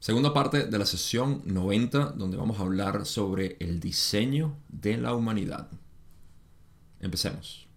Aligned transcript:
Segunda 0.00 0.32
parte 0.32 0.64
de 0.64 0.78
la 0.78 0.86
sesión 0.86 1.42
90, 1.44 2.12
donde 2.16 2.38
vamos 2.38 2.58
a 2.58 2.62
hablar 2.62 3.04
sobre 3.04 3.58
el 3.60 3.80
diseño 3.80 4.56
de 4.70 4.96
la 4.96 5.14
humanidad. 5.14 5.68
Empecemos. 7.00 7.68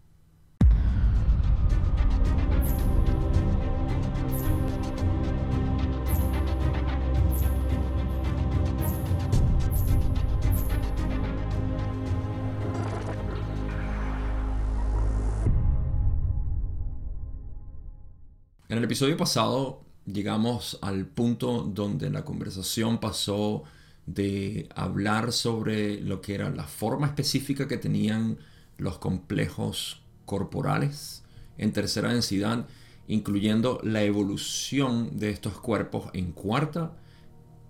En 18.70 18.78
el 18.78 18.86
episodio 18.86 19.18
pasado 19.18 19.83
llegamos 20.06 20.78
al 20.82 21.06
punto 21.06 21.64
donde 21.64 22.10
la 22.10 22.26
conversación 22.26 23.00
pasó 23.00 23.64
de 24.06 24.68
hablar 24.76 25.32
sobre 25.32 26.02
lo 26.02 26.22
que 26.22 26.36
era 26.36 26.50
la 26.50 26.66
forma 26.66 27.08
específica 27.08 27.68
que 27.68 27.78
tenían 27.78 28.38
los 28.78 28.98
complejos 28.98 30.02
corporales 30.26 31.24
en 31.58 31.72
tercera 31.72 32.12
densidad, 32.12 32.68
incluyendo 33.08 33.80
la 33.84 34.04
evolución 34.04 35.18
de 35.18 35.30
estos 35.30 35.60
cuerpos 35.60 36.10
en 36.14 36.32
cuarta 36.32 36.98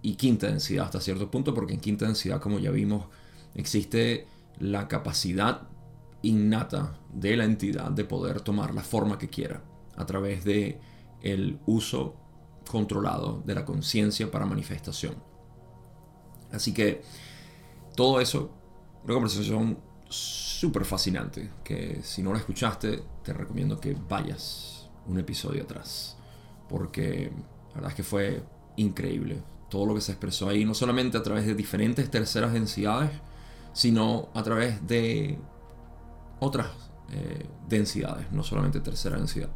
y 0.01 0.15
quinta 0.15 0.47
densidad 0.47 0.85
hasta 0.85 1.01
cierto 1.01 1.29
punto, 1.29 1.53
porque 1.53 1.73
en 1.73 1.79
quinta 1.79 2.05
densidad, 2.05 2.41
como 2.41 2.59
ya 2.59 2.71
vimos, 2.71 3.05
existe 3.55 4.27
la 4.59 4.87
capacidad 4.87 5.67
innata 6.21 6.97
de 7.13 7.37
la 7.37 7.43
entidad 7.43 7.91
de 7.91 8.05
poder 8.05 8.41
tomar 8.41 8.73
la 8.73 8.81
forma 8.81 9.17
que 9.17 9.29
quiera 9.29 9.61
a 9.95 10.05
través 10.05 10.43
de 10.43 10.79
el 11.21 11.59
uso 11.65 12.15
controlado 12.69 13.41
de 13.45 13.55
la 13.55 13.65
conciencia 13.65 14.29
para 14.31 14.45
manifestación. 14.45 15.15
Así 16.51 16.73
que 16.73 17.01
todo 17.95 18.21
eso, 18.21 18.51
una 19.03 19.13
conversación 19.13 19.79
súper 20.09 20.85
fascinante, 20.85 21.49
que 21.63 22.01
si 22.03 22.21
no 22.21 22.31
la 22.31 22.39
escuchaste, 22.39 23.03
te 23.23 23.33
recomiendo 23.33 23.79
que 23.79 23.97
vayas 24.07 24.89
un 25.07 25.19
episodio 25.19 25.63
atrás, 25.63 26.15
porque 26.69 27.31
la 27.69 27.75
verdad 27.75 27.89
es 27.89 27.95
que 27.95 28.03
fue 28.03 28.43
increíble 28.77 29.41
todo 29.69 29.87
lo 29.87 29.95
que 29.95 30.01
se 30.01 30.11
expresó 30.11 30.49
ahí, 30.49 30.65
no 30.65 30.75
solamente 30.75 31.17
a 31.17 31.23
través 31.23 31.47
de 31.47 31.55
diferentes 31.55 32.09
terceras 32.11 32.53
densidades, 32.53 33.09
sino 33.73 34.29
a 34.35 34.43
través 34.43 34.85
de 34.87 35.39
otras 36.39 36.67
eh, 37.09 37.47
densidades, 37.67 38.31
no 38.31 38.43
solamente 38.43 38.79
tercera 38.81 39.17
densidad. 39.17 39.49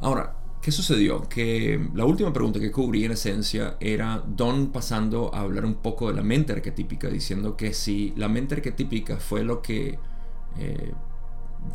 Ahora, 0.00 0.37
¿qué 0.60 0.72
sucedió? 0.72 1.28
Que 1.28 1.88
la 1.94 2.04
última 2.04 2.32
pregunta 2.32 2.60
que 2.60 2.70
cubrí 2.70 3.04
en 3.04 3.12
esencia 3.12 3.76
era 3.80 4.22
Don 4.26 4.68
pasando 4.68 5.34
a 5.34 5.40
hablar 5.40 5.64
un 5.64 5.76
poco 5.76 6.08
de 6.08 6.14
la 6.14 6.22
mente 6.22 6.52
arquetípica, 6.52 7.08
diciendo 7.08 7.56
que 7.56 7.72
si 7.72 8.12
la 8.16 8.28
mente 8.28 8.56
arquetípica 8.56 9.18
fue 9.18 9.44
lo 9.44 9.62
que 9.62 9.98
eh, 10.58 10.92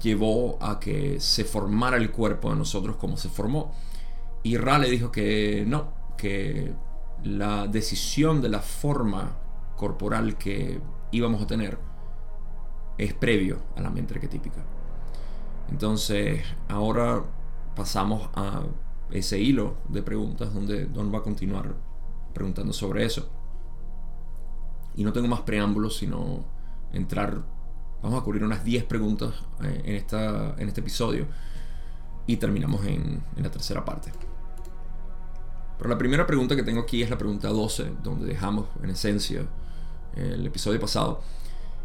llevó 0.01 0.57
a 0.61 0.79
que 0.79 1.19
se 1.19 1.43
formara 1.43 1.97
el 1.97 2.11
cuerpo 2.11 2.49
de 2.49 2.57
nosotros 2.57 2.97
como 2.97 3.17
se 3.17 3.29
formó, 3.29 3.73
y 4.43 4.57
Ra 4.57 4.77
le 4.77 4.89
dijo 4.89 5.11
que 5.11 5.63
no, 5.65 5.93
que 6.17 6.73
la 7.23 7.67
decisión 7.67 8.41
de 8.41 8.49
la 8.49 8.59
forma 8.59 9.37
corporal 9.77 10.37
que 10.37 10.81
íbamos 11.11 11.41
a 11.41 11.47
tener 11.47 11.77
es 12.97 13.13
previo 13.13 13.59
a 13.75 13.81
la 13.81 13.89
mente 13.89 14.13
arquetípica. 14.13 14.63
Entonces, 15.69 16.43
ahora 16.67 17.23
pasamos 17.75 18.29
a 18.35 18.63
ese 19.11 19.39
hilo 19.39 19.75
de 19.89 20.02
preguntas 20.02 20.53
donde 20.53 20.85
Don 20.85 21.13
va 21.13 21.19
a 21.19 21.23
continuar 21.23 21.75
preguntando 22.33 22.73
sobre 22.73 23.05
eso. 23.05 23.29
Y 24.95 25.03
no 25.03 25.13
tengo 25.13 25.27
más 25.27 25.41
preámbulos, 25.41 25.97
sino 25.97 26.45
entrar, 26.91 27.41
vamos 28.01 28.21
a 28.21 28.23
cubrir 28.23 28.44
unas 28.44 28.63
10 28.63 28.83
preguntas 28.85 29.33
eh, 29.63 29.81
en, 29.85 29.95
esta, 29.95 30.56
en 30.57 30.67
este 30.67 30.81
episodio 30.81 31.28
y 32.28 32.38
terminamos 32.38 32.85
en, 32.85 33.23
en 33.35 33.44
la 33.44 33.51
tercera 33.51 33.84
parte. 33.84 34.11
Pero 35.78 35.90
la 35.90 35.97
primera 35.97 36.25
pregunta 36.25 36.55
que 36.55 36.63
tengo 36.63 36.81
aquí 36.81 37.01
es 37.01 37.09
la 37.09 37.17
pregunta 37.17 37.50
12, 37.50 37.94
donde 38.03 38.25
dejamos 38.25 38.67
en 38.81 38.90
esencia 38.91 39.45
el 40.16 40.45
episodio 40.45 40.79
pasado. 40.79 41.22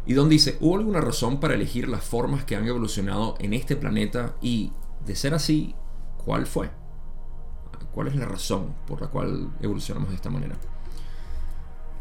Y 0.05 0.13
donde 0.13 0.33
dice, 0.33 0.57
¿hubo 0.61 0.77
alguna 0.77 1.01
razón 1.01 1.39
para 1.39 1.55
elegir 1.55 1.87
las 1.89 2.03
formas 2.03 2.45
que 2.45 2.55
han 2.55 2.67
evolucionado 2.67 3.35
en 3.39 3.53
este 3.53 3.75
planeta 3.75 4.35
y 4.41 4.71
de 5.05 5.15
ser 5.15 5.33
así, 5.33 5.75
¿cuál 6.23 6.45
fue? 6.45 6.69
¿Cuál 7.91 8.07
es 8.07 8.15
la 8.15 8.25
razón 8.25 8.75
por 8.85 9.01
la 9.01 9.07
cual 9.07 9.51
evolucionamos 9.61 10.09
de 10.09 10.15
esta 10.15 10.29
manera? 10.29 10.55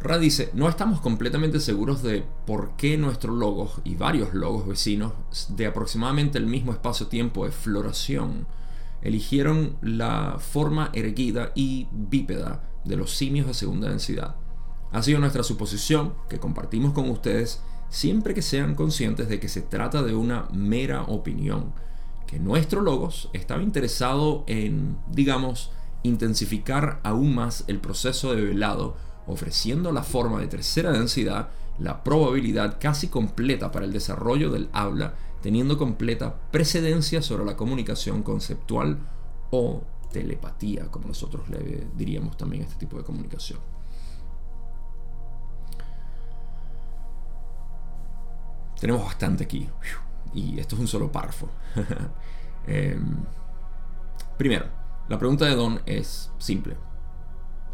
Ra 0.00 0.18
dice, 0.18 0.50
no 0.54 0.68
estamos 0.68 1.00
completamente 1.00 1.58
seguros 1.58 2.02
de 2.02 2.24
por 2.46 2.76
qué 2.76 2.96
nuestros 2.96 3.36
logos 3.36 3.80
y 3.82 3.96
varios 3.96 4.32
logos 4.32 4.66
vecinos 4.66 5.12
de 5.48 5.66
aproximadamente 5.66 6.38
el 6.38 6.46
mismo 6.46 6.72
espacio-tiempo 6.72 7.44
de 7.44 7.50
floración 7.50 8.46
eligieron 9.02 9.76
la 9.82 10.36
forma 10.38 10.90
erguida 10.92 11.52
y 11.54 11.88
bípeda 11.90 12.62
de 12.84 12.96
los 12.96 13.16
simios 13.16 13.46
de 13.46 13.54
segunda 13.54 13.88
densidad. 13.88 14.36
Ha 14.92 15.02
sido 15.02 15.18
nuestra 15.18 15.42
suposición 15.42 16.14
que 16.28 16.38
compartimos 16.38 16.92
con 16.92 17.10
ustedes 17.10 17.60
siempre 17.88 18.34
que 18.34 18.42
sean 18.42 18.74
conscientes 18.74 19.28
de 19.28 19.40
que 19.40 19.48
se 19.48 19.62
trata 19.62 20.02
de 20.02 20.14
una 20.14 20.48
mera 20.52 21.02
opinión 21.02 21.72
que 22.28 22.38
nuestro 22.38 22.82
Logos 22.82 23.30
estaba 23.32 23.62
interesado 23.62 24.44
en, 24.46 24.98
digamos, 25.10 25.72
intensificar 26.02 27.00
aún 27.02 27.34
más 27.34 27.64
el 27.68 27.80
proceso 27.80 28.34
de 28.34 28.42
velado, 28.42 28.96
ofreciendo 29.26 29.92
la 29.92 30.02
forma 30.02 30.38
de 30.38 30.46
tercera 30.46 30.92
densidad, 30.92 31.48
la 31.78 32.04
probabilidad 32.04 32.76
casi 32.78 33.08
completa 33.08 33.72
para 33.72 33.86
el 33.86 33.92
desarrollo 33.92 34.50
del 34.50 34.68
habla, 34.72 35.14
teniendo 35.40 35.78
completa 35.78 36.34
precedencia 36.50 37.22
sobre 37.22 37.46
la 37.46 37.56
comunicación 37.56 38.22
conceptual 38.22 38.98
o 39.50 39.82
telepatía, 40.12 40.90
como 40.90 41.08
nosotros 41.08 41.48
le 41.48 41.86
diríamos 41.96 42.36
también 42.36 42.62
a 42.62 42.66
este 42.66 42.78
tipo 42.78 42.98
de 42.98 43.04
comunicación. 43.04 43.58
Tenemos 48.78 49.02
bastante 49.04 49.44
aquí 49.44 49.66
y 50.34 50.58
esto 50.58 50.74
es 50.76 50.80
un 50.80 50.88
solo 50.88 51.10
párrafo. 51.10 51.48
Em, 52.70 53.16
primero, 54.36 54.66
la 55.08 55.18
pregunta 55.18 55.46
de 55.46 55.54
Don 55.54 55.80
es 55.86 56.30
simple. 56.36 56.76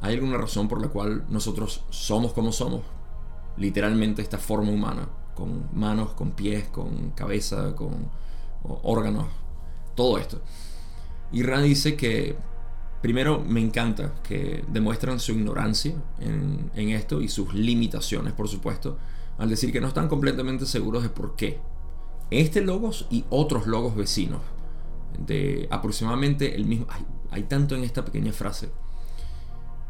¿Hay 0.00 0.14
alguna 0.14 0.36
razón 0.36 0.68
por 0.68 0.80
la 0.80 0.86
cual 0.86 1.24
nosotros 1.28 1.84
somos 1.90 2.32
como 2.32 2.52
somos? 2.52 2.82
Literalmente 3.56 4.22
esta 4.22 4.38
forma 4.38 4.70
humana, 4.70 5.08
con 5.34 5.68
manos, 5.72 6.12
con 6.12 6.30
pies, 6.30 6.68
con 6.68 7.10
cabeza, 7.10 7.74
con 7.74 8.08
órganos, 8.62 9.26
todo 9.96 10.18
esto. 10.18 10.40
Y 11.32 11.42
Ra 11.42 11.60
dice 11.60 11.96
que 11.96 12.36
primero 13.02 13.40
me 13.40 13.60
encanta 13.60 14.14
que 14.22 14.64
demuestran 14.68 15.18
su 15.18 15.32
ignorancia 15.32 15.94
en, 16.20 16.70
en, 16.76 16.90
esto 16.90 17.20
y 17.20 17.28
sus 17.28 17.52
limitaciones, 17.52 18.32
por 18.32 18.48
supuesto, 18.48 18.96
al 19.38 19.48
decir 19.48 19.72
que 19.72 19.80
no 19.80 19.88
están 19.88 20.08
completamente 20.08 20.66
seguros 20.66 21.02
de 21.02 21.08
por 21.08 21.34
qué 21.34 21.58
este 22.34 22.60
logos 22.60 23.06
y 23.10 23.24
otros 23.30 23.66
logos 23.66 23.96
vecinos 23.96 24.40
de 25.18 25.68
aproximadamente 25.70 26.54
el 26.54 26.66
mismo. 26.66 26.86
Hay, 27.30 27.42
tanto 27.44 27.74
en 27.74 27.84
esta 27.84 28.04
pequeña 28.04 28.32
frase. 28.32 28.70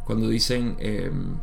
Cuando 0.04 0.28
dicen. 0.28 0.76
Em, 0.78 1.38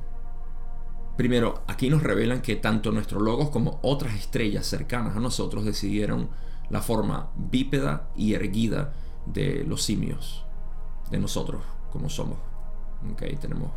primero, 1.17 1.62
aquí 1.67 1.89
nos 1.89 2.01
revelan 2.01 2.41
que 2.41 2.56
tanto 2.56 2.91
nuestros 2.91 3.22
logos 3.22 3.50
como 3.50 3.79
otras 3.84 4.16
estrellas 4.16 4.66
cercanas 4.66 5.16
a 5.16 5.19
nosotros 5.19 5.66
decidieron 5.66 6.29
la 6.72 6.81
forma 6.81 7.29
bípeda 7.35 8.09
y 8.16 8.33
erguida 8.33 8.94
de 9.25 9.63
los 9.63 9.83
simios, 9.83 10.45
de 11.12 11.19
nosotros, 11.19 11.62
como 11.91 12.09
somos. 12.09 12.38
Okay, 13.13 13.35
tenemos 13.35 13.72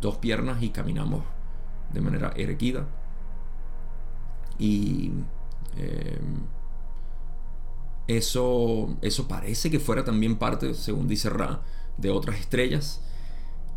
dos 0.00 0.16
piernas 0.16 0.62
y 0.62 0.70
caminamos 0.70 1.22
de 1.92 2.00
manera 2.00 2.32
erguida. 2.36 2.86
Y 4.58 5.12
Em, 5.76 6.46
eso, 8.08 8.96
eso 9.00 9.28
parece 9.28 9.70
que 9.70 9.80
fuera 9.80 10.04
también 10.04 10.36
parte, 10.36 10.74
según 10.74 11.08
dice 11.08 11.30
Ra, 11.30 11.62
de 11.96 12.10
otras 12.10 12.40
estrellas. 12.40 13.00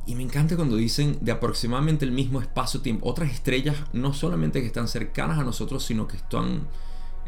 Y 0.07 0.15
me 0.15 0.23
encanta 0.23 0.55
cuando 0.55 0.75
dicen 0.75 1.17
de 1.21 1.31
aproximadamente 1.31 2.05
el 2.05 2.11
mismo 2.11 2.41
espacio-tiempo. 2.41 3.09
Otras 3.09 3.31
estrellas 3.31 3.77
no 3.93 4.13
solamente 4.13 4.61
que 4.61 4.67
están 4.67 4.87
cercanas 4.87 5.39
a 5.39 5.43
nosotros, 5.43 5.83
sino 5.83 6.07
que 6.07 6.17
están, 6.17 6.67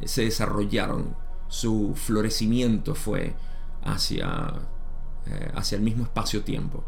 se 0.05 0.23
desarrollaron. 0.23 1.15
Su 1.47 1.93
florecimiento 1.95 2.93
fue 2.93 3.35
hacia, 3.83 4.53
eh, 5.25 5.51
hacia 5.55 5.77
el 5.77 5.81
mismo 5.81 6.03
espacio-tiempo. 6.03 6.83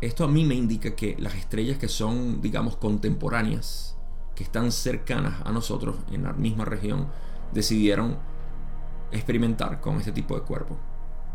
Esto 0.00 0.24
a 0.24 0.28
mí 0.28 0.44
me 0.44 0.54
indica 0.54 0.94
que 0.94 1.16
las 1.18 1.34
estrellas 1.34 1.78
que 1.78 1.88
son, 1.88 2.42
digamos, 2.42 2.76
contemporáneas 2.76 3.96
que 4.36 4.44
están 4.44 4.70
cercanas 4.70 5.40
a 5.44 5.50
nosotros 5.50 5.96
en 6.12 6.22
la 6.22 6.32
misma 6.34 6.64
región 6.64 7.08
decidieron 7.52 8.18
experimentar 9.10 9.80
con 9.80 9.96
este 9.96 10.12
tipo 10.12 10.36
de 10.36 10.42
cuerpo. 10.42 10.76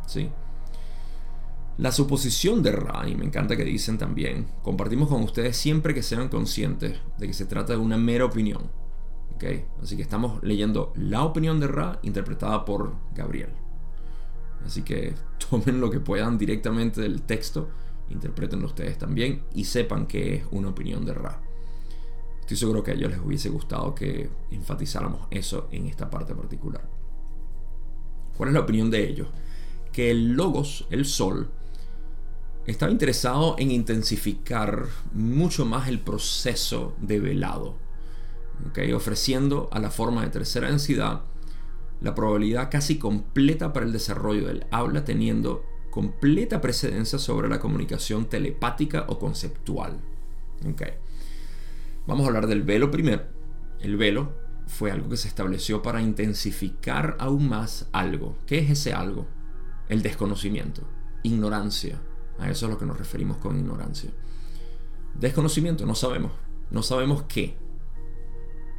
¿sí? 0.06 0.30
La 1.78 1.92
suposición 1.92 2.62
de 2.62 2.72
Ra, 2.72 3.08
y 3.08 3.16
me 3.16 3.26
encanta 3.26 3.58
que 3.58 3.66
dicen 3.66 3.98
también, 3.98 4.48
compartimos 4.62 5.10
con 5.10 5.24
ustedes 5.24 5.58
siempre 5.58 5.94
que 5.94 6.04
sean 6.04 6.30
conscientes 6.30 7.00
de 7.18 7.28
que 7.28 7.34
se 7.34 7.46
trata 7.46 7.74
de 7.74 7.80
una 7.80 7.98
mera 7.98 8.26
opinión. 8.26 8.70
¿Okay? 9.36 9.66
Así 9.82 9.96
que 9.96 10.04
estamos 10.04 10.44
leyendo 10.44 10.94
la 10.96 11.24
opinión 11.24 11.60
de 11.60 11.68
Ra 11.68 12.00
interpretada 12.04 12.64
por 12.66 12.94
Gabriel. 13.16 13.50
Así 14.64 14.84
que 14.84 15.16
tomen 15.50 15.82
lo 15.82 15.90
que 15.90 16.00
puedan 16.00 16.38
directamente 16.38 17.02
del 17.02 17.24
texto, 17.24 17.70
interpretenlo 18.10 18.68
ustedes 18.68 19.00
también 19.00 19.44
y 19.56 19.64
sepan 19.64 20.06
que 20.06 20.36
es 20.36 20.44
una 20.52 20.70
opinión 20.70 21.04
de 21.04 21.14
Ra. 21.16 21.42
Estoy 22.52 22.68
seguro 22.68 22.84
que 22.84 22.92
a 22.92 22.96
ellos 22.96 23.10
les 23.10 23.22
hubiese 23.22 23.48
gustado 23.48 23.96
que 23.96 24.30
enfatizáramos 24.52 25.26
eso 25.32 25.70
en 25.72 25.88
esta 25.88 26.10
parte 26.10 26.36
particular. 26.36 26.86
¿Cuál 28.36 28.50
es 28.50 28.54
la 28.56 28.60
opinión 28.60 28.92
de 28.92 29.08
ellos? 29.08 29.30
Que 29.94 30.12
el 30.12 30.34
logos, 30.34 30.86
el 30.90 31.06
sol, 31.06 31.50
estaba 32.66 32.92
interesado 32.92 33.56
en 33.58 33.72
intensificar 33.72 34.86
mucho 35.14 35.66
más 35.66 35.88
el 35.88 36.02
proceso 36.02 36.94
de 37.00 37.22
velado, 37.22 37.78
ofreciendo 38.94 39.70
a 39.72 39.80
la 39.80 39.90
forma 39.90 40.22
de 40.24 40.32
tercera 40.32 40.68
densidad 40.68 41.22
la 42.02 42.14
probabilidad 42.14 42.70
casi 42.70 42.98
completa 43.00 43.72
para 43.72 43.86
el 43.86 43.94
desarrollo 43.94 44.48
del 44.48 44.66
habla, 44.72 45.06
teniendo 45.06 45.64
completa 45.90 46.60
precedencia 46.60 47.18
sobre 47.18 47.48
la 47.48 47.62
comunicación 47.62 48.26
telepática 48.26 49.06
o 49.08 49.20
conceptual. 49.20 50.02
Vamos 52.08 52.26
a 52.26 52.28
hablar 52.28 52.48
del 52.48 52.64
velo 52.64 52.90
primero. 52.90 53.24
El 53.80 53.96
velo 53.98 54.34
fue 54.66 54.92
algo 54.92 55.10
que 55.10 55.18
se 55.18 55.28
estableció 55.28 55.82
para 55.82 56.02
intensificar 56.02 57.16
aún 57.20 57.48
más 57.48 57.90
algo. 57.92 58.38
¿Qué 58.46 58.60
es 58.60 58.70
ese 58.72 58.94
algo? 58.94 59.28
El 59.88 60.02
desconocimiento, 60.02 60.84
ignorancia, 61.24 62.02
a 62.40 62.50
eso 62.50 62.66
es 62.66 62.70
a 62.70 62.74
lo 62.74 62.80
que 62.80 62.86
nos 62.86 62.98
referimos 62.98 63.38
con 63.38 63.58
ignorancia. 63.58 64.10
Desconocimiento, 65.14 65.86
no 65.86 65.94
sabemos. 65.94 66.32
No 66.72 66.82
sabemos 66.82 67.24
qué. 67.24 67.56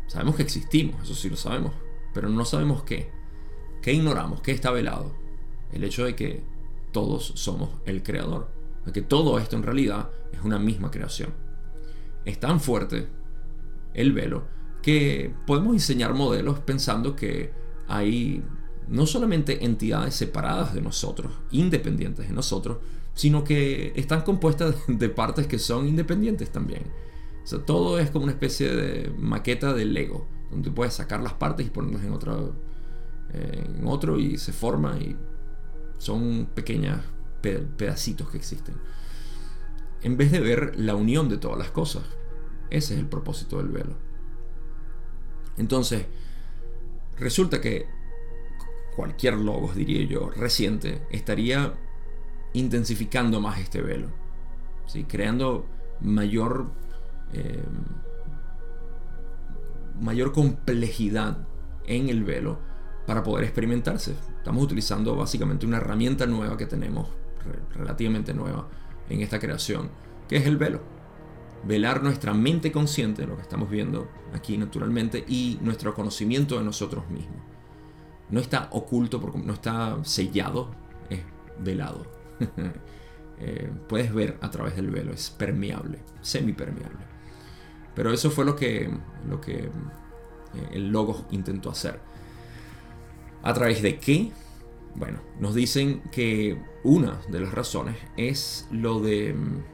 Sabemos 0.08 0.34
que 0.34 0.42
existimos, 0.42 1.02
eso 1.02 1.14
sí 1.14 1.30
lo 1.30 1.36
sabemos. 1.36 1.72
Pero 2.12 2.28
no 2.28 2.44
sabemos 2.44 2.82
qué. 2.82 3.12
¿Qué 3.82 3.92
ignoramos? 3.92 4.40
¿Qué 4.40 4.52
está 4.52 4.70
velado? 4.70 5.14
El 5.72 5.84
hecho 5.84 6.04
de 6.04 6.16
que 6.16 6.42
todos 6.90 7.32
somos 7.36 7.70
el 7.84 8.02
creador. 8.02 8.50
De 8.84 8.92
que 8.92 9.02
todo 9.02 9.38
esto 9.38 9.56
en 9.56 9.62
realidad 9.62 10.10
es 10.32 10.40
una 10.42 10.58
misma 10.58 10.90
creación. 10.90 11.41
Es 12.24 12.38
tan 12.38 12.60
fuerte 12.60 13.08
el 13.94 14.12
velo 14.12 14.44
que 14.82 15.34
podemos 15.46 15.72
diseñar 15.72 16.14
modelos 16.14 16.58
pensando 16.60 17.14
que 17.14 17.52
hay 17.88 18.42
no 18.88 19.06
solamente 19.06 19.64
entidades 19.64 20.14
separadas 20.14 20.74
de 20.74 20.80
nosotros, 20.80 21.32
independientes 21.50 22.28
de 22.28 22.34
nosotros, 22.34 22.78
sino 23.14 23.44
que 23.44 23.92
están 23.96 24.22
compuestas 24.22 24.76
de 24.88 25.08
partes 25.08 25.46
que 25.46 25.58
son 25.58 25.86
independientes 25.88 26.50
también. 26.50 26.82
Todo 27.66 27.98
es 27.98 28.10
como 28.10 28.24
una 28.24 28.32
especie 28.32 28.68
de 28.68 29.10
maqueta 29.18 29.72
de 29.72 29.84
Lego, 29.84 30.28
donde 30.50 30.70
puedes 30.70 30.94
sacar 30.94 31.20
las 31.22 31.34
partes 31.34 31.66
y 31.66 31.70
ponerlas 31.70 32.04
en, 32.04 32.12
otro, 32.12 32.54
eh, 33.32 33.64
en 33.78 33.86
otro 33.86 34.18
y 34.18 34.38
se 34.38 34.52
forma 34.52 34.96
y 34.98 35.16
son 35.98 36.48
pequeños 36.54 37.00
pedacitos 37.40 38.30
que 38.30 38.38
existen. 38.38 38.76
En 40.02 40.16
vez 40.16 40.32
de 40.32 40.40
ver 40.40 40.74
la 40.76 40.94
unión 40.94 41.28
de 41.28 41.38
todas 41.38 41.58
las 41.58 41.70
cosas. 41.70 42.02
Ese 42.70 42.94
es 42.94 43.00
el 43.00 43.06
propósito 43.06 43.58
del 43.58 43.68
velo. 43.68 43.94
Entonces, 45.58 46.06
resulta 47.18 47.60
que 47.60 47.86
cualquier 48.96 49.34
logos, 49.34 49.74
diría 49.74 50.04
yo, 50.06 50.30
reciente, 50.30 51.02
estaría 51.10 51.74
intensificando 52.52 53.40
más 53.40 53.58
este 53.58 53.80
velo, 53.80 54.08
¿sí? 54.86 55.04
creando 55.04 55.66
mayor, 56.00 56.70
eh, 57.32 57.62
mayor 60.00 60.32
complejidad 60.32 61.46
en 61.86 62.08
el 62.08 62.24
velo 62.24 62.58
para 63.06 63.22
poder 63.22 63.44
experimentarse. 63.44 64.14
Estamos 64.36 64.64
utilizando 64.64 65.16
básicamente 65.16 65.66
una 65.66 65.78
herramienta 65.78 66.26
nueva 66.26 66.56
que 66.56 66.66
tenemos, 66.66 67.08
relativamente 67.74 68.34
nueva, 68.34 68.68
en 69.12 69.20
esta 69.20 69.38
creación, 69.38 69.90
que 70.28 70.36
es 70.36 70.46
el 70.46 70.56
velo. 70.56 70.80
Velar 71.64 72.02
nuestra 72.02 72.34
mente 72.34 72.72
consciente, 72.72 73.26
lo 73.26 73.36
que 73.36 73.42
estamos 73.42 73.70
viendo 73.70 74.08
aquí 74.34 74.58
naturalmente, 74.58 75.24
y 75.28 75.58
nuestro 75.60 75.94
conocimiento 75.94 76.58
de 76.58 76.64
nosotros 76.64 77.08
mismos. 77.10 77.40
No 78.30 78.40
está 78.40 78.68
oculto, 78.72 79.20
no 79.44 79.52
está 79.52 79.98
sellado, 80.04 80.70
es 81.10 81.20
velado. 81.58 82.06
Eh, 83.44 83.72
puedes 83.88 84.14
ver 84.14 84.38
a 84.40 84.52
través 84.52 84.76
del 84.76 84.88
velo, 84.90 85.10
es 85.12 85.28
permeable, 85.30 85.98
semipermeable. 86.20 87.00
Pero 87.92 88.12
eso 88.12 88.30
fue 88.30 88.44
lo 88.44 88.54
que, 88.54 88.88
lo 89.28 89.40
que 89.40 89.64
eh, 89.64 89.70
el 90.70 90.90
logo 90.90 91.26
intentó 91.32 91.68
hacer. 91.70 91.98
¿A 93.42 93.52
través 93.52 93.82
de 93.82 93.98
qué? 93.98 94.30
Bueno, 94.94 95.20
nos 95.40 95.54
dicen 95.54 96.02
que 96.10 96.60
una 96.84 97.20
de 97.30 97.40
las 97.40 97.52
razones 97.52 97.96
es 98.16 98.68
lo 98.70 99.00
de, 99.00 99.32
mm, 99.32 99.64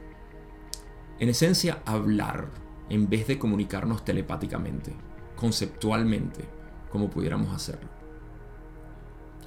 en 1.19 1.29
esencia, 1.29 1.81
hablar 1.85 2.49
en 2.89 3.09
vez 3.09 3.27
de 3.27 3.37
comunicarnos 3.37 4.05
telepáticamente, 4.05 4.93
conceptualmente, 5.35 6.45
como 6.89 7.09
pudiéramos 7.09 7.53
hacerlo. 7.53 7.89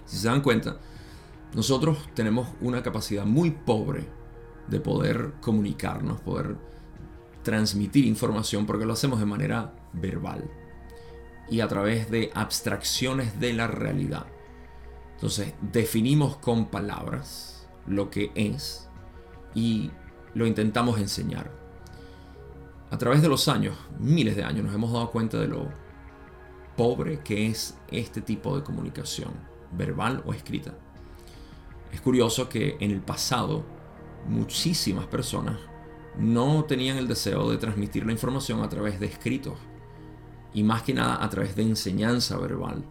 Si 0.04 0.18
se 0.18 0.28
dan 0.28 0.42
cuenta, 0.42 0.78
nosotros 1.54 2.08
tenemos 2.14 2.48
una 2.60 2.82
capacidad 2.82 3.24
muy 3.24 3.50
pobre 3.50 4.06
de 4.68 4.80
poder 4.80 5.34
comunicarnos, 5.40 6.20
poder 6.20 6.56
transmitir 7.42 8.06
información, 8.06 8.66
porque 8.66 8.86
lo 8.86 8.92
hacemos 8.92 9.18
de 9.18 9.26
manera 9.26 9.74
verbal 9.92 10.48
y 11.50 11.60
a 11.60 11.68
través 11.68 12.10
de 12.10 12.30
abstracciones 12.34 13.40
de 13.40 13.52
la 13.52 13.66
realidad. 13.66 14.26
Entonces, 15.22 15.54
definimos 15.60 16.36
con 16.38 16.66
palabras 16.66 17.68
lo 17.86 18.10
que 18.10 18.32
es 18.34 18.88
y 19.54 19.92
lo 20.34 20.48
intentamos 20.48 20.98
enseñar. 20.98 21.48
A 22.90 22.98
través 22.98 23.22
de 23.22 23.28
los 23.28 23.46
años, 23.46 23.76
miles 24.00 24.34
de 24.34 24.42
años, 24.42 24.64
nos 24.64 24.74
hemos 24.74 24.92
dado 24.92 25.12
cuenta 25.12 25.38
de 25.38 25.46
lo 25.46 25.68
pobre 26.76 27.20
que 27.20 27.46
es 27.46 27.78
este 27.88 28.20
tipo 28.20 28.56
de 28.56 28.64
comunicación, 28.64 29.30
verbal 29.70 30.24
o 30.26 30.34
escrita. 30.34 30.74
Es 31.92 32.00
curioso 32.00 32.48
que 32.48 32.76
en 32.80 32.90
el 32.90 33.00
pasado 33.00 33.64
muchísimas 34.26 35.06
personas 35.06 35.60
no 36.18 36.64
tenían 36.64 36.96
el 36.96 37.06
deseo 37.06 37.48
de 37.48 37.58
transmitir 37.58 38.04
la 38.04 38.10
información 38.10 38.60
a 38.64 38.68
través 38.68 38.98
de 38.98 39.06
escritos 39.06 39.54
y 40.52 40.64
más 40.64 40.82
que 40.82 40.94
nada 40.94 41.22
a 41.22 41.30
través 41.30 41.54
de 41.54 41.62
enseñanza 41.62 42.36
verbal. 42.38 42.84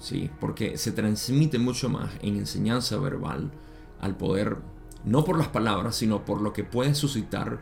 ¿Sí? 0.00 0.30
Porque 0.40 0.76
se 0.76 0.90
transmite 0.90 1.58
mucho 1.58 1.88
más 1.88 2.10
en 2.22 2.36
enseñanza 2.36 2.96
verbal 2.96 3.52
al 4.00 4.16
poder, 4.16 4.58
no 5.04 5.24
por 5.24 5.38
las 5.38 5.48
palabras, 5.48 5.94
sino 5.94 6.24
por 6.24 6.40
lo 6.40 6.52
que 6.52 6.64
puedes 6.64 6.98
suscitar 6.98 7.60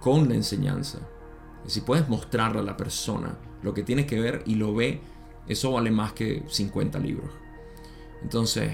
con 0.00 0.28
la 0.28 0.36
enseñanza. 0.36 1.00
Si 1.66 1.80
puedes 1.80 2.08
mostrarle 2.08 2.60
a 2.60 2.64
la 2.64 2.76
persona 2.76 3.36
lo 3.62 3.74
que 3.74 3.82
tiene 3.82 4.06
que 4.06 4.20
ver 4.20 4.42
y 4.46 4.54
lo 4.54 4.74
ve, 4.74 5.00
eso 5.48 5.72
vale 5.72 5.90
más 5.90 6.12
que 6.12 6.44
50 6.48 6.98
libros. 7.00 7.30
Entonces, 8.22 8.70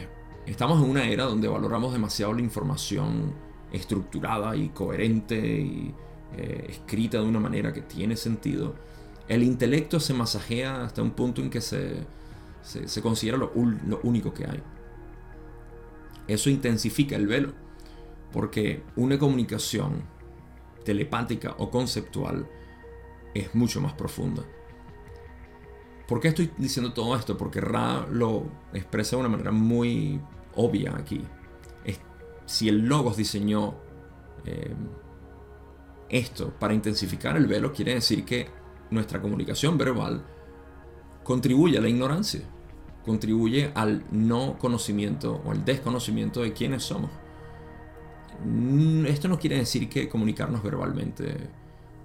Estamos 0.49 0.83
en 0.83 0.89
una 0.89 1.07
era 1.07 1.25
donde 1.25 1.47
valoramos 1.47 1.93
demasiado 1.93 2.33
la 2.33 2.41
información 2.41 3.35
estructurada 3.71 4.57
y 4.57 4.71
coherente 4.71 5.37
y 5.37 5.95
eh, 6.39 6.67
escrita 6.71 7.19
de 7.19 7.27
una 7.27 7.39
manera 7.39 7.75
que 7.75 7.83
tiene 7.83 8.17
sentido. 8.17 8.75
El 9.29 9.43
intelecto 9.43 10.01
se 10.01 10.15
masajea 10.15 10.85
hasta 10.85 11.03
un 11.03 11.11
punto 11.11 11.43
en 11.43 11.51
que 11.51 11.61
se, 11.61 11.99
se, 12.69 13.03
considera 13.03 13.39
lo, 13.39 13.51
único 14.03 14.33
que 14.33 14.45
hay. 14.45 14.63
Eso 16.27 16.51
intensifica 16.51 17.17
el 17.17 17.27
velo, 17.27 17.53
porque 18.33 18.83
una 18.97 19.19
comunicación 19.19 20.03
telepática 20.85 21.55
o 21.59 21.71
conceptual 21.71 22.49
es 23.35 23.55
mucho 23.55 23.81
más 23.81 23.95
profunda. 23.95 24.43
¿Por 26.07 26.21
qué 26.21 26.29
estoy 26.29 26.51
diciendo 26.57 26.93
todo 26.93 27.17
esto? 27.17 27.37
Porque 27.37 27.61
Ra 27.61 28.07
lo 28.11 28.47
expresa 28.73 29.17
de 29.17 29.21
una 29.21 29.29
manera 29.29 29.53
muy 29.53 30.21
obvia 30.55 30.95
aquí. 30.97 31.25
Si 32.49 32.67
el 32.67 32.87
Logos 32.87 33.19
diseñó 33.19 33.75
eh, 34.47 34.75
esto 36.09 36.51
para 36.59 36.73
intensificar 36.73 37.37
el 37.37 37.47
velo, 37.47 37.75
quiere 37.75 37.93
decir 37.93 38.25
que 38.25 38.49
nuestra 38.91 39.21
comunicación 39.21 39.77
verbal 39.77 40.25
contribuye 41.23 41.77
a 41.77 41.83
la 41.83 41.91
ignorancia, 41.91 42.41
contribuye 43.09 43.73
al 43.75 44.05
no 44.13 44.59
conocimiento 44.59 45.41
o 45.45 45.51
al 45.51 45.65
desconocimiento 45.65 46.43
de 46.43 46.53
quiénes 46.53 46.83
somos. 46.83 47.11
Mm, 48.45 49.07
esto 49.07 49.29
no 49.29 49.39
quiere 49.39 49.57
decir 49.57 49.89
que 49.89 50.09
comunicarnos 50.09 50.63
verbalmente 50.63 51.49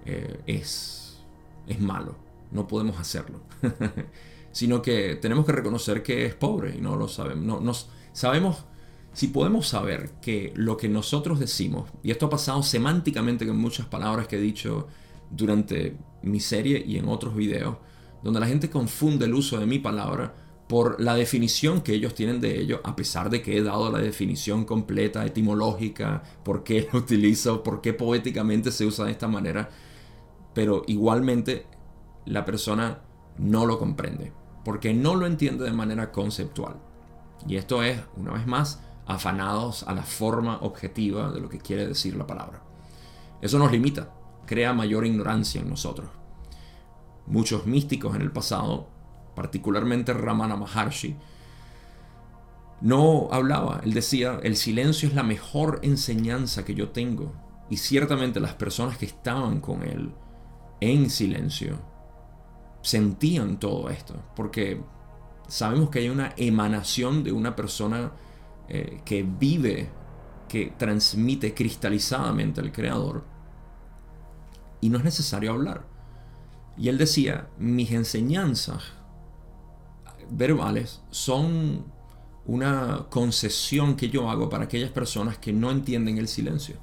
eh, 0.06 0.40
es, 0.46 1.22
es 1.66 1.78
malo, 1.78 2.16
no 2.50 2.66
podemos 2.66 2.98
hacerlo, 2.98 3.42
sino 4.50 4.80
que 4.80 5.16
tenemos 5.16 5.44
que 5.44 5.52
reconocer 5.52 6.02
que 6.02 6.24
es 6.24 6.34
pobre 6.34 6.74
y 6.74 6.80
no 6.80 6.96
lo 6.96 7.06
sabemos. 7.06 7.44
No, 7.44 7.60
nos, 7.60 7.90
Sabemos 8.14 8.64
Si 9.12 9.28
podemos 9.28 9.68
saber 9.68 10.12
que 10.22 10.52
lo 10.56 10.76
que 10.76 10.88
nosotros 10.88 11.38
decimos, 11.38 11.90
y 12.02 12.12
esto 12.12 12.26
ha 12.26 12.30
pasado 12.30 12.62
semánticamente 12.62 13.46
con 13.46 13.58
muchas 13.58 13.86
palabras 13.86 14.26
que 14.26 14.36
he 14.36 14.40
dicho 14.40 14.88
durante 15.30 15.96
mi 16.22 16.40
serie 16.40 16.82
y 16.84 16.96
en 16.96 17.08
otros 17.08 17.36
videos, 17.36 17.76
donde 18.22 18.40
la 18.40 18.46
gente 18.46 18.70
confunde 18.70 19.26
el 19.26 19.34
uso 19.34 19.58
de 19.58 19.66
mi 19.66 19.78
palabra 19.78 20.34
por 20.68 21.00
la 21.00 21.14
definición 21.14 21.82
que 21.82 21.92
ellos 21.92 22.14
tienen 22.14 22.40
de 22.40 22.58
ello, 22.58 22.80
a 22.84 22.96
pesar 22.96 23.28
de 23.30 23.42
que 23.42 23.56
he 23.56 23.62
dado 23.62 23.90
la 23.90 23.98
definición 23.98 24.64
completa, 24.64 25.24
etimológica, 25.24 26.22
por 26.42 26.64
qué 26.64 26.88
lo 26.92 26.98
utilizo, 27.00 27.62
por 27.62 27.80
qué 27.80 27.92
poéticamente 27.92 28.72
se 28.72 28.86
usa 28.86 29.04
de 29.04 29.12
esta 29.12 29.28
manera, 29.28 29.68
pero 30.54 30.82
igualmente 30.86 31.66
la 32.24 32.44
persona 32.44 33.00
no 33.38 33.66
lo 33.66 33.78
comprende, 33.78 34.32
porque 34.64 34.94
no 34.94 35.14
lo 35.16 35.26
entiende 35.26 35.64
de 35.64 35.72
manera 35.72 36.12
conceptual. 36.12 36.76
Y 37.46 37.56
esto 37.56 37.82
es, 37.82 38.00
una 38.16 38.32
vez 38.32 38.46
más, 38.46 38.80
afanados 39.06 39.82
a 39.82 39.92
la 39.92 40.02
forma 40.02 40.58
objetiva 40.62 41.30
de 41.30 41.40
lo 41.40 41.48
que 41.48 41.58
quiere 41.58 41.86
decir 41.86 42.16
la 42.16 42.26
palabra. 42.26 42.62
Eso 43.42 43.58
nos 43.58 43.70
limita, 43.70 44.14
crea 44.46 44.72
mayor 44.72 45.04
ignorancia 45.04 45.60
en 45.60 45.68
nosotros. 45.68 46.08
Muchos 47.26 47.66
místicos 47.66 48.14
en 48.16 48.22
el 48.22 48.32
pasado, 48.32 48.88
particularmente 49.34 50.12
Ramana 50.12 50.56
Maharshi, 50.56 51.16
no 52.80 53.28
hablaba, 53.32 53.80
él 53.82 53.94
decía, 53.94 54.38
el 54.42 54.56
silencio 54.56 55.08
es 55.08 55.14
la 55.14 55.22
mejor 55.22 55.80
enseñanza 55.82 56.64
que 56.64 56.74
yo 56.74 56.90
tengo. 56.90 57.32
Y 57.70 57.78
ciertamente 57.78 58.40
las 58.40 58.54
personas 58.54 58.98
que 58.98 59.06
estaban 59.06 59.60
con 59.60 59.82
él 59.82 60.12
en 60.80 61.08
silencio 61.08 61.78
sentían 62.82 63.58
todo 63.58 63.88
esto, 63.88 64.14
porque 64.36 64.82
sabemos 65.48 65.88
que 65.88 66.00
hay 66.00 66.10
una 66.10 66.34
emanación 66.36 67.24
de 67.24 67.32
una 67.32 67.56
persona 67.56 68.12
eh, 68.68 69.00
que 69.04 69.22
vive, 69.22 69.88
que 70.48 70.74
transmite 70.76 71.54
cristalizadamente 71.54 72.60
al 72.60 72.70
Creador, 72.70 73.24
y 74.82 74.90
no 74.90 74.98
es 74.98 75.04
necesario 75.04 75.52
hablar. 75.52 75.86
Y 76.76 76.88
él 76.88 76.98
decía, 76.98 77.48
mis 77.56 77.92
enseñanzas 77.92 78.92
verbales 80.30 81.02
son 81.10 81.84
una 82.46 83.06
concesión 83.10 83.96
que 83.96 84.10
yo 84.10 84.28
hago 84.30 84.48
para 84.48 84.64
aquellas 84.64 84.90
personas 84.90 85.38
que 85.38 85.52
no 85.52 85.70
entienden 85.70 86.18
el 86.18 86.28
silencio. 86.28 86.76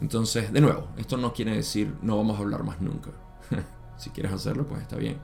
Entonces, 0.00 0.52
de 0.52 0.60
nuevo, 0.60 0.88
esto 0.96 1.16
no 1.16 1.32
quiere 1.32 1.54
decir 1.54 1.94
no 2.02 2.16
vamos 2.16 2.38
a 2.38 2.42
hablar 2.42 2.64
más 2.64 2.80
nunca. 2.80 3.10
si 3.96 4.10
quieres 4.10 4.32
hacerlo, 4.32 4.66
pues 4.66 4.82
está 4.82 4.96
bien. 4.96 5.18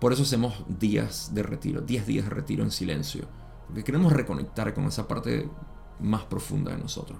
Por 0.00 0.12
eso 0.12 0.22
hacemos 0.22 0.64
días 0.68 1.32
de 1.34 1.42
retiro, 1.42 1.80
10 1.80 2.06
días 2.06 2.24
de 2.24 2.30
retiro 2.30 2.64
en 2.64 2.70
silencio. 2.70 3.26
Porque 3.66 3.84
queremos 3.84 4.12
reconectar 4.12 4.74
con 4.74 4.86
esa 4.86 5.06
parte 5.06 5.48
más 6.00 6.24
profunda 6.24 6.72
de 6.72 6.78
nosotros. 6.78 7.18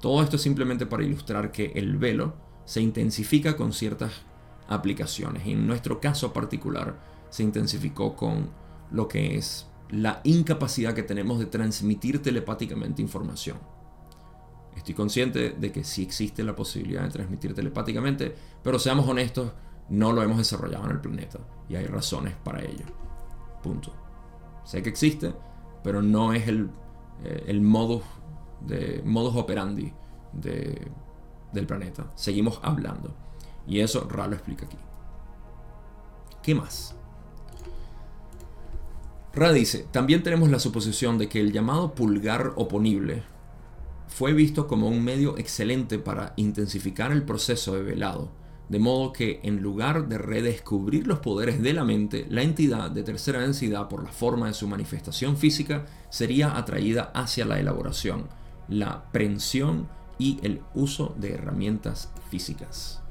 Todo 0.00 0.22
esto 0.22 0.36
es 0.36 0.42
simplemente 0.42 0.86
para 0.86 1.02
ilustrar 1.02 1.50
que 1.50 1.72
el 1.74 1.96
velo 1.96 2.34
se 2.64 2.80
intensifica 2.80 3.56
con 3.56 3.72
ciertas 3.72 4.12
aplicaciones. 4.68 5.46
Y 5.46 5.52
en 5.52 5.66
nuestro 5.66 6.00
caso 6.00 6.32
particular 6.32 7.15
se 7.30 7.42
intensificó 7.42 8.14
con 8.14 8.48
lo 8.90 9.08
que 9.08 9.36
es 9.36 9.66
la 9.90 10.20
incapacidad 10.24 10.94
que 10.94 11.02
tenemos 11.02 11.38
de 11.38 11.46
transmitir 11.46 12.22
telepáticamente 12.22 13.02
información. 13.02 13.58
Estoy 14.76 14.94
consciente 14.94 15.50
de 15.50 15.72
que 15.72 15.84
sí 15.84 16.02
existe 16.02 16.44
la 16.44 16.54
posibilidad 16.54 17.02
de 17.02 17.10
transmitir 17.10 17.54
telepáticamente, 17.54 18.34
pero 18.62 18.78
seamos 18.78 19.08
honestos, 19.08 19.52
no 19.88 20.12
lo 20.12 20.22
hemos 20.22 20.38
desarrollado 20.38 20.84
en 20.86 20.90
el 20.92 21.00
planeta 21.00 21.38
y 21.68 21.76
hay 21.76 21.86
razones 21.86 22.34
para 22.34 22.62
ello. 22.62 22.84
Punto. 23.62 23.92
Sé 24.64 24.82
que 24.82 24.90
existe, 24.90 25.32
pero 25.82 26.02
no 26.02 26.32
es 26.32 26.46
el, 26.48 26.70
eh, 27.24 27.44
el 27.46 27.60
modus, 27.60 28.02
de, 28.60 29.02
modus 29.04 29.36
operandi 29.36 29.92
del 30.32 31.66
planeta. 31.66 32.10
Seguimos 32.14 32.60
hablando. 32.62 33.14
Y 33.66 33.80
eso 33.80 34.06
Ra 34.08 34.26
lo 34.26 34.34
explica 34.34 34.66
aquí. 34.66 34.78
¿Qué 36.42 36.54
más? 36.54 36.94
Ra 39.36 39.52
dice, 39.52 39.86
también 39.92 40.22
tenemos 40.22 40.48
la 40.48 40.58
suposición 40.58 41.18
de 41.18 41.28
que 41.28 41.40
el 41.40 41.52
llamado 41.52 41.94
pulgar 41.94 42.54
oponible 42.56 43.22
fue 44.08 44.32
visto 44.32 44.66
como 44.66 44.88
un 44.88 45.04
medio 45.04 45.36
excelente 45.36 45.98
para 45.98 46.32
intensificar 46.36 47.12
el 47.12 47.22
proceso 47.22 47.74
de 47.74 47.82
velado, 47.82 48.30
de 48.70 48.78
modo 48.78 49.12
que 49.12 49.40
en 49.42 49.60
lugar 49.60 50.08
de 50.08 50.16
redescubrir 50.16 51.06
los 51.06 51.18
poderes 51.18 51.60
de 51.60 51.74
la 51.74 51.84
mente, 51.84 52.24
la 52.30 52.40
entidad 52.40 52.90
de 52.90 53.02
tercera 53.02 53.40
densidad 53.40 53.90
por 53.90 54.04
la 54.04 54.10
forma 54.10 54.46
de 54.46 54.54
su 54.54 54.68
manifestación 54.68 55.36
física 55.36 55.84
sería 56.08 56.56
atraída 56.56 57.12
hacia 57.12 57.44
la 57.44 57.60
elaboración, 57.60 58.28
la 58.68 59.12
prensión 59.12 59.86
y 60.18 60.38
el 60.44 60.62
uso 60.74 61.14
de 61.18 61.34
herramientas 61.34 62.10
físicas. 62.30 63.02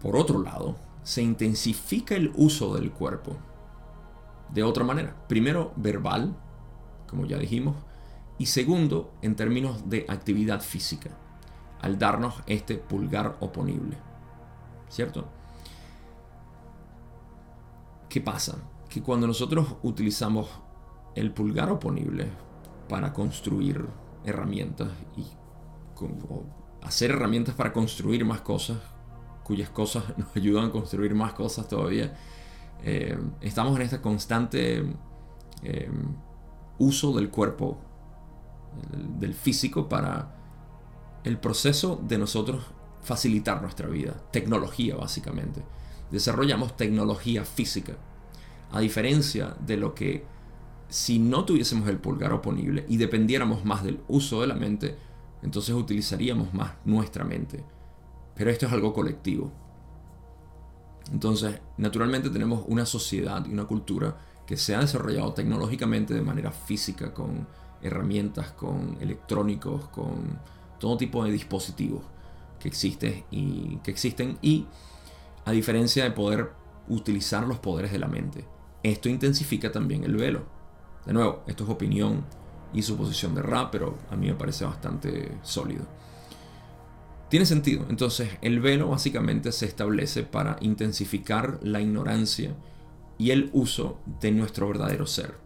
Por 0.00 0.16
otro 0.16 0.42
lado, 0.42 0.76
se 1.02 1.20
intensifica 1.20 2.16
el 2.16 2.32
uso 2.34 2.74
del 2.74 2.92
cuerpo 2.92 3.36
de 4.52 4.62
otra 4.62 4.84
manera. 4.84 5.14
Primero, 5.28 5.72
verbal, 5.76 6.36
como 7.08 7.26
ya 7.26 7.38
dijimos, 7.38 7.76
y 8.38 8.46
segundo, 8.46 9.12
en 9.22 9.36
términos 9.36 9.88
de 9.88 10.06
actividad 10.08 10.60
física, 10.60 11.10
al 11.80 11.98
darnos 11.98 12.34
este 12.46 12.76
pulgar 12.76 13.36
oponible. 13.40 13.96
¿Cierto? 14.88 15.28
¿Qué 18.08 18.20
pasa? 18.20 18.58
Que 18.88 19.02
cuando 19.02 19.26
nosotros 19.26 19.76
utilizamos 19.82 20.48
el 21.14 21.32
pulgar 21.32 21.70
oponible 21.70 22.28
para 22.88 23.12
construir 23.12 23.86
herramientas 24.24 24.88
y 25.16 25.24
hacer 26.82 27.10
herramientas 27.10 27.54
para 27.54 27.72
construir 27.72 28.24
más 28.24 28.40
cosas, 28.40 28.78
cuyas 29.44 29.70
cosas 29.70 30.04
nos 30.16 30.34
ayudan 30.36 30.66
a 30.66 30.72
construir 30.72 31.14
más 31.14 31.34
cosas 31.34 31.68
todavía, 31.68 32.16
eh, 32.84 33.18
estamos 33.40 33.76
en 33.76 33.82
este 33.82 34.00
constante 34.00 34.84
eh, 35.62 35.90
uso 36.78 37.12
del 37.12 37.30
cuerpo, 37.30 37.78
del 39.18 39.34
físico, 39.34 39.88
para 39.88 40.34
el 41.24 41.38
proceso 41.38 42.00
de 42.06 42.18
nosotros 42.18 42.64
facilitar 43.02 43.60
nuestra 43.62 43.88
vida. 43.88 44.14
Tecnología, 44.30 44.96
básicamente. 44.96 45.62
Desarrollamos 46.10 46.76
tecnología 46.76 47.44
física. 47.44 47.96
A 48.72 48.80
diferencia 48.80 49.56
de 49.66 49.76
lo 49.76 49.94
que 49.94 50.24
si 50.88 51.18
no 51.18 51.44
tuviésemos 51.44 51.88
el 51.88 51.98
pulgar 51.98 52.32
oponible 52.32 52.84
y 52.88 52.96
dependiéramos 52.96 53.64
más 53.64 53.84
del 53.84 54.00
uso 54.08 54.40
de 54.40 54.48
la 54.48 54.54
mente, 54.54 54.96
entonces 55.42 55.74
utilizaríamos 55.74 56.52
más 56.52 56.72
nuestra 56.84 57.24
mente. 57.24 57.64
Pero 58.34 58.50
esto 58.50 58.66
es 58.66 58.72
algo 58.72 58.92
colectivo. 58.92 59.52
Entonces, 61.12 61.60
naturalmente 61.76 62.30
tenemos 62.30 62.64
una 62.66 62.86
sociedad 62.86 63.44
y 63.46 63.52
una 63.52 63.64
cultura 63.64 64.16
que 64.46 64.56
se 64.56 64.74
ha 64.74 64.80
desarrollado 64.80 65.32
tecnológicamente 65.32 66.14
de 66.14 66.22
manera 66.22 66.50
física, 66.50 67.14
con 67.14 67.46
herramientas, 67.82 68.52
con 68.52 68.96
electrónicos, 69.00 69.88
con 69.88 70.38
todo 70.78 70.96
tipo 70.96 71.24
de 71.24 71.32
dispositivos 71.32 72.02
que, 72.58 72.68
existe 72.68 73.24
y, 73.30 73.76
que 73.78 73.90
existen 73.90 74.38
y 74.42 74.66
a 75.44 75.52
diferencia 75.52 76.04
de 76.04 76.10
poder 76.10 76.52
utilizar 76.88 77.46
los 77.46 77.58
poderes 77.58 77.92
de 77.92 77.98
la 77.98 78.08
mente. 78.08 78.44
Esto 78.82 79.08
intensifica 79.08 79.70
también 79.72 80.04
el 80.04 80.16
velo. 80.16 80.44
De 81.06 81.12
nuevo, 81.12 81.42
esto 81.46 81.64
es 81.64 81.70
opinión 81.70 82.24
y 82.72 82.82
suposición 82.82 83.34
de 83.34 83.42
rap, 83.42 83.70
pero 83.70 83.98
a 84.10 84.16
mí 84.16 84.26
me 84.26 84.34
parece 84.34 84.64
bastante 84.64 85.38
sólido. 85.42 85.84
Tiene 87.30 87.46
sentido. 87.46 87.86
Entonces, 87.88 88.28
el 88.42 88.58
velo 88.58 88.88
básicamente 88.88 89.52
se 89.52 89.64
establece 89.64 90.24
para 90.24 90.56
intensificar 90.60 91.60
la 91.62 91.80
ignorancia 91.80 92.56
y 93.18 93.30
el 93.30 93.50
uso 93.52 94.00
de 94.20 94.32
nuestro 94.32 94.66
verdadero 94.66 95.06
ser. 95.06 95.36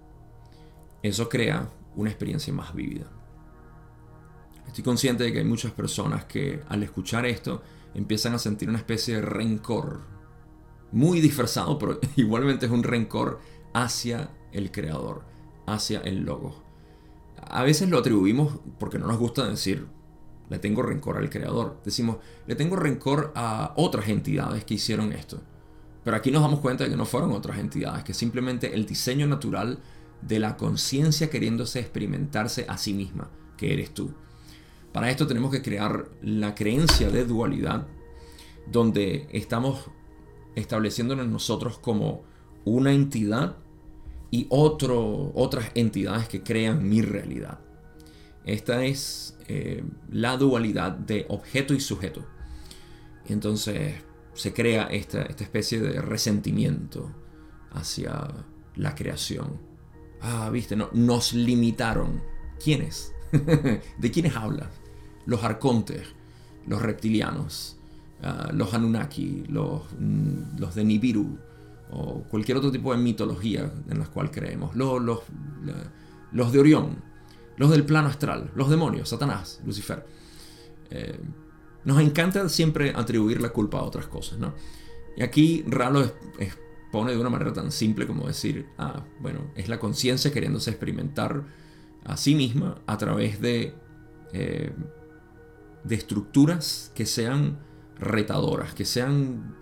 Eso 1.03 1.29
crea 1.29 1.71
una 1.95 2.09
experiencia 2.09 2.55
más 2.55 2.75
vívida. 2.75 3.05
Estoy 4.67 4.83
consciente 4.83 5.25
de 5.25 5.33
que 5.33 5.41
hay 5.41 5.45
muchas 5.45 5.73
personas 5.73 6.25
que 6.25 6.63
al 6.71 6.83
escuchar 6.83 7.27
esto 7.27 7.63
empiezan 7.93 8.33
a 8.33 8.39
sentir 8.39 8.71
una 8.71 8.79
especie 8.79 9.17
de 9.17 9.23
rencor. 9.23 10.01
Muy 10.91 11.21
disfrazado, 11.21 11.79
pero 11.79 12.01
igualmente 12.17 12.65
es 12.65 12.73
un 12.73 12.83
rencor 12.83 13.41
hacia 13.75 14.31
el 14.53 14.73
creador, 14.73 15.23
hacia 15.67 16.01
el 16.01 16.25
logo. 16.25 16.63
A 17.43 17.63
veces 17.63 17.91
lo 17.91 17.99
atribuimos 17.99 18.59
porque 18.79 18.99
no 18.99 19.07
nos 19.07 19.19
gusta 19.19 19.47
decir 19.47 19.87
le 20.51 20.59
tengo 20.59 20.83
rencor 20.83 21.17
al 21.17 21.31
creador. 21.31 21.81
Decimos, 21.85 22.19
le 22.47 22.55
tengo 22.55 22.77
rencor 22.77 23.33
a 23.35 23.73
otras 23.77 24.09
entidades 24.09 24.65
que 24.65 24.75
hicieron 24.75 25.13
esto. 25.13 25.41
Pero 26.05 26.17
aquí 26.17 26.31
nos 26.31 26.43
damos 26.43 26.61
cuenta 26.61 26.85
de 26.85 26.91
que 26.91 26.97
no 26.97 27.07
fueron 27.07 27.33
otras 27.33 27.59
entidades, 27.59 28.05
que 28.05 28.13
simplemente 28.13 28.75
el 28.75 28.85
diseño 28.85 29.27
natural 29.27 29.79
de 30.21 30.39
la 30.39 30.57
conciencia 30.57 31.31
queriéndose 31.31 31.81
experimentarse 31.81 32.67
a 32.69 32.77
sí 32.77 32.93
misma, 32.93 33.31
que 33.57 33.73
eres 33.73 33.93
tú. 33.95 34.13
Para 34.93 35.11
esto 35.11 35.27
tenemos 35.27 35.51
que 35.51 35.63
crear 35.63 36.09
la 36.23 36.55
creencia 36.55 37.09
de 37.11 37.25
dualidad, 37.25 37.87
donde 38.71 39.27
estamos 39.33 39.91
estableciéndonos 40.55 41.27
nosotros 41.27 41.79
como 41.79 42.23
una 42.65 42.93
entidad 42.93 43.57
y 44.31 44.47
otro, 44.51 45.33
otras 45.35 45.71
entidades 45.75 46.29
que 46.29 46.43
crean 46.43 46.89
mi 46.89 47.03
realidad. 47.03 47.61
Esta 48.45 48.85
es 48.85 49.34
eh, 49.49 49.85
la 50.11 50.37
dualidad 50.37 50.93
de 50.93 51.27
objeto 51.29 51.75
y 51.75 51.81
sujeto. 51.81 52.25
entonces 53.27 53.95
se 54.35 54.53
crea 54.53 54.87
esta, 54.87 55.23
esta 55.23 55.45
especie 55.45 55.81
de 55.81 56.01
resentimiento 56.01 57.11
hacia 57.71 58.29
la 58.77 58.95
creación. 58.95 59.61
Ah, 60.21 60.51
viste, 60.51 60.77
no, 60.77 60.89
nos 60.93 61.33
limitaron. 61.33 62.23
¿Quiénes? 62.63 63.13
¿De 63.99 64.11
quiénes 64.11 64.37
hablas? 64.37 64.69
Los 65.27 65.45
arcontes, 65.45 66.09
los 66.67 66.83
reptilianos, 66.83 67.77
ah, 68.23 68.51
los 68.53 68.75
Anunnaki, 68.75 69.45
los, 69.49 69.83
mm, 69.99 70.59
los 70.59 70.75
de 70.75 70.85
Nibiru, 70.85 71.39
o 71.91 72.23
cualquier 72.25 72.59
otro 72.59 72.73
tipo 72.73 72.93
de 72.93 72.99
mitología 72.99 73.71
en 73.89 73.99
la 73.99 74.07
cual 74.07 74.31
creemos. 74.31 74.75
Los, 74.75 75.01
los, 75.03 75.21
los 76.33 76.53
de 76.53 76.59
Orión, 76.59 76.97
los 77.57 77.71
del 77.71 77.85
plano 77.85 78.09
astral, 78.09 78.51
los 78.55 78.69
demonios, 78.71 79.09
Satanás, 79.09 79.61
Lucifer. 79.65 80.07
Eh, 80.91 81.19
nos 81.85 82.01
encanta 82.01 82.49
siempre 82.49 82.93
atribuir 82.95 83.41
la 83.41 83.51
culpa 83.51 83.79
a 83.79 83.83
otras 83.83 84.07
cosas, 84.07 84.39
¿no? 84.39 84.55
Y 85.17 85.23
aquí 85.23 85.65
Ralo 85.67 86.03
expone 86.39 87.13
de 87.13 87.19
una 87.19 87.31
manera 87.31 87.53
tan 87.53 87.71
simple 87.71 88.07
como 88.07 88.27
decir, 88.27 88.67
ah, 88.79 89.05
bueno, 89.21 89.53
es 89.55 89.69
la 89.69 89.79
conciencia 89.79 90.33
queriéndose 90.33 90.71
experimentar 90.71 91.45
a 92.05 92.17
sí 92.17 92.35
misma 92.35 92.81
a 92.87 92.97
través 92.99 93.41
de, 93.41 93.75
eh, 94.33 94.73
de 95.85 95.95
estructuras 95.95 96.91
que 96.95 97.07
sean 97.07 97.59
retadoras, 97.99 98.75
que 98.75 98.85
sean 98.85 99.55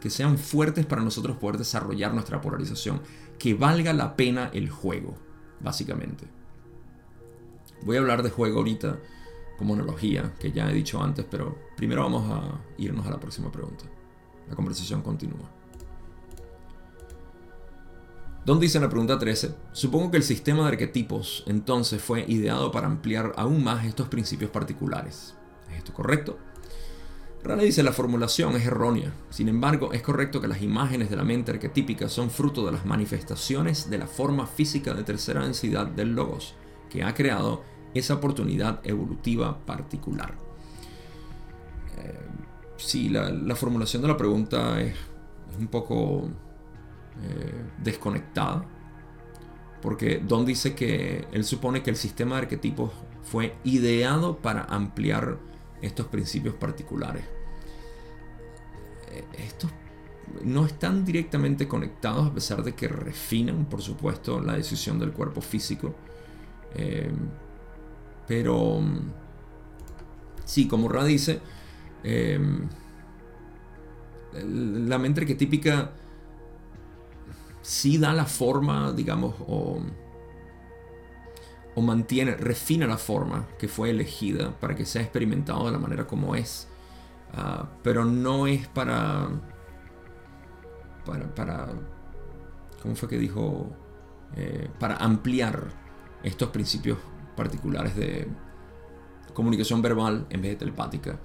que 0.00 0.10
sean 0.10 0.38
fuertes 0.38 0.86
para 0.86 1.02
nosotros 1.02 1.36
poder 1.36 1.58
desarrollar 1.58 2.12
nuestra 2.12 2.40
polarización, 2.40 3.00
que 3.38 3.54
valga 3.54 3.92
la 3.92 4.14
pena 4.14 4.50
el 4.52 4.70
juego, 4.70 5.16
básicamente. 5.60 6.28
Voy 7.86 7.96
a 7.96 8.00
hablar 8.00 8.24
de 8.24 8.30
juego 8.30 8.58
ahorita 8.58 8.98
como 9.56 9.74
analogía, 9.74 10.34
que 10.40 10.50
ya 10.50 10.68
he 10.68 10.74
dicho 10.74 11.00
antes, 11.00 11.24
pero 11.30 11.56
primero 11.76 12.02
vamos 12.02 12.28
a 12.28 12.60
irnos 12.78 13.06
a 13.06 13.10
la 13.10 13.20
próxima 13.20 13.52
pregunta. 13.52 13.84
La 14.48 14.56
conversación 14.56 15.02
continúa. 15.02 15.48
Don 18.44 18.58
dice 18.58 18.78
en 18.78 18.82
la 18.82 18.90
pregunta 18.90 19.20
13, 19.20 19.54
supongo 19.70 20.10
que 20.10 20.16
el 20.16 20.24
sistema 20.24 20.62
de 20.62 20.70
arquetipos 20.70 21.44
entonces 21.46 22.02
fue 22.02 22.24
ideado 22.26 22.72
para 22.72 22.88
ampliar 22.88 23.32
aún 23.36 23.62
más 23.62 23.86
estos 23.86 24.08
principios 24.08 24.50
particulares. 24.50 25.36
¿Es 25.70 25.78
esto 25.78 25.92
correcto? 25.92 26.38
Rana 27.44 27.62
dice 27.62 27.84
la 27.84 27.92
formulación 27.92 28.56
es 28.56 28.66
errónea. 28.66 29.12
Sin 29.30 29.48
embargo, 29.48 29.92
es 29.92 30.02
correcto 30.02 30.40
que 30.40 30.48
las 30.48 30.60
imágenes 30.60 31.08
de 31.08 31.16
la 31.16 31.22
mente 31.22 31.52
arquetípica 31.52 32.08
son 32.08 32.30
fruto 32.30 32.66
de 32.66 32.72
las 32.72 32.84
manifestaciones 32.84 33.88
de 33.88 33.98
la 33.98 34.08
forma 34.08 34.48
física 34.48 34.92
de 34.92 35.04
tercera 35.04 35.44
densidad 35.44 35.86
del 35.86 36.16
logos, 36.16 36.56
que 36.90 37.04
ha 37.04 37.14
creado 37.14 37.75
esa 37.98 38.14
oportunidad 38.14 38.80
evolutiva 38.84 39.58
particular. 39.64 40.34
Eh, 41.98 42.20
sí, 42.76 43.08
la, 43.08 43.56
formulación 43.56 44.02
de 44.02 44.08
la 44.08 44.16
pregunta 44.16 44.80
es, 44.80 44.94
un 45.58 45.68
poco 45.68 46.28
eh, 47.22 47.64
desconectada, 47.82 48.64
porque 49.80 50.18
Don 50.18 50.44
dice 50.44 50.74
que 50.74 51.26
él 51.32 51.44
supone 51.44 51.82
que 51.82 51.90
el 51.90 51.96
sistema 51.96 52.36
de 52.36 52.42
arquetipos 52.42 52.90
fue 53.22 53.54
ideado 53.64 54.36
para 54.38 54.64
ampliar 54.64 55.38
estos 55.82 56.06
principios 56.06 56.54
particulares. 56.54 57.24
Eh, 59.12 59.24
estos 59.38 59.70
no 60.44 60.66
están 60.66 61.04
directamente 61.04 61.68
conectados 61.68 62.26
a 62.26 62.34
pesar 62.34 62.62
de 62.62 62.74
que 62.74 62.88
refinan, 62.88 63.66
por 63.66 63.82
supuesto, 63.82 64.40
la 64.40 64.54
decisión 64.54 64.98
del 64.98 65.12
cuerpo 65.12 65.40
físico. 65.40 65.94
Eh, 66.74 67.10
pero, 68.26 68.80
sí, 70.44 70.68
como 70.68 70.88
Ra 70.88 71.04
dice, 71.04 71.40
eh, 72.04 72.38
la 74.32 74.98
mente 74.98 75.22
arquetípica 75.22 75.92
sí 77.62 77.98
da 77.98 78.12
la 78.12 78.26
forma, 78.26 78.92
digamos, 78.92 79.34
o 79.46 79.80
o 81.76 81.82
mantiene, 81.82 82.34
refina 82.34 82.86
la 82.86 82.96
forma 82.96 83.46
que 83.58 83.68
fue 83.68 83.90
elegida 83.90 84.50
para 84.58 84.74
que 84.74 84.86
sea 84.86 85.02
experimentado 85.02 85.66
de 85.66 85.72
la 85.72 85.78
manera 85.78 86.06
como 86.06 86.34
es. 86.34 86.68
Ah, 87.34 87.68
pero 87.82 88.06
no 88.06 88.46
es 88.46 88.66
para, 88.66 89.28
para, 91.04 91.34
para, 91.34 91.68
¿cómo 92.82 92.96
fue 92.96 93.10
que 93.10 93.18
dijo? 93.18 93.70
Eh, 94.36 94.70
para 94.80 94.96
ampliar 94.96 95.68
estos 96.22 96.48
principios 96.48 96.96
particulares 97.36 97.94
de 97.94 98.28
comunicación 99.34 99.82
verbal 99.82 100.26
en 100.30 100.40
vez 100.40 100.52
de 100.52 100.56
telepática, 100.56 101.18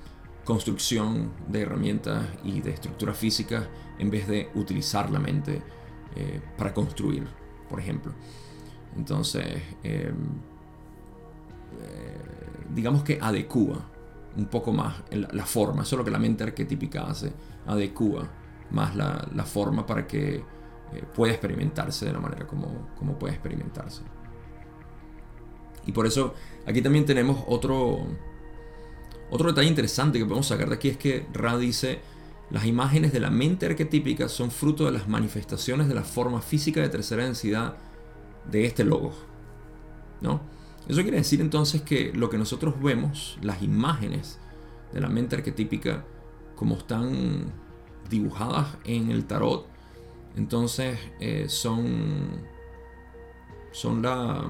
construcción 0.43 1.31
de 1.47 1.61
herramientas 1.61 2.25
y 2.43 2.61
de 2.61 2.71
estructuras 2.71 3.17
físicas 3.17 3.67
en 3.99 4.09
vez 4.09 4.27
de 4.27 4.49
utilizar 4.55 5.09
la 5.09 5.19
mente 5.19 5.61
eh, 6.15 6.41
para 6.57 6.73
construir, 6.73 7.25
por 7.69 7.79
ejemplo. 7.79 8.13
Entonces, 8.97 9.45
em, 9.83 10.15
eh, 11.79 12.17
digamos 12.73 13.03
que 13.03 13.17
adecua 13.21 13.79
un 14.35 14.45
poco 14.45 14.73
más 14.73 15.03
la, 15.11 15.45
forma, 15.45 15.83
eso 15.83 15.95
es 15.95 15.99
lo 15.99 16.05
que 16.05 16.11
la 16.11 16.19
mente 16.19 16.43
arquetípica 16.43 17.03
hace, 17.03 17.31
adecua 17.67 18.27
más 18.71 18.95
la, 18.95 19.45
forma 19.45 19.85
para 19.85 20.07
que 20.07 20.35
eh, 20.35 20.43
pueda 21.13 21.33
experimentarse 21.33 22.05
de 22.05 22.13
la 22.13 22.19
manera 22.19 22.47
como, 22.47 22.89
como 22.97 23.17
puede 23.17 23.33
experimentarse. 23.33 24.01
Y 25.85 25.91
por 25.91 26.05
eso 26.05 26.33
aquí 26.65 26.81
también 26.81 27.05
tenemos 27.05 27.43
otro, 27.47 28.05
otro 29.29 29.49
detalle 29.49 29.67
interesante 29.67 30.19
que 30.19 30.25
podemos 30.25 30.47
sacar 30.47 30.69
de 30.69 30.75
aquí, 30.75 30.89
es 30.89 30.97
que 30.97 31.25
Ra 31.33 31.57
dice, 31.57 31.99
las 32.49 32.65
imágenes 32.65 33.13
de 33.13 33.19
la 33.19 33.29
mente 33.29 33.65
arquetípica 33.65 34.29
son 34.29 34.51
fruto 34.51 34.85
de 34.85 34.91
las 34.91 35.07
manifestaciones 35.07 35.87
de 35.87 35.95
la 35.95 36.03
forma 36.03 36.41
física 36.41 36.81
de 36.81 36.89
tercera 36.89 37.23
densidad 37.23 37.77
de 38.49 38.65
este 38.65 38.83
logo. 38.83 39.13
¿no? 40.21 40.41
Eso 40.87 41.01
quiere 41.01 41.17
decir 41.17 41.41
entonces 41.41 41.81
que 41.81 42.11
lo 42.13 42.29
que 42.29 42.37
nosotros 42.37 42.81
vemos, 42.81 43.37
las 43.41 43.61
imágenes 43.61 44.39
de 44.93 45.01
la 45.01 45.09
mente 45.09 45.35
arquetípica, 45.35 46.05
como 46.55 46.75
están 46.75 47.51
dibujadas 48.09 48.77
en 48.85 49.09
el 49.11 49.25
tarot, 49.25 49.67
entonces 50.35 50.99
eh, 51.19 51.45
son, 51.47 52.41
son, 53.71 54.01
la, 54.01 54.43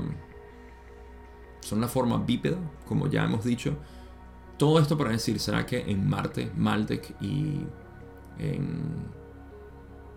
son 1.61 1.81
la 1.81 1.87
forma 1.87 2.17
bípeda, 2.17 2.57
como 2.87 3.07
ya 3.07 3.23
hemos 3.23 3.43
dicho. 3.43 3.77
Todo 4.57 4.79
esto 4.79 4.97
para 4.97 5.11
decir, 5.11 5.39
¿será 5.39 5.65
que 5.65 5.79
en 5.79 6.07
Marte, 6.07 6.51
Maldek 6.55 7.15
y 7.21 7.65
en, 8.37 8.81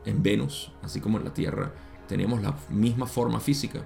en 0.04 0.22
Venus, 0.22 0.72
así 0.82 1.00
como 1.00 1.18
en 1.18 1.24
la 1.24 1.32
Tierra, 1.32 1.72
tenemos 2.06 2.42
la 2.42 2.54
misma 2.68 3.06
forma 3.06 3.40
física. 3.40 3.84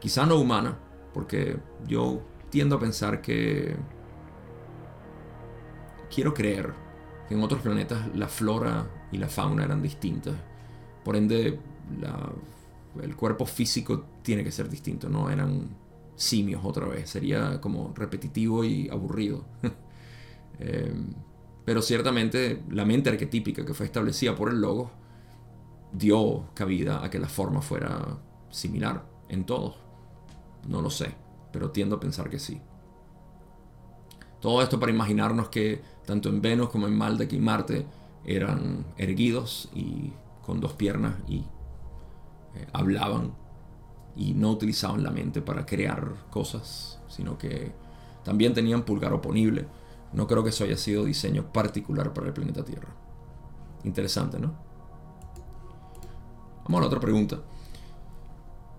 Quizá 0.00 0.26
no 0.26 0.36
humana, 0.36 0.76
porque 1.12 1.56
yo 1.86 2.20
tiendo 2.50 2.76
a 2.76 2.80
pensar 2.80 3.20
que 3.22 3.76
quiero 6.14 6.34
creer 6.34 6.74
que 7.28 7.34
en 7.34 7.42
otros 7.42 7.62
planetas 7.62 8.14
la 8.14 8.28
flora 8.28 8.86
y 9.10 9.18
la 9.18 9.28
fauna 9.28 9.64
eran 9.64 9.80
distintas. 9.80 10.34
Por 11.04 11.16
ende, 11.16 11.58
el 13.02 13.16
cuerpo 13.16 13.46
físico 13.46 14.04
tiene 14.22 14.44
que 14.44 14.52
ser 14.52 14.68
distinto, 14.68 15.08
no 15.08 15.30
eran 15.30 15.68
simios 16.16 16.62
otra 16.64 16.86
vez, 16.86 17.10
sería 17.10 17.60
como 17.60 17.92
repetitivo 17.94 18.64
y 18.64 18.88
aburrido. 18.88 19.44
Eh, 20.60 20.94
pero 21.64 21.82
ciertamente 21.82 22.62
la 22.70 22.84
mente 22.84 23.10
arquetípica 23.10 23.64
que 23.64 23.74
fue 23.74 23.86
establecida 23.86 24.36
por 24.36 24.50
el 24.50 24.60
logo 24.60 24.92
dio 25.92 26.44
cabida 26.54 27.04
a 27.04 27.10
que 27.10 27.18
la 27.18 27.28
forma 27.28 27.60
fuera 27.60 28.18
similar 28.50 29.04
en 29.28 29.46
todos. 29.46 29.74
No 30.68 30.80
lo 30.80 30.90
sé, 30.90 31.12
pero 31.52 31.70
tiendo 31.70 31.96
a 31.96 32.00
pensar 32.00 32.30
que 32.30 32.38
sí. 32.38 32.60
Todo 34.40 34.62
esto 34.62 34.78
para 34.78 34.92
imaginarnos 34.92 35.48
que 35.48 35.82
tanto 36.06 36.28
en 36.28 36.42
Venus 36.42 36.68
como 36.68 36.86
en 36.86 36.96
Maldek 36.96 37.32
y 37.32 37.38
Marte 37.38 37.86
eran 38.24 38.84
erguidos 38.96 39.70
y 39.74 40.12
con 40.42 40.60
dos 40.60 40.74
piernas 40.74 41.14
y 41.26 41.38
eh, 42.54 42.66
hablaban 42.72 43.34
y 44.16 44.34
no 44.34 44.50
utilizaban 44.50 45.02
la 45.02 45.10
mente 45.10 45.42
para 45.42 45.66
crear 45.66 46.14
cosas, 46.30 47.00
sino 47.08 47.36
que 47.36 47.72
también 48.24 48.54
tenían 48.54 48.84
pulgar 48.84 49.12
oponible. 49.12 49.66
No 50.12 50.26
creo 50.26 50.44
que 50.44 50.50
eso 50.50 50.64
haya 50.64 50.76
sido 50.76 51.04
diseño 51.04 51.52
particular 51.52 52.12
para 52.12 52.28
el 52.28 52.32
planeta 52.32 52.64
Tierra. 52.64 52.88
Interesante, 53.84 54.38
¿no? 54.38 54.54
Vamos 56.64 56.78
a 56.78 56.80
la 56.80 56.86
otra 56.86 57.00
pregunta. 57.00 57.40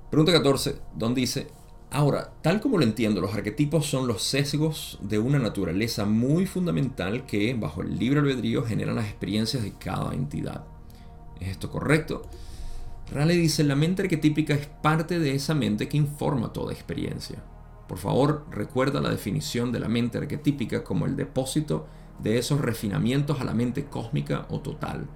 Pregunta 0.09 0.31
14, 0.31 0.79
donde 0.95 1.21
dice, 1.21 1.47
ahora, 1.91 2.31
tal 2.41 2.61
como 2.61 2.77
lo 2.77 2.83
entiendo, 2.83 3.21
los 3.21 3.33
arquetipos 3.33 3.85
son 3.85 4.07
los 4.07 4.23
sesgos 4.23 4.97
de 5.01 5.19
una 5.19 5.39
naturaleza 5.39 6.05
muy 6.05 6.45
fundamental 6.45 7.25
que, 7.25 7.53
bajo 7.53 7.81
el 7.81 7.99
libre 7.99 8.21
albedrío, 8.21 8.63
generan 8.63 8.95
las 8.95 9.05
experiencias 9.05 9.63
de 9.63 9.73
cada 9.73 10.13
entidad. 10.13 10.63
¿Es 11.39 11.49
esto 11.49 11.69
correcto? 11.69 12.23
Raleigh 13.11 13.39
dice, 13.39 13.63
la 13.63 13.75
mente 13.75 14.01
arquetípica 14.01 14.53
es 14.53 14.65
parte 14.65 15.19
de 15.19 15.35
esa 15.35 15.53
mente 15.53 15.87
que 15.87 15.97
informa 15.97 16.51
toda 16.51 16.73
experiencia. 16.73 17.43
Por 17.87 17.99
favor, 17.99 18.45
recuerda 18.49 18.99
la 18.99 19.11
definición 19.11 19.71
de 19.71 19.79
la 19.79 19.87
mente 19.87 20.17
arquetípica 20.17 20.83
como 20.83 21.05
el 21.05 21.15
depósito 21.15 21.85
de 22.19 22.37
esos 22.37 22.61
refinamientos 22.61 23.39
a 23.39 23.43
la 23.43 23.53
mente 23.53 23.85
cósmica 23.85 24.47
o 24.49 24.59
total, 24.61 25.07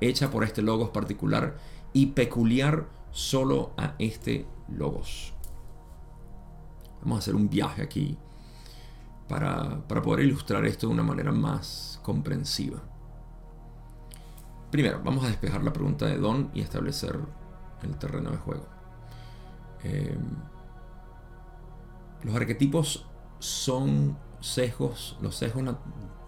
hecha 0.00 0.30
por 0.30 0.42
este 0.42 0.62
logos 0.62 0.90
particular 0.90 1.56
y 1.92 2.06
peculiar 2.06 2.88
solo 3.12 3.72
a 3.76 3.94
este 3.98 4.46
logos. 4.68 5.32
Vamos 7.02 7.16
a 7.16 7.20
hacer 7.20 7.36
un 7.36 7.48
viaje 7.48 7.82
aquí 7.82 8.18
para, 9.28 9.86
para 9.86 10.02
poder 10.02 10.26
ilustrar 10.26 10.64
esto 10.66 10.88
de 10.88 10.94
una 10.94 11.04
manera 11.04 11.30
más 11.30 12.00
comprensiva. 12.02 12.82
Primero, 14.70 15.00
vamos 15.04 15.24
a 15.24 15.28
despejar 15.28 15.62
la 15.62 15.72
pregunta 15.72 16.06
de 16.06 16.18
Don 16.18 16.50
y 16.52 16.60
establecer 16.60 17.18
el 17.82 17.96
terreno 17.96 18.30
de 18.30 18.36
juego. 18.36 18.66
Eh, 19.84 20.16
los 22.22 22.34
arquetipos 22.34 23.06
son 23.38 24.16
sesgos, 24.40 25.16
los 25.20 25.36
sesgos 25.36 25.76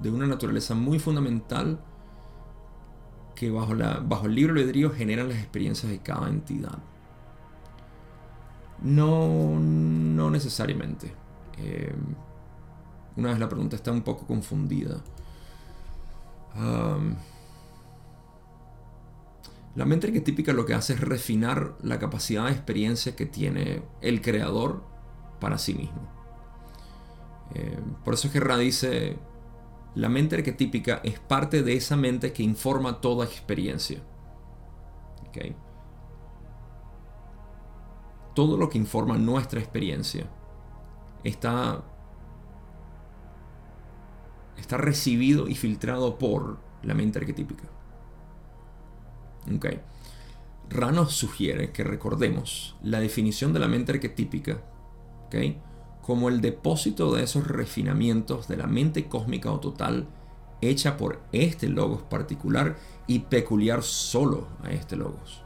de 0.00 0.10
una 0.10 0.26
naturaleza 0.26 0.74
muy 0.74 0.98
fundamental 0.98 1.80
que 3.34 3.50
bajo, 3.50 3.74
la, 3.74 4.00
bajo 4.00 4.26
el 4.26 4.34
libro 4.34 4.52
albedrío 4.52 4.90
generan 4.90 5.28
las 5.28 5.38
experiencias 5.38 5.90
de 5.90 6.00
cada 6.00 6.28
entidad. 6.28 6.78
No, 8.82 9.58
no 9.58 10.30
necesariamente. 10.30 11.12
Eh, 11.58 11.94
una 13.16 13.30
vez 13.30 13.38
la 13.38 13.48
pregunta 13.48 13.76
está 13.76 13.90
un 13.90 14.02
poco 14.02 14.26
confundida. 14.26 15.00
La 19.78 19.84
mente 19.84 20.08
arquetípica 20.08 20.52
lo 20.52 20.66
que 20.66 20.74
hace 20.74 20.94
es 20.94 21.00
refinar 21.00 21.76
la 21.82 22.00
capacidad 22.00 22.46
de 22.46 22.50
experiencia 22.50 23.14
que 23.14 23.26
tiene 23.26 23.80
el 24.00 24.20
creador 24.20 24.82
para 25.38 25.56
sí 25.56 25.72
mismo. 25.72 26.02
Eh, 27.54 27.78
por 28.04 28.14
eso 28.14 28.26
es 28.26 28.32
que 28.32 28.56
dice, 28.56 29.16
la 29.94 30.08
mente 30.08 30.34
arquetípica 30.34 31.00
es 31.04 31.20
parte 31.20 31.62
de 31.62 31.76
esa 31.76 31.94
mente 31.94 32.32
que 32.32 32.42
informa 32.42 33.00
toda 33.00 33.24
experiencia. 33.24 34.02
Todo 38.34 38.56
lo 38.56 38.68
que 38.68 38.78
informa 38.78 39.16
nuestra 39.16 39.60
experiencia 39.60 40.28
está, 41.22 41.84
está 44.56 44.76
recibido 44.76 45.46
y 45.46 45.54
filtrado 45.54 46.18
por 46.18 46.58
la 46.82 46.94
mente 46.94 47.20
arquetípica. 47.20 47.77
Okay. 49.56 49.80
Ra 50.70 50.92
nos 50.92 51.14
sugiere 51.14 51.72
que 51.72 51.84
recordemos 51.84 52.76
la 52.82 53.00
definición 53.00 53.52
de 53.52 53.60
la 53.60 53.68
mente 53.68 53.92
arquetípica 53.92 54.60
como 56.02 56.28
el 56.28 56.40
depósito 56.40 57.14
de 57.14 57.22
esos 57.22 57.46
refinamientos 57.46 58.48
de 58.48 58.56
la 58.56 58.66
mente 58.66 59.08
cósmica 59.08 59.50
o 59.50 59.60
total 59.60 60.06
hecha 60.60 60.96
por 60.96 61.20
este 61.32 61.68
logos 61.68 62.02
particular 62.02 62.76
y 63.06 63.20
peculiar 63.20 63.82
solo 63.82 64.48
a 64.62 64.70
este 64.70 64.96
logos. 64.96 65.42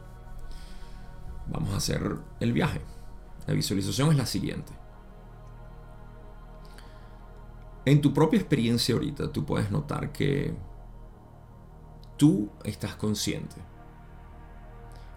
Vamos 1.49 1.75
a 1.75 1.77
hacer 1.77 2.17
el 2.41 2.53
viaje. 2.53 2.81
La 3.47 3.55
visualización 3.55 4.11
es 4.11 4.17
la 4.17 4.27
siguiente. 4.27 4.73
En 7.85 8.01
tu 8.01 8.15
propia 8.15 8.39
experiencia 8.39 8.95
ahorita 8.95 9.33
tú 9.33 9.45
puedes 9.45 9.71
notar 9.71 10.13
que 10.13 10.55
tú 12.17 12.49
estás 12.65 12.95
consciente. 12.95 13.57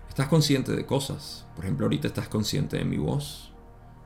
Estás 0.09 0.27
consciente 0.27 0.75
de 0.75 0.85
cosas. 0.85 1.45
Por 1.55 1.65
ejemplo, 1.65 1.85
ahorita 1.85 2.07
estás 2.07 2.29
consciente 2.29 2.77
de 2.77 2.85
mi 2.85 2.97
voz, 2.97 3.53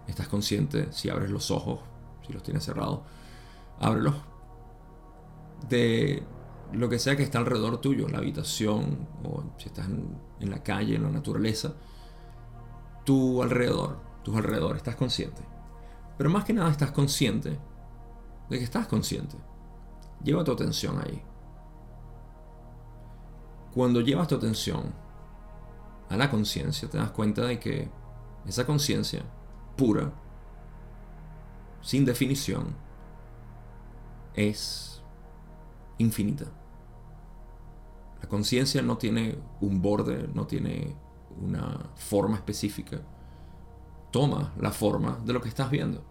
estás 0.08 0.28
consciente, 0.28 0.92
si 0.92 1.10
abres 1.10 1.30
los 1.30 1.52
ojos, 1.52 1.80
si 2.26 2.34
los 2.34 2.44
tienes 2.44 2.64
cerrados, 2.64 3.02
ábrelos, 3.80 4.16
de 5.68 6.24
lo 6.72 6.90
que 6.90 7.00
sea 7.00 7.16
que 7.16 7.24
está 7.24 7.40
alrededor 7.40 7.82
tuyo, 7.82 8.08
la 8.08 8.20
habitación, 8.20 9.08
o 9.24 9.44
si 9.58 9.68
estás 9.68 9.88
en, 9.88 10.50
la 10.50 10.64
calle, 10.64 10.96
en 10.96 11.04
la 11.04 11.10
naturaleza, 11.10 11.74
tu 13.06 13.42
alrededor, 13.42 14.00
tus 14.24 14.36
alrededores, 14.36 14.78
estás 14.78 14.96
consciente. 14.96 15.42
Pero 16.18 16.30
más 16.30 16.44
que 16.44 16.54
nada 16.54 16.70
estás 16.70 16.92
consciente 16.92 17.58
de 18.50 18.58
que 18.58 18.64
estás 18.64 18.88
consciente. 18.88 19.38
Lleva 20.24 20.44
tu 20.44 20.52
atención 20.52 21.00
ahí. 21.00 21.22
Cuando 23.74 24.02
llevas 24.02 24.28
tu 24.28 24.36
atención 24.36 24.94
a 26.10 26.18
la 26.18 26.30
conciencia, 26.30 26.90
te 26.90 26.98
das 26.98 27.12
cuenta 27.12 27.46
de 27.46 27.60
que 27.60 27.90
esa 28.46 28.66
conciencia 28.66 29.24
pura, 29.78 30.12
sin 31.82 32.04
definición, 32.04 32.76
es 34.34 35.02
infinita. 36.00 36.46
La 38.22 38.28
conciencia 38.28 38.82
no 38.82 38.98
tiene 38.98 39.40
un 39.62 39.82
borde, 39.82 40.28
no 40.34 40.46
tiene 40.46 40.96
una 41.40 41.92
forma 41.96 42.36
específica. 42.36 43.02
Toma 44.12 44.54
la 44.60 44.72
forma 44.72 45.20
de 45.24 45.34
lo 45.34 45.42
que 45.42 45.50
estás 45.50 45.70
viendo. 45.70 46.04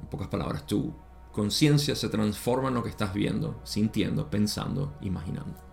En 0.00 0.06
pocas 0.08 0.28
palabras, 0.28 0.66
tu 0.66 0.94
conciencia 1.32 1.96
se 1.96 2.08
transforma 2.08 2.68
en 2.68 2.74
lo 2.74 2.82
que 2.82 2.90
estás 2.90 3.12
viendo, 3.12 3.60
sintiendo, 3.64 4.30
pensando, 4.30 4.96
imaginando. 5.00 5.65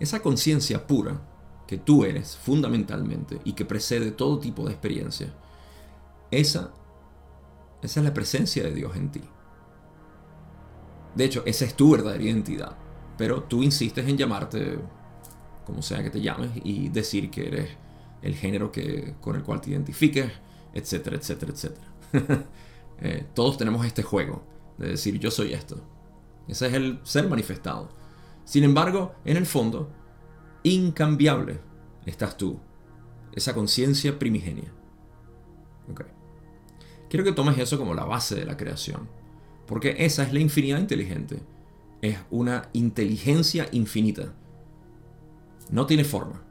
Esa 0.00 0.20
conciencia 0.20 0.86
pura 0.86 1.20
que 1.66 1.78
tú 1.78 2.04
eres 2.04 2.36
fundamentalmente 2.36 3.40
y 3.44 3.52
que 3.52 3.64
precede 3.64 4.10
todo 4.10 4.38
tipo 4.38 4.64
de 4.64 4.72
experiencia, 4.72 5.34
esa, 6.30 6.72
esa 7.82 8.00
es 8.00 8.04
la 8.04 8.14
presencia 8.14 8.62
de 8.62 8.72
Dios 8.72 8.96
en 8.96 9.10
ti. 9.10 9.22
De 11.14 11.24
hecho, 11.24 11.42
esa 11.46 11.64
es 11.64 11.74
tu 11.74 11.90
verdadera 11.92 12.22
identidad. 12.22 12.76
Pero 13.16 13.42
tú 13.42 13.62
insistes 13.62 14.06
en 14.06 14.16
llamarte 14.16 14.78
como 15.66 15.82
sea 15.82 16.02
que 16.02 16.10
te 16.10 16.20
llames 16.20 16.50
y 16.64 16.88
decir 16.88 17.30
que 17.30 17.48
eres 17.48 17.70
el 18.22 18.34
género 18.34 18.72
que, 18.72 19.14
con 19.20 19.36
el 19.36 19.42
cual 19.42 19.60
te 19.60 19.70
identifiques, 19.70 20.30
etcétera, 20.72 21.16
etcétera, 21.16 21.52
etcétera. 21.52 21.86
Eh, 23.00 23.24
todos 23.32 23.56
tenemos 23.56 23.86
este 23.86 24.02
juego 24.02 24.42
de 24.76 24.88
decir 24.88 25.20
yo 25.20 25.30
soy 25.30 25.52
esto. 25.52 25.80
Ese 26.48 26.66
es 26.66 26.74
el 26.74 26.98
ser 27.04 27.28
manifestado. 27.28 27.90
Sin 28.48 28.64
embargo, 28.64 29.14
en 29.26 29.36
el 29.36 29.44
fondo, 29.44 29.90
incambiable 30.62 31.60
estás 32.06 32.38
tú, 32.38 32.58
esa 33.30 33.52
conciencia 33.52 34.18
primigenia. 34.18 34.72
Quiero 37.10 37.24
que 37.26 37.32
tomes 37.32 37.58
eso 37.58 37.76
como 37.76 37.92
la 37.92 38.06
base 38.06 38.36
de 38.36 38.46
la 38.46 38.56
creación, 38.56 39.06
porque 39.66 39.96
esa 39.98 40.22
es 40.22 40.32
la 40.32 40.40
infinidad 40.40 40.78
inteligente. 40.78 41.42
Es 42.00 42.16
una 42.30 42.70
inteligencia 42.72 43.68
infinita. 43.72 44.32
No 45.70 45.84
tiene 45.84 46.04
forma. 46.04 46.42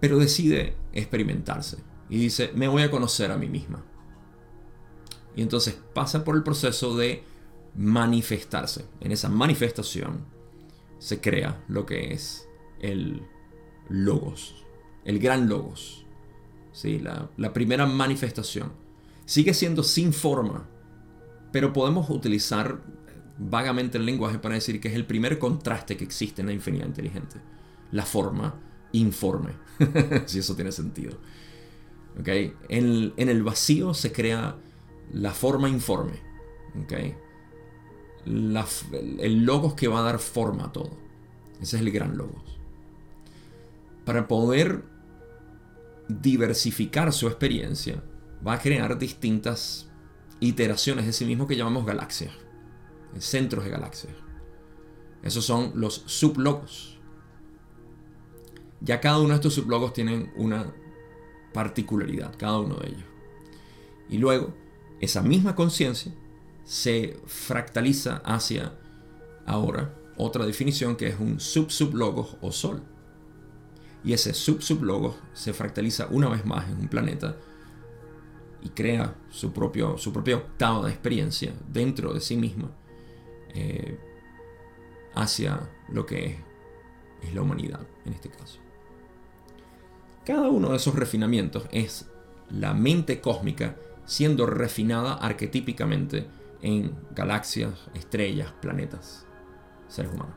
Pero 0.00 0.18
decide 0.18 0.74
experimentarse 0.92 1.76
y 2.08 2.18
dice, 2.18 2.50
me 2.56 2.66
voy 2.66 2.82
a 2.82 2.90
conocer 2.90 3.30
a 3.30 3.38
mí 3.38 3.46
misma. 3.46 3.84
Y 5.36 5.42
entonces 5.42 5.78
pasa 5.94 6.24
por 6.24 6.34
el 6.34 6.42
proceso 6.42 6.96
de 6.96 7.22
manifestarse. 7.76 8.86
En 9.00 9.12
esa 9.12 9.28
manifestación 9.28 10.24
se 10.98 11.20
crea 11.20 11.62
lo 11.68 11.86
que 11.86 12.12
es 12.12 12.48
el 12.80 13.22
logos, 13.88 14.64
el 15.04 15.18
gran 15.18 15.48
logos, 15.48 16.06
¿sí? 16.72 16.98
la, 16.98 17.52
primera 17.52 17.86
manifestación. 17.86 18.72
Sigue 19.24 19.54
siendo 19.54 19.82
sin 19.82 20.12
forma, 20.12 20.68
pero 21.52 21.72
podemos 21.72 22.10
utilizar 22.10 22.82
vagamente 23.38 23.98
el 23.98 24.06
lenguaje 24.06 24.38
para 24.38 24.54
decir 24.54 24.80
que 24.80 24.88
es 24.88 24.94
el 24.94 25.06
primer 25.06 25.38
contraste 25.38 25.96
que 25.96 26.04
existe 26.04 26.42
en 26.42 26.48
la 26.48 26.52
infinidad 26.52 26.86
inteligente. 26.86 27.36
La 27.90 28.04
forma 28.04 28.60
informe, 28.92 29.52
si 30.26 30.38
eso 30.38 30.54
tiene 30.54 30.72
sentido. 30.72 31.18
¿Okay? 32.20 32.54
En, 32.68 33.12
en, 33.16 33.28
el 33.28 33.42
vacío 33.42 33.92
se 33.92 34.12
crea 34.12 34.56
la 35.12 35.32
forma 35.32 35.68
informe. 35.68 36.20
¿okay? 36.82 37.16
El 38.26 39.44
logos 39.44 39.74
que 39.74 39.88
va 39.88 40.00
a 40.00 40.02
dar 40.02 40.18
forma 40.18 40.66
a 40.66 40.72
todo. 40.72 40.90
Ese 41.60 41.76
es 41.76 41.82
el 41.82 41.90
gran 41.90 42.16
logos. 42.16 42.42
Para 44.04 44.28
poder 44.28 44.84
diversificar 46.08 47.12
su 47.12 47.26
experiencia, 47.26 48.02
va 48.46 48.54
a 48.54 48.58
crear 48.58 48.98
distintas 48.98 49.88
iteraciones 50.40 51.06
de 51.06 51.12
sí 51.12 51.24
mismo 51.24 51.46
que 51.46 51.56
llamamos 51.56 51.86
galaxias, 51.86 52.32
centros 53.18 53.64
de 53.64 53.70
galaxias. 53.70 54.12
Esos 55.22 55.44
son 55.44 55.72
los 55.74 56.02
sublogos. 56.06 56.98
Ya 58.80 59.00
cada 59.00 59.18
uno 59.18 59.30
de 59.30 59.36
estos 59.36 59.54
sublogos 59.54 59.94
tienen 59.94 60.32
una 60.36 60.74
particularidad, 61.54 62.36
cada 62.36 62.58
uno 62.58 62.74
de 62.76 62.88
ellos. 62.88 63.04
Y 64.10 64.18
luego, 64.18 64.54
esa 65.00 65.22
misma 65.22 65.54
conciencia 65.54 66.12
se 66.64 67.20
fractaliza 67.26 68.22
hacia 68.24 68.72
ahora 69.46 69.94
otra 70.16 70.46
definición 70.46 70.96
que 70.96 71.08
es 71.08 71.18
un 71.18 71.40
sub-sublogos 71.40 72.36
o 72.40 72.52
sol. 72.52 72.82
Y 74.04 74.12
ese 74.12 74.34
sub-sublogos 74.34 75.16
se 75.32 75.52
fractaliza 75.52 76.08
una 76.10 76.28
vez 76.28 76.44
más 76.44 76.68
en 76.68 76.78
un 76.78 76.88
planeta 76.88 77.36
y 78.62 78.70
crea 78.70 79.14
su, 79.30 79.52
propio, 79.52 79.98
su 79.98 80.12
propia 80.12 80.36
octava 80.36 80.86
de 80.86 80.92
experiencia 80.92 81.52
dentro 81.68 82.12
de 82.12 82.20
sí 82.20 82.36
misma 82.36 82.70
eh, 83.54 83.98
hacia 85.14 85.70
lo 85.88 86.06
que 86.06 86.26
es, 86.26 86.36
es 87.22 87.34
la 87.34 87.42
humanidad 87.42 87.80
en 88.04 88.12
este 88.12 88.30
caso. 88.30 88.58
Cada 90.24 90.48
uno 90.48 90.70
de 90.70 90.76
esos 90.76 90.94
refinamientos 90.94 91.66
es 91.70 92.08
la 92.50 92.72
mente 92.72 93.20
cósmica 93.20 93.76
siendo 94.06 94.46
refinada 94.46 95.14
arquetípicamente 95.14 96.26
en 96.64 96.96
galaxias, 97.14 97.90
estrellas, 97.94 98.50
planetas, 98.60 99.26
seres 99.86 100.12
humanos. 100.12 100.34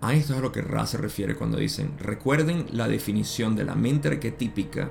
A 0.00 0.14
esto 0.14 0.34
es 0.34 0.38
a 0.38 0.42
lo 0.42 0.52
que 0.52 0.62
Ra 0.62 0.86
se 0.86 0.96
refiere 0.96 1.34
cuando 1.34 1.58
dicen, 1.58 1.98
recuerden 1.98 2.66
la 2.70 2.86
definición 2.86 3.56
de 3.56 3.64
la 3.64 3.74
mente 3.74 4.06
arquetípica, 4.06 4.90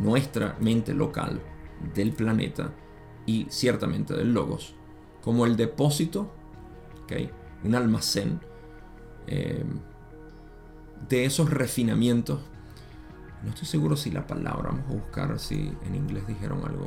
nuestra 0.00 0.56
mente 0.60 0.92
local 0.92 1.40
del 1.94 2.12
planeta 2.12 2.74
y 3.26 3.46
ciertamente 3.48 4.14
del 4.14 4.34
logos, 4.34 4.74
como 5.22 5.46
el 5.46 5.56
depósito, 5.56 6.34
un 7.62 7.74
almacén 7.74 8.40
eh, 9.26 9.64
de 11.08 11.24
esos 11.24 11.50
refinamientos. 11.50 12.40
No 13.44 13.50
estoy 13.50 13.66
seguro 13.66 13.96
si 13.96 14.10
la 14.10 14.26
palabra, 14.26 14.70
vamos 14.70 14.90
a 14.90 14.94
buscar 14.94 15.38
si 15.38 15.72
en 15.84 15.94
inglés 15.94 16.26
dijeron 16.26 16.62
algo. 16.64 16.86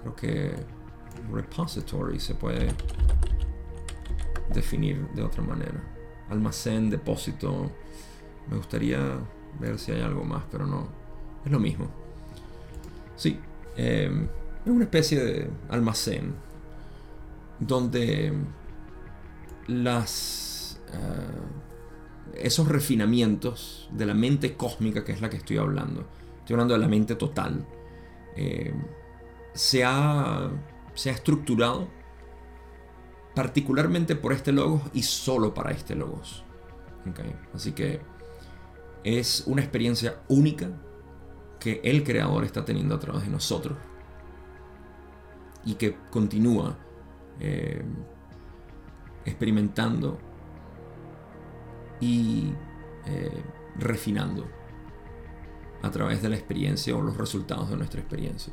Creo 0.00 0.16
que 0.16 0.52
repository 1.32 2.20
se 2.20 2.34
puede 2.34 2.68
definir 4.52 5.08
de 5.14 5.22
otra 5.22 5.42
manera. 5.42 5.82
Almacén, 6.30 6.90
depósito. 6.90 7.70
Me 8.48 8.56
gustaría 8.56 8.98
ver 9.58 9.78
si 9.78 9.92
hay 9.92 10.00
algo 10.00 10.24
más, 10.24 10.44
pero 10.50 10.66
no. 10.66 10.88
Es 11.44 11.50
lo 11.50 11.58
mismo. 11.58 11.88
Sí, 13.16 13.38
em, 13.76 14.24
es 14.64 14.70
una 14.70 14.84
especie 14.84 15.22
de 15.22 15.50
almacén 15.68 16.34
donde 17.58 18.32
las... 19.66 20.80
Eh, 20.92 21.66
esos 22.34 22.68
refinamientos 22.68 23.88
de 23.92 24.06
la 24.06 24.14
mente 24.14 24.54
cósmica, 24.54 25.04
que 25.04 25.12
es 25.12 25.20
la 25.20 25.30
que 25.30 25.38
estoy 25.38 25.56
hablando, 25.56 26.06
estoy 26.38 26.54
hablando 26.54 26.74
de 26.74 26.80
la 26.80 26.88
mente 26.88 27.16
total, 27.16 27.66
eh, 28.36 28.72
se, 29.58 29.82
ha, 29.84 30.52
se 30.94 31.10
ha 31.10 31.12
estructurado 31.12 31.88
particularmente 33.34 34.14
por 34.14 34.32
este 34.32 34.52
logos 34.52 34.82
y 34.92 35.02
solo 35.02 35.52
para 35.52 35.72
este 35.72 35.96
logos. 35.96 36.44
Así 37.52 37.72
que 37.72 38.00
es 39.02 39.42
una 39.48 39.60
experiencia 39.60 40.22
única 40.28 40.70
que 41.58 41.80
el 41.82 42.04
creador 42.04 42.44
está 42.44 42.64
teniendo 42.64 42.94
a 42.94 43.00
través 43.00 43.24
de 43.24 43.30
nosotros 43.30 43.76
y 45.64 45.74
que 45.74 45.96
continúa 46.12 46.78
eh, 47.40 47.82
experimentando 49.24 50.18
y 52.00 52.52
eh, 53.06 53.42
refinando 53.76 54.46
a 55.82 55.90
través 55.90 56.22
de 56.22 56.28
la 56.28 56.36
experiencia 56.36 56.94
o 56.94 57.02
los 57.02 57.16
resultados 57.16 57.70
de 57.70 57.76
nuestra 57.76 58.00
experiencia. 58.00 58.52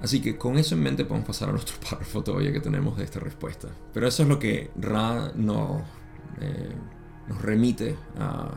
Así 0.00 0.20
que 0.22 0.36
con 0.36 0.56
eso 0.56 0.74
en 0.74 0.82
mente 0.82 1.04
podemos 1.04 1.26
pasar 1.26 1.50
a 1.50 1.52
nuestro 1.52 1.76
párrafo 1.90 2.22
todavía 2.22 2.52
que 2.52 2.60
tenemos 2.60 2.96
de 2.96 3.04
esta 3.04 3.20
respuesta. 3.20 3.68
Pero 3.92 4.06
eso 4.06 4.22
es 4.22 4.28
lo 4.28 4.38
que 4.38 4.70
Ra 4.76 5.32
nos, 5.34 5.82
eh, 6.40 6.74
nos 7.28 7.40
remite 7.42 7.96
a, 8.18 8.50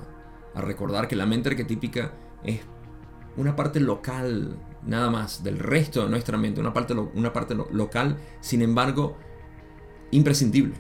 recordar 0.55 1.07
que 1.07 1.15
la 1.15 1.25
mente 1.25 1.49
arquetípica 1.49 2.11
es 2.43 2.59
una 3.37 3.55
parte 3.55 3.79
local 3.79 4.55
nada 4.85 5.09
más 5.09 5.43
del 5.43 5.57
resto 5.57 6.03
de 6.03 6.09
nuestra 6.09 6.37
mente, 6.37 6.61
una 6.61 6.71
parte, 6.71 6.93
una 6.93 7.33
parte 7.33 7.55
local, 7.55 8.17
sin 8.39 8.61
embargo, 8.61 9.17
imprescindible 10.11 10.75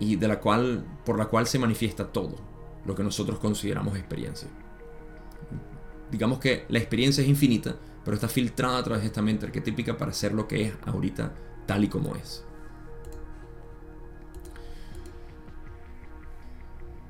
y 0.00 0.16
de 0.16 0.26
la 0.26 0.40
cual, 0.40 0.84
por 1.04 1.16
la 1.16 1.26
cual 1.26 1.46
se 1.46 1.60
manifiesta 1.60 2.12
todo 2.12 2.36
lo 2.84 2.94
que 2.96 3.04
nosotros 3.04 3.38
consideramos 3.38 3.96
experiencia. 3.96 4.48
Digamos 6.10 6.40
que 6.40 6.64
la 6.68 6.78
experiencia 6.78 7.22
es 7.22 7.28
infinita, 7.28 7.76
pero 8.04 8.14
está 8.14 8.28
filtrada 8.28 8.78
a 8.78 8.82
través 8.82 9.02
de 9.02 9.08
esta 9.08 9.22
mente 9.22 9.46
arquetípica 9.46 9.96
para 9.96 10.12
ser 10.12 10.32
lo 10.32 10.48
que 10.48 10.66
es 10.66 10.74
ahorita 10.86 11.34
tal 11.66 11.84
y 11.84 11.88
como 11.88 12.16
es. 12.16 12.44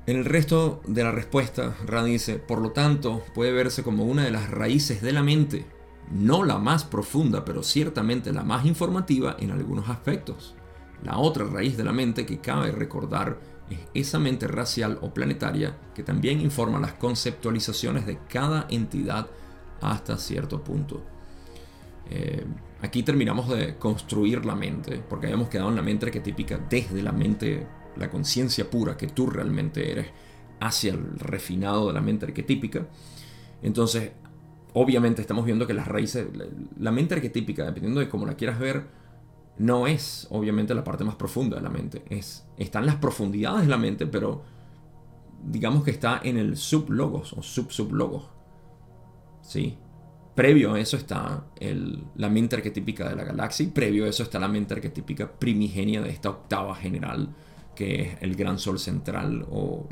En 0.09 0.17
el 0.17 0.25
resto 0.25 0.81
de 0.87 1.03
la 1.03 1.11
respuesta, 1.11 1.75
Ra 1.85 2.03
dice, 2.03 2.39
por 2.39 2.61
lo 2.61 2.71
tanto, 2.71 3.23
puede 3.35 3.51
verse 3.51 3.83
como 3.83 4.05
una 4.05 4.23
de 4.23 4.31
las 4.31 4.49
raíces 4.49 5.03
de 5.03 5.13
la 5.13 5.21
mente, 5.21 5.67
no 6.11 6.43
la 6.43 6.57
más 6.57 6.83
profunda, 6.83 7.45
pero 7.45 7.61
ciertamente 7.61 8.33
la 8.33 8.43
más 8.43 8.65
informativa 8.65 9.37
en 9.39 9.51
algunos 9.51 9.87
aspectos. 9.87 10.55
La 11.03 11.19
otra 11.19 11.45
raíz 11.45 11.77
de 11.77 11.83
la 11.83 11.93
mente 11.93 12.25
que 12.25 12.39
cabe 12.39 12.71
recordar 12.71 13.39
es 13.69 13.79
esa 13.93 14.17
mente 14.17 14.47
racial 14.47 14.97
o 15.01 15.13
planetaria 15.13 15.77
que 15.93 16.01
también 16.01 16.41
informa 16.41 16.79
las 16.79 16.93
conceptualizaciones 16.93 18.07
de 18.07 18.17
cada 18.27 18.65
entidad 18.69 19.27
hasta 19.81 20.17
cierto 20.17 20.63
punto. 20.63 21.03
Eh, 22.09 22.43
aquí 22.81 23.03
terminamos 23.03 23.49
de 23.49 23.77
construir 23.77 24.45
la 24.45 24.55
mente, 24.55 25.01
porque 25.07 25.27
habíamos 25.27 25.49
quedado 25.49 25.69
en 25.69 25.75
la 25.75 25.81
mente 25.81 26.07
arquetípica 26.07 26.59
desde 26.69 27.03
la 27.03 27.11
mente, 27.11 27.67
la 27.95 28.09
conciencia 28.09 28.69
pura 28.69 28.97
que 28.97 29.07
tú 29.07 29.27
realmente 29.27 29.91
eres, 29.91 30.07
hacia 30.59 30.93
el 30.93 31.19
refinado 31.19 31.87
de 31.87 31.93
la 31.93 32.01
mente 32.01 32.25
arquetípica. 32.25 32.87
Entonces, 33.61 34.11
obviamente 34.73 35.21
estamos 35.21 35.45
viendo 35.45 35.67
que 35.67 35.73
las 35.73 35.87
raíces, 35.87 36.27
la 36.77 36.91
mente 36.91 37.15
arquetípica, 37.15 37.65
dependiendo 37.65 37.99
de 37.99 38.09
cómo 38.09 38.25
la 38.25 38.35
quieras 38.35 38.59
ver, 38.59 38.87
no 39.57 39.87
es 39.87 40.27
obviamente 40.31 40.73
la 40.73 40.83
parte 40.83 41.03
más 41.03 41.15
profunda 41.15 41.57
de 41.57 41.61
la 41.61 41.69
mente. 41.69 42.03
Es, 42.09 42.45
está 42.57 42.79
en 42.79 42.85
las 42.85 42.95
profundidades 42.95 43.63
de 43.63 43.67
la 43.67 43.77
mente, 43.77 44.07
pero 44.07 44.43
digamos 45.45 45.83
que 45.83 45.91
está 45.91 46.19
en 46.23 46.37
el 46.37 46.57
sublogos 46.57 47.33
o 47.33 47.43
sub-sublogos. 47.43 48.38
¿Sí? 49.49 49.75
Previo 50.35 50.75
a 50.75 50.79
eso 50.79 50.95
está 50.95 51.47
la 52.15 52.29
mente 52.29 52.55
arquetípica 52.55 53.09
de 53.09 53.15
la 53.15 53.23
galaxia 53.23 53.65
y 53.65 53.69
previo 53.69 54.05
a 54.05 54.09
eso 54.09 54.21
está 54.21 54.39
la 54.39 54.47
mente 54.47 54.75
arquetípica 54.75 55.27
primigenia 55.27 56.03
de 56.03 56.11
esta 56.11 56.29
octava 56.29 56.75
general, 56.75 57.35
que 57.75 58.01
es 58.01 58.17
el 58.21 58.35
gran 58.35 58.59
sol 58.59 58.77
central 58.77 59.43
o 59.49 59.89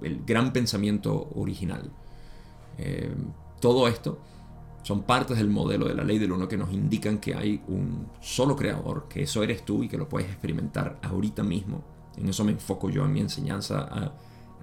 el 0.00 0.24
gran 0.24 0.50
pensamiento 0.54 1.28
original. 1.34 1.92
Eh, 2.78 3.14
todo 3.60 3.86
esto 3.86 4.18
son 4.82 5.02
partes 5.02 5.36
del 5.36 5.50
modelo 5.50 5.86
de 5.86 5.94
la 5.94 6.04
ley 6.04 6.18
del 6.18 6.32
uno 6.32 6.48
que 6.48 6.56
nos 6.56 6.72
indican 6.72 7.18
que 7.18 7.34
hay 7.34 7.62
un 7.68 8.08
solo 8.22 8.56
creador, 8.56 9.08
que 9.10 9.24
eso 9.24 9.42
eres 9.42 9.62
tú 9.62 9.84
y 9.84 9.88
que 9.88 9.98
lo 9.98 10.08
puedes 10.08 10.30
experimentar 10.30 10.98
ahorita 11.02 11.42
mismo. 11.42 11.84
En 12.16 12.30
eso 12.30 12.44
me 12.44 12.52
enfoco 12.52 12.88
yo 12.88 13.04
en 13.04 13.12
mi 13.12 13.20
enseñanza, 13.20 14.14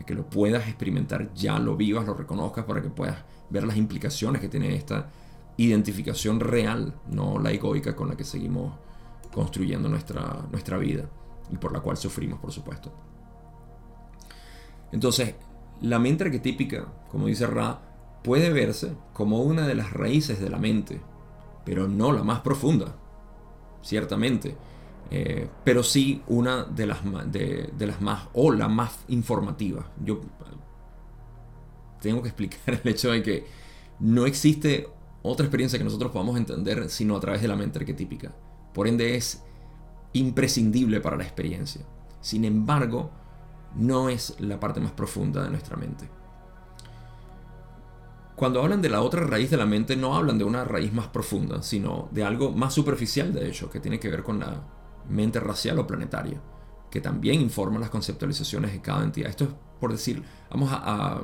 que 0.04 0.14
lo 0.14 0.30
puedas 0.30 0.68
experimentar, 0.68 1.34
ya 1.34 1.58
lo 1.60 1.76
vivas, 1.76 2.06
lo 2.06 2.14
reconozcas 2.14 2.66
para 2.66 2.82
que 2.82 2.90
puedas 2.90 3.18
ver 3.50 3.64
las 3.64 3.78
implicaciones 3.78 4.42
que 4.42 4.50
tiene 4.50 4.76
esta 4.76 5.10
identificación 5.58 6.40
real, 6.40 6.94
no 7.08 7.40
la 7.40 7.52
egoica 7.52 7.96
con 7.96 8.10
la 8.10 8.18
que 8.18 8.24
seguimos 8.24 8.74
construyendo 9.34 9.90
nuestra, 9.90 10.46
nuestra 10.52 10.78
vida 10.78 11.06
y 11.52 11.58
por 11.58 11.72
la 11.72 11.80
cual 11.80 11.98
sufrimos, 11.98 12.40
por 12.40 12.52
supuesto. 12.52 12.92
Entonces, 14.92 15.36
la 15.82 16.00
mente 16.00 16.24
arquetípica, 16.24 16.86
como 17.10 17.28
dice 17.28 17.48
Ra, 17.48 17.82
puede 18.24 18.52
verse 18.52 18.94
como 19.14 19.42
una 19.42 19.68
de 19.68 19.76
las 19.76 19.94
raíces 19.94 20.40
de 20.40 20.50
la 20.50 20.58
mente, 20.58 21.02
pero 21.64 21.88
no 21.88 22.12
la 22.12 22.24
más 22.24 22.40
profunda, 22.42 22.96
ciertamente, 23.82 24.56
eh, 25.12 25.48
pero 25.64 25.84
sí 25.84 26.24
una 26.28 26.64
de 26.64 26.88
las, 26.88 27.00
de, 27.32 27.72
las 27.80 28.02
más, 28.02 28.28
o 28.34 28.52
la 28.52 28.68
más 28.68 29.00
informativa. 29.08 29.86
Yo 30.04 30.22
tengo 32.02 32.22
que 32.22 32.30
explicar 32.30 32.82
el 32.84 32.92
hecho 32.92 33.12
de 33.12 33.24
que 33.24 33.46
no 34.00 34.26
existe 34.26 34.90
otra 35.22 35.46
experiencia 35.46 35.80
que 35.80 35.86
nosotros 35.86 36.12
podamos 36.12 36.38
entender 36.38 36.90
sino 36.90 37.16
a 37.16 37.20
través 37.20 37.42
de 37.42 37.48
la 37.48 37.56
mente 37.56 37.80
arquetípica. 37.80 38.34
Por 38.74 38.88
ende 38.88 39.16
es 39.16 39.44
imprescindible 40.14 41.02
para 41.02 41.18
la 41.18 41.24
experiencia. 41.24 41.86
Sin 42.22 42.46
embargo, 42.46 43.12
no 43.76 44.10
es 44.10 44.36
la 44.40 44.60
parte 44.60 44.80
más 44.80 44.92
profunda 44.92 45.44
de 45.44 45.50
nuestra 45.50 45.78
mente. 45.78 46.10
Cuando 48.36 48.62
hablan 48.62 48.82
de 48.82 48.90
la 48.90 49.02
otra 49.02 49.22
raíz 49.22 49.50
de 49.50 49.58
la 49.58 49.66
mente, 49.66 49.96
no 49.96 50.16
hablan 50.16 50.38
de 50.38 50.44
una 50.44 50.66
raíz 50.66 50.92
más 50.92 51.08
profunda, 51.08 51.64
sino 51.64 52.10
de 52.12 52.24
algo 52.26 52.52
más 52.52 52.74
superficial, 52.74 53.34
de 53.34 53.48
hecho, 53.48 53.70
que 53.70 53.80
tiene 53.80 54.00
que 54.00 54.10
ver 54.10 54.24
con 54.24 54.40
la 54.40 54.62
mente 55.10 55.40
racial 55.40 55.80
o 55.80 55.88
planetaria, 55.88 56.42
que 56.90 57.02
también 57.02 57.42
informa 57.42 57.80
las 57.80 57.90
conceptualizaciones 57.90 58.72
de 58.72 58.82
cada 58.82 59.04
entidad. 59.04 59.30
Esto 59.30 59.44
es 59.46 59.50
por 59.80 59.92
decir, 59.92 60.24
vamos 60.50 60.70
a, 60.72 61.22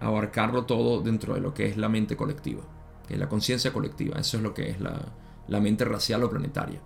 abarcarlo 0.00 0.64
todo 0.64 1.02
dentro 1.02 1.34
de 1.34 1.40
lo 1.40 1.52
que 1.52 1.66
es 1.66 1.76
la 1.76 1.90
mente 1.90 2.16
colectiva, 2.16 2.62
que 3.06 3.14
es 3.14 3.20
la 3.20 3.28
conciencia 3.28 3.70
colectiva. 3.70 4.18
Eso 4.18 4.38
es 4.38 4.42
lo 4.42 4.54
que 4.54 4.70
es 4.70 4.80
la, 4.80 5.60
mente 5.60 5.84
racial 5.84 6.22
o 6.24 6.30
planetaria, 6.30 6.80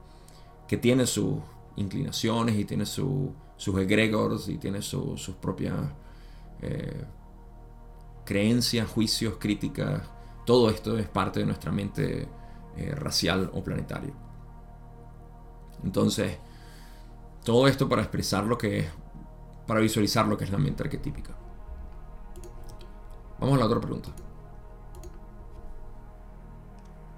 que 0.66 0.78
tiene 0.78 1.06
sus 1.06 1.36
inclinaciones 1.76 2.56
y 2.58 2.64
tiene 2.64 2.86
sus 2.86 3.30
egregores 3.78 4.48
y 4.48 4.58
tiene 4.58 4.82
sus 4.82 5.30
propias 5.40 5.76
eh, 6.62 7.04
creencias, 8.24 8.88
juicios, 8.88 9.36
críticas. 9.38 10.02
Todo 10.44 10.70
esto 10.70 10.98
es 10.98 11.06
parte 11.06 11.40
de 11.40 11.46
nuestra 11.46 11.70
mente 11.70 12.26
eh, 12.76 12.94
racial 12.96 13.50
o 13.54 13.62
planetaria. 13.62 14.23
Entonces, 15.84 16.38
todo 17.44 17.68
esto 17.68 17.88
para 17.88 18.02
expresar 18.02 18.44
lo 18.44 18.56
que 18.56 18.80
es, 18.80 18.86
para 19.66 19.80
visualizar 19.80 20.26
lo 20.26 20.36
que 20.36 20.44
es 20.44 20.50
la 20.50 20.58
mente 20.58 20.82
arquetípica. 20.82 21.36
Vamos 23.38 23.56
a 23.56 23.58
la 23.58 23.66
otra 23.66 23.80
pregunta. 23.80 24.10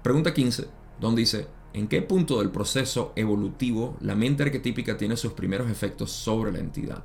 Pregunta 0.03 0.33
15, 0.33 0.67
donde 0.99 1.21
dice, 1.21 1.47
¿en 1.73 1.87
qué 1.87 2.01
punto 2.01 2.39
del 2.39 2.49
proceso 2.49 3.13
evolutivo 3.15 3.97
la 4.01 4.15
mente 4.15 4.43
arquetípica 4.43 4.97
tiene 4.97 5.17
sus 5.17 5.33
primeros 5.33 5.69
efectos 5.69 6.11
sobre 6.11 6.51
la 6.51 6.59
entidad? 6.59 7.03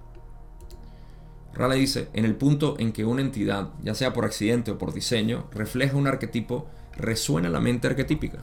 Raleigh 1.54 1.80
dice, 1.80 2.08
en 2.14 2.24
el 2.24 2.34
punto 2.34 2.76
en 2.78 2.92
que 2.92 3.04
una 3.04 3.20
entidad, 3.20 3.70
ya 3.82 3.94
sea 3.94 4.12
por 4.12 4.24
accidente 4.24 4.70
o 4.70 4.78
por 4.78 4.92
diseño, 4.92 5.48
refleja 5.52 5.96
un 5.96 6.06
arquetipo, 6.06 6.66
resuena 6.96 7.48
la 7.50 7.60
mente 7.60 7.88
arquetípica. 7.88 8.42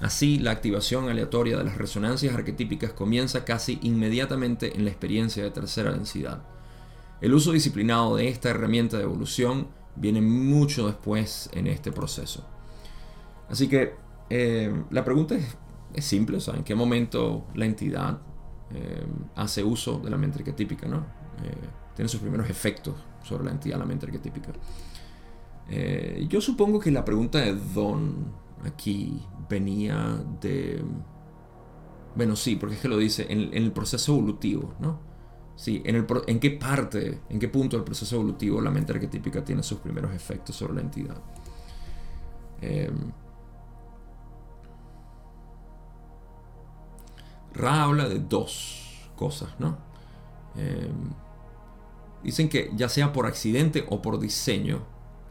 Así, 0.00 0.38
la 0.38 0.52
activación 0.52 1.10
aleatoria 1.10 1.58
de 1.58 1.64
las 1.64 1.76
resonancias 1.76 2.34
arquetípicas 2.34 2.92
comienza 2.92 3.44
casi 3.44 3.78
inmediatamente 3.82 4.74
en 4.74 4.84
la 4.84 4.90
experiencia 4.90 5.42
de 5.42 5.50
tercera 5.50 5.92
densidad. 5.92 6.42
El 7.20 7.34
uso 7.34 7.52
disciplinado 7.52 8.16
de 8.16 8.28
esta 8.28 8.48
herramienta 8.48 8.96
de 8.96 9.02
evolución 9.02 9.68
viene 9.96 10.22
mucho 10.22 10.86
después 10.86 11.50
en 11.52 11.66
este 11.66 11.92
proceso. 11.92 12.46
Así 13.50 13.68
que 13.68 13.94
eh, 14.30 14.84
la 14.90 15.04
pregunta 15.04 15.36
es, 15.92 16.04
simple, 16.04 16.38
¿en 16.54 16.64
qué 16.64 16.74
momento 16.74 17.46
la 17.54 17.66
entidad 17.66 18.20
eh, 18.72 19.04
hace 19.36 19.62
uso 19.62 19.98
de 19.98 20.08
la 20.08 20.16
mente 20.16 20.38
arquetípica? 20.38 20.88
¿no? 20.88 20.98
Eh, 21.44 21.54
tiene 21.94 22.08
sus 22.08 22.20
primeros 22.20 22.48
efectos 22.48 22.94
sobre 23.22 23.44
la 23.44 23.50
entidad, 23.50 23.78
la 23.78 23.84
mente 23.84 24.06
arquetípica. 24.06 24.52
yo 26.26 26.40
supongo 26.40 26.80
que 26.80 26.90
la 26.90 27.04
pregunta 27.04 27.38
de 27.38 27.54
Don 27.54 28.32
aquí 28.64 29.22
venía 29.48 30.22
de... 30.40 30.82
Bueno, 32.14 32.36
sí, 32.36 32.56
porque 32.56 32.74
es 32.74 32.80
que 32.80 32.88
lo 32.88 32.98
dice 32.98 33.26
en, 33.30 33.54
el 33.54 33.72
proceso 33.72 34.12
evolutivo, 34.12 34.74
¿no? 34.80 34.98
Sí, 35.56 35.82
en, 35.84 35.96
el, 35.96 36.06
en 36.26 36.40
qué 36.40 36.50
parte, 36.52 37.20
en 37.28 37.38
qué 37.38 37.48
punto 37.48 37.76
del 37.76 37.84
proceso 37.84 38.16
evolutivo 38.16 38.60
la 38.60 38.70
mente 38.70 38.92
arquetípica 38.92 39.44
tiene 39.44 39.62
sus 39.62 39.78
primeros 39.78 40.14
efectos 40.14 40.56
sobre 40.56 40.74
la 40.74 40.80
entidad. 40.80 41.16
Eh, 42.62 42.90
Ra 47.54 47.84
habla 47.84 48.08
de 48.08 48.20
dos 48.20 49.10
cosas, 49.16 49.50
¿no? 49.58 49.78
Eh, 50.56 50.90
dicen 52.22 52.48
que 52.48 52.70
ya 52.74 52.88
sea 52.88 53.12
por 53.12 53.26
accidente 53.26 53.84
o 53.88 54.00
por 54.02 54.18
diseño, 54.18 54.82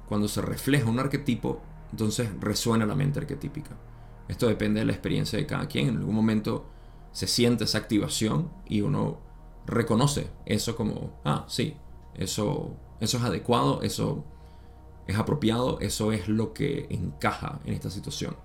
cuando 0.07 0.27
se 0.27 0.41
refleja 0.41 0.89
un 0.89 0.99
arquetipo, 0.99 1.61
entonces 1.91 2.29
resuena 2.39 2.85
la 2.85 2.95
mente 2.95 3.19
arquetípica. 3.19 3.75
Esto 4.27 4.47
depende 4.47 4.79
de 4.79 4.85
la 4.85 4.91
experiencia 4.91 5.39
de 5.39 5.45
cada 5.45 5.67
quien. 5.67 5.89
En 5.89 5.97
algún 5.97 6.15
momento 6.15 6.65
se 7.11 7.27
siente 7.27 7.63
esa 7.63 7.79
activación 7.79 8.51
y 8.67 8.81
uno 8.81 9.19
reconoce 9.65 10.29
eso 10.45 10.75
como, 10.75 11.19
ah, 11.25 11.45
sí, 11.47 11.75
eso, 12.13 12.75
eso 12.99 13.17
es 13.17 13.23
adecuado, 13.23 13.81
eso 13.81 14.23
es 15.07 15.17
apropiado, 15.17 15.79
eso 15.79 16.11
es 16.11 16.27
lo 16.27 16.53
que 16.53 16.85
encaja 16.89 17.59
en 17.65 17.73
esta 17.73 17.89
situación. 17.89 18.35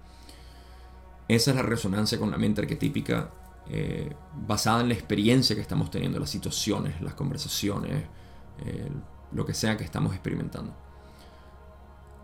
Esa 1.28 1.50
es 1.50 1.56
la 1.56 1.62
resonancia 1.62 2.18
con 2.18 2.30
la 2.30 2.38
mente 2.38 2.62
arquetípica 2.62 3.30
eh, 3.68 4.14
basada 4.46 4.80
en 4.80 4.88
la 4.88 4.94
experiencia 4.94 5.54
que 5.56 5.62
estamos 5.62 5.90
teniendo, 5.90 6.18
las 6.18 6.30
situaciones, 6.30 7.00
las 7.00 7.14
conversaciones, 7.14 8.04
lo 9.32 9.44
que 9.44 9.52
sea 9.52 9.76
que 9.76 9.84
estamos 9.84 10.14
experimentando. 10.14 10.83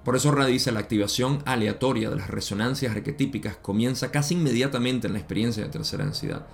Por 0.05 0.17
eso 0.17 0.31
radice 0.31 0.73
la 0.73 0.81
activación 0.81 1.43
aleatoria 1.45 2.09
de 2.09 2.17
las 2.17 2.31
resonancias 2.31 2.97
arquetípicas 2.97 3.57
comienza 3.57 4.11
casi 4.11 4.35
inmediatamente 4.35 5.07
en 5.07 5.13
la 5.13 5.19
experiencia 5.19 5.63
de 5.63 5.69
tercera 5.69 6.05
densidad. 6.05 6.47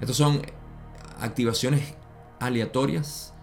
Estas 0.00 0.16
son 0.16 0.42
activaciones 1.20 1.94
aleatorias 2.40 3.34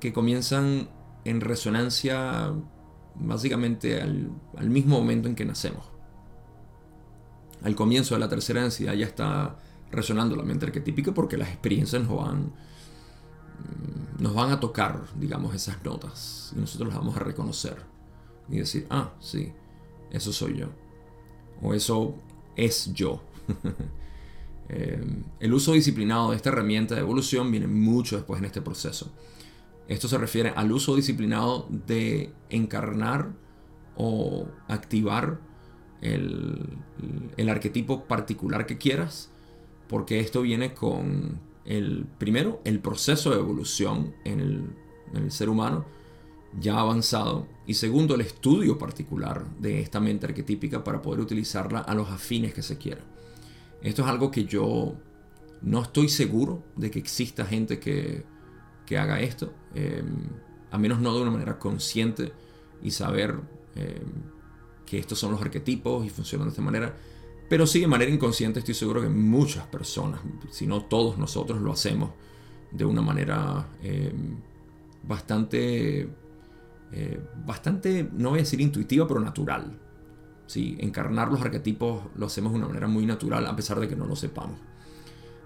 que 0.00 0.14
comienzan 0.14 0.88
en 1.24 1.42
resonancia 1.42 2.52
básicamente 3.14 4.00
al, 4.00 4.70
mismo 4.70 4.98
momento 4.98 5.28
en 5.28 5.34
que 5.34 5.44
nacemos. 5.44 5.84
Al 7.62 7.74
comienzo 7.74 8.14
de 8.14 8.20
la 8.20 8.28
tercera 8.28 8.62
densidad 8.62 8.94
ya 8.94 9.06
está 9.06 9.58
resonando 9.90 10.34
la 10.34 10.44
mente 10.44 10.64
arquetípica 10.64 11.12
porque 11.12 11.36
las 11.36 11.48
experiencias 11.48 12.02
nos 12.02 12.16
van, 12.16 12.52
nos 14.18 14.34
van 14.34 14.50
a 14.50 14.60
tocar, 14.60 15.02
digamos, 15.16 15.54
esas 15.54 15.84
notas 15.84 16.52
y 16.56 16.60
nosotros 16.60 16.88
las 16.88 16.98
vamos 16.98 17.16
a 17.16 17.20
reconocer 17.20 17.93
y 18.48 18.58
decir, 18.58 18.86
ah, 18.90 19.12
sí, 19.20 19.52
eso 20.10 20.32
soy 20.32 20.58
yo. 20.58 20.68
O 21.62 21.74
eso 21.74 22.14
es 22.56 22.92
yo. 22.92 23.22
Em, 24.66 25.22
el 25.40 25.52
uso 25.52 25.72
disciplinado 25.72 26.30
de 26.30 26.36
esta 26.36 26.48
herramienta 26.48 26.94
de 26.94 27.02
evolución 27.02 27.50
viene 27.50 27.66
mucho 27.66 28.16
después 28.16 28.38
en 28.38 28.46
este 28.46 28.62
proceso. 28.62 29.12
Esto 29.88 30.08
se 30.08 30.16
refiere 30.16 30.54
al 30.56 30.72
uso 30.72 30.96
disciplinado 30.96 31.68
de 31.68 32.32
encarnar 32.48 33.32
o 33.94 34.48
activar 34.66 35.38
el, 36.00 36.78
el, 37.36 37.48
arquetipo 37.50 38.04
particular 38.04 38.64
que 38.64 38.78
quieras, 38.78 39.30
porque 39.86 40.20
esto 40.20 40.40
viene 40.40 40.72
con 40.72 41.38
el 41.66 42.06
primero, 42.18 42.62
el 42.64 42.80
proceso 42.80 43.30
de 43.30 43.40
evolución 43.40 44.14
en 44.24 44.40
el, 44.40 44.70
en 45.12 45.24
el 45.24 45.30
ser 45.30 45.50
humano, 45.50 45.84
ya 46.58 46.78
avanzado 46.78 47.46
y 47.66 47.74
segundo 47.74 48.14
el 48.14 48.20
estudio 48.20 48.78
particular 48.78 49.44
de 49.58 49.80
esta 49.80 50.00
mente 50.00 50.26
arquetípica 50.26 50.84
para 50.84 51.02
poder 51.02 51.20
utilizarla 51.20 51.80
a 51.80 51.94
los 51.94 52.08
afines 52.10 52.54
que 52.54 52.62
se 52.62 52.78
quiera. 52.78 53.02
Esto 53.82 54.02
es 54.02 54.08
algo 54.08 54.30
que 54.30 54.44
yo 54.44 54.94
no 55.62 55.82
estoy 55.82 56.08
seguro 56.08 56.62
de 56.76 56.90
que 56.90 56.98
exista 56.98 57.44
gente 57.44 57.78
que, 57.78 58.24
haga 58.96 59.20
esto, 59.20 59.52
em, 59.74 60.28
a 60.70 60.78
menos 60.78 61.00
no 61.00 61.14
de 61.14 61.22
una 61.22 61.30
manera 61.30 61.58
consciente 61.58 62.32
y 62.82 62.90
saber 62.90 63.40
em, 63.74 64.34
que 64.86 64.98
estos 64.98 65.18
son 65.18 65.32
los 65.32 65.40
arquetipos 65.40 66.06
y 66.06 66.10
funcionan 66.10 66.46
de 66.46 66.50
esta 66.50 66.62
manera. 66.62 66.96
Pero 67.48 67.66
sí, 67.66 67.80
de 67.80 67.86
manera 67.88 68.10
inconsciente 68.10 68.60
estoy 68.60 68.74
seguro 68.74 69.02
que 69.02 69.08
muchas 69.08 69.66
personas, 69.66 70.20
si 70.50 70.66
no 70.66 70.84
todos 70.84 71.18
nosotros, 71.18 71.60
lo 71.60 71.72
hacemos 71.72 72.10
de 72.70 72.84
una 72.84 73.02
manera 73.02 73.68
em, 73.82 74.36
bastante 75.02 76.08
eh, 76.96 77.20
bastante, 77.44 78.08
no 78.12 78.30
voy 78.30 78.38
a 78.38 78.42
decir 78.42 78.60
intuitiva, 78.60 79.08
pero 79.08 79.18
natural. 79.18 79.76
¿sí? 80.46 80.76
Encarnar 80.78 81.28
los 81.28 81.40
arquetipos 81.40 82.04
lo 82.14 82.26
hacemos 82.26 82.52
de 82.52 82.58
una 82.58 82.68
manera 82.68 82.86
muy 82.86 83.04
natural 83.04 83.44
a 83.48 83.56
pesar 83.56 83.80
de 83.80 83.88
que 83.88 83.96
no 83.96 84.06
lo 84.06 84.14
sepamos. 84.14 84.60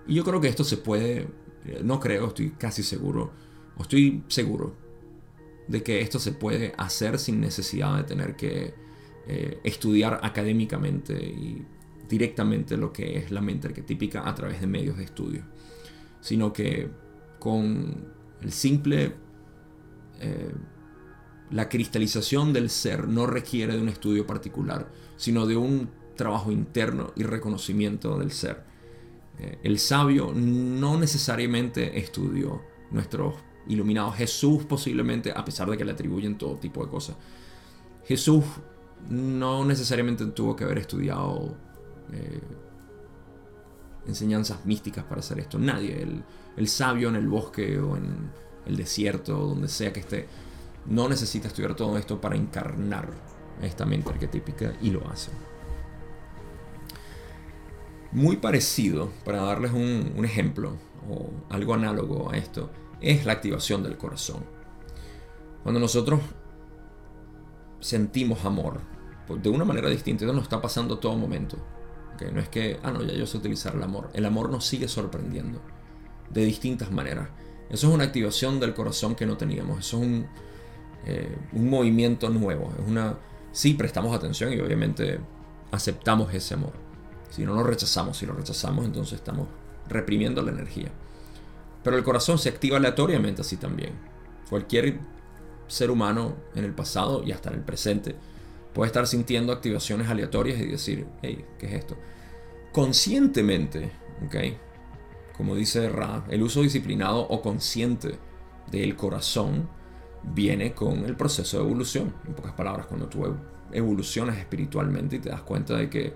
Y 0.07 0.15
yo 0.15 0.25
creo 0.25 0.43
que 0.43 0.49
esto 0.49 0.63
se 0.63 0.77
puede, 0.77 1.27
eh, 1.65 1.81
no 1.83 2.01
creo, 2.01 2.27
estoy 2.27 2.51
casi 2.51 2.83
seguro, 2.83 3.33
o 3.79 3.83
estoy 3.83 4.25
seguro 4.29 4.75
de 5.69 5.83
que 5.83 6.03
esto 6.03 6.19
se 6.19 6.33
puede 6.33 6.75
hacer 6.77 7.19
sin 7.19 7.41
necesidad 7.41 7.97
de 7.97 8.03
tener 8.03 8.37
que 8.37 8.75
eh, 9.27 9.59
estudiar 9.65 10.21
académicamente 10.23 11.15
y 11.15 11.65
directamente 12.11 12.77
lo 12.77 12.93
que 12.93 13.17
es 13.17 13.31
la 13.31 13.41
mente 13.41 13.69
arquetípica 13.69 14.29
a 14.29 14.35
través 14.35 14.61
de 14.61 14.67
medios 14.67 14.99
de 14.99 15.05
estudio, 15.05 15.45
sino 16.21 16.53
que 16.53 16.91
con 17.39 18.05
el 18.43 18.53
simple 18.53 19.15
la 21.51 21.69
cristalización 21.69 22.53
del 22.53 22.71
ser 22.71 23.09
no 23.09 23.27
requiere 23.27 23.75
de 23.75 23.83
un 23.83 23.89
estudio 23.89 24.27
particular, 24.27 24.89
sino 25.17 25.47
de 25.47 25.57
un 25.57 25.89
trabajo 26.17 26.53
interno 26.53 27.13
y 27.17 27.23
reconocimiento 27.23 28.19
del 28.19 28.33
ser. 28.33 28.65
Eh, 29.39 29.59
el 29.63 29.79
sabio 29.79 30.33
no 30.35 30.99
necesariamente 30.99 31.99
estudió 31.99 32.61
nuestros 32.91 33.35
iluminados. 33.69 34.17
Jesús 34.17 34.65
posiblemente, 34.65 35.33
a 35.33 35.45
pesar 35.45 35.71
de 35.71 35.77
que 35.77 35.85
le 35.85 35.93
atribuyen 35.93 36.37
todo 36.37 36.57
tipo 36.57 36.85
de 36.85 36.91
cosas, 36.91 37.17
Jesús 38.05 38.45
no 39.09 39.65
necesariamente 39.65 40.27
tuvo 40.27 40.57
que 40.57 40.65
haber 40.65 40.79
estudiado 40.79 41.57
eh, 42.13 42.41
enseñanzas 44.07 44.65
místicas 44.67 45.05
para 45.05 45.21
hacer 45.21 45.39
esto. 45.39 45.59
Nadie. 45.59 46.03
El, 46.03 46.25
el 46.57 46.69
sabio 46.69 47.09
en 47.09 47.17
el 47.17 47.29
bosque 47.29 47.79
o 47.79 47.97
en 47.97 48.31
el 48.67 48.77
desierto, 48.77 49.37
donde 49.39 49.69
sea 49.69 49.93
que 49.93 50.01
esté, 50.01 50.27
no 50.89 51.09
necesita 51.09 51.49
estudiar 51.49 51.75
todo 51.75 51.97
esto 51.99 52.21
para 52.21 52.37
encarnar 52.37 53.09
esta 53.63 53.85
mente 53.85 54.11
arquetípica 54.11 54.75
y 54.81 54.91
lo 54.91 55.07
hace. 55.09 55.31
Muy 58.11 58.37
parecido, 58.37 59.11
para 59.25 59.43
darles 59.43 59.73
un, 59.73 60.25
ejemplo 60.25 60.77
o 61.09 61.31
algo 61.51 61.75
análogo 61.75 62.31
a 62.31 62.39
esto, 62.39 62.71
es 63.01 63.27
la 63.27 63.33
activación 63.33 63.83
del 63.83 63.99
corazón. 63.99 64.45
Cuando 65.63 65.79
nosotros 65.79 66.21
sentimos 67.81 68.45
amor, 68.47 68.81
pues 69.27 69.43
de 69.43 69.51
una 69.51 69.67
manera 69.67 69.91
distinta, 69.91 70.25
eso 70.25 70.33
nos 70.33 70.45
está 70.45 70.63
pasando 70.63 70.99
todo 70.99 71.17
momento. 71.17 71.59
No 72.33 72.41
es 72.41 72.49
que, 72.49 72.81
ah, 72.83 72.91
no, 72.91 73.03
ya 73.03 73.13
yo 73.13 73.27
sé 73.27 73.37
utilizar 73.39 73.77
el 73.77 73.83
amor. 73.83 74.11
El 74.13 74.25
amor 74.25 74.51
nos 74.51 74.65
sigue 74.65 74.89
sorprendiendo 74.89 75.61
de 76.31 76.45
distintas 76.45 76.91
maneras. 76.91 77.29
Eso 77.71 77.89
es 77.89 77.95
una 77.95 78.05
activación 78.05 78.59
del 78.59 78.75
corazón 78.75 79.15
que 79.15 79.27
no 79.27 79.37
teníamos. 79.37 79.79
Eso 79.81 79.99
es 79.99 80.03
un, 80.03 80.27
eh, 81.09 81.35
un 81.53 81.71
movimiento 81.71 82.29
nuevo. 82.29 82.71
Es 82.79 82.87
una, 82.87 83.17
sí 83.51 83.73
prestamos 83.73 84.15
atención 84.15 84.53
y 84.53 84.61
obviamente 84.61 85.19
aceptamos 85.71 86.33
ese 86.35 86.53
amor. 86.53 86.73
Si 87.31 87.45
no 87.45 87.55
lo 87.55 87.63
rechazamos, 87.63 88.19
si 88.19 88.27
lo 88.27 88.35
rechazamos, 88.35 88.85
entonces 88.85 89.15
estamos 89.15 89.49
reprimiendo 89.89 90.43
la 90.43 90.51
energía. 90.51 90.91
Pero 91.83 91.97
el 91.97 92.05
corazón 92.05 92.39
se 92.39 92.51
activa 92.51 92.77
aleatoriamente 92.77 93.41
así 93.41 93.57
también. 93.57 93.93
Cualquier 94.51 94.99
ser 95.67 95.91
humano 95.91 96.35
en 96.55 96.65
el 96.65 96.75
pasado 96.75 97.23
y 97.25 97.33
hasta 97.33 97.49
en 97.49 97.57
el 97.57 97.63
presente 97.63 98.15
puede 98.75 98.89
estar 98.89 99.07
sintiendo 99.07 99.53
activaciones 99.53 100.09
aleatorias 100.09 100.61
y 100.61 100.67
decir, 100.67 101.07
hey, 101.23 101.43
¿qué 101.59 101.67
es 101.69 101.73
esto? 101.73 101.97
Conscientemente, 102.73 103.91
¿ok? 104.27 104.37
Como 105.39 105.55
dice 105.55 105.89
Ra, 105.89 106.27
el 106.29 106.43
uso 106.43 106.61
disciplinado 106.61 107.21
o 107.21 107.41
consciente 107.41 108.19
del 108.71 108.95
corazón 108.95 109.71
viene 110.23 110.75
con 110.75 111.05
el 111.05 111.17
proceso 111.17 111.59
de 111.59 111.65
evolución. 111.65 112.15
En 112.27 112.35
pocas 112.35 112.53
palabras, 112.53 112.87
cuando 112.87 113.07
tú 113.07 113.25
evolucionas 113.73 114.39
espiritualmente 114.39 115.17
y 115.17 115.19
te 115.19 115.29
das 115.31 115.43
cuenta 115.43 115.77
de 115.77 115.91
que 115.91 116.15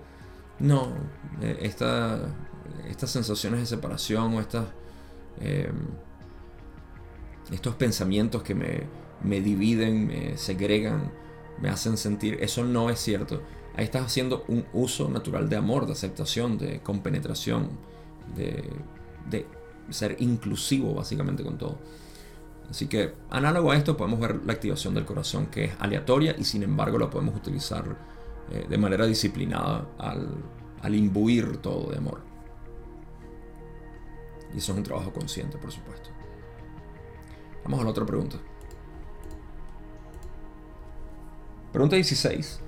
no, 0.58 0.92
eh, 1.40 1.58
esta, 1.62 2.20
estas 2.88 3.10
sensaciones 3.10 3.60
de 3.60 3.66
separación 3.66 4.34
o 4.34 4.40
estas, 4.40 4.66
em, 5.40 5.74
estos 7.50 7.74
pensamientos 7.74 8.42
que 8.42 8.54
me, 8.54 8.82
me 9.22 9.40
dividen, 9.40 10.06
me 10.06 10.36
segregan, 10.36 11.12
me 11.60 11.68
hacen 11.68 11.96
sentir, 11.96 12.38
eso 12.40 12.64
no 12.64 12.90
es 12.90 12.98
cierto. 13.00 13.42
Ahí 13.76 13.84
estás 13.84 14.06
haciendo 14.06 14.44
un 14.48 14.66
uso 14.72 15.08
natural 15.08 15.48
de 15.48 15.56
amor, 15.56 15.86
de 15.86 15.92
aceptación, 15.92 16.58
de 16.58 16.80
compenetración, 16.80 17.70
de, 18.36 18.64
de 19.30 19.46
ser 19.90 20.16
inclusivo 20.20 20.94
básicamente 20.94 21.42
con 21.42 21.58
todo. 21.58 21.78
Así 22.72 22.86
que 22.86 23.12
análogo 23.28 23.70
a 23.70 23.76
esto 23.76 23.98
podemos 23.98 24.18
ver 24.18 24.46
la 24.46 24.54
activación 24.54 24.94
del 24.94 25.04
corazón 25.04 25.48
que 25.48 25.64
es 25.64 25.72
aleatoria 25.78 26.34
y 26.38 26.44
sin 26.44 26.62
embargo 26.62 26.98
la 26.98 27.10
podemos 27.10 27.36
utilizar 27.36 27.84
eh, 28.50 28.64
de 28.66 28.78
manera 28.78 29.04
disciplinada 29.04 29.88
al, 29.98 30.42
al 30.80 30.94
imbuir 30.94 31.58
todo 31.58 31.90
de 31.90 31.98
amor. 31.98 32.22
Y 34.54 34.56
eso 34.56 34.72
es 34.72 34.78
un 34.78 34.84
trabajo 34.84 35.12
consciente, 35.12 35.58
por 35.58 35.70
supuesto. 35.70 36.08
Vamos 37.62 37.80
a 37.80 37.84
la 37.84 37.90
otra 37.90 38.06
pregunta. 38.06 38.38
Pregunta 41.72 41.96
16. 41.96 42.58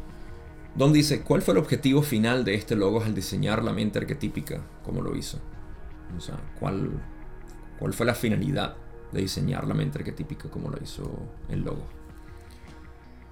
Donde 0.75 0.99
dice, 0.99 1.23
¿cuál 1.23 1.41
fue 1.41 1.53
el 1.53 1.59
objetivo 1.59 2.03
final 2.03 2.45
de 2.45 2.57
este 2.57 2.77
logo 2.77 3.03
al 3.03 3.15
diseñar 3.15 3.65
la 3.65 3.73
mente 3.73 4.01
arquetípica 4.01 4.61
como 4.85 5.01
lo 5.01 5.17
hizo? 5.17 5.39
O 6.15 6.21
sea, 6.21 6.39
¿cuál, 6.61 6.91
cuál 7.79 7.95
fue 7.95 8.05
la 8.05 8.15
finalidad 8.15 8.84
de 9.15 9.23
diseñar 9.23 9.67
la 9.67 9.75
mente 9.75 9.99
arquetípica 9.99 10.51
como 10.51 10.69
lo 10.69 10.83
hizo 10.83 11.11
el 11.49 11.62
logo? 11.62 11.85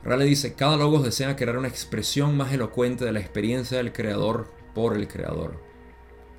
Rale 0.05 0.25
dice, 0.25 0.55
cada 0.55 0.77
logo 0.77 1.01
desea 1.01 1.37
crear 1.37 1.59
una 1.59 1.69
expresión 1.69 2.37
más 2.37 2.53
elocuente 2.53 3.05
de 3.05 3.13
la 3.13 3.21
experiencia 3.21 3.77
del 3.77 3.93
creador 3.93 4.51
por 4.75 4.97
el 4.97 5.07
creador. 5.07 5.61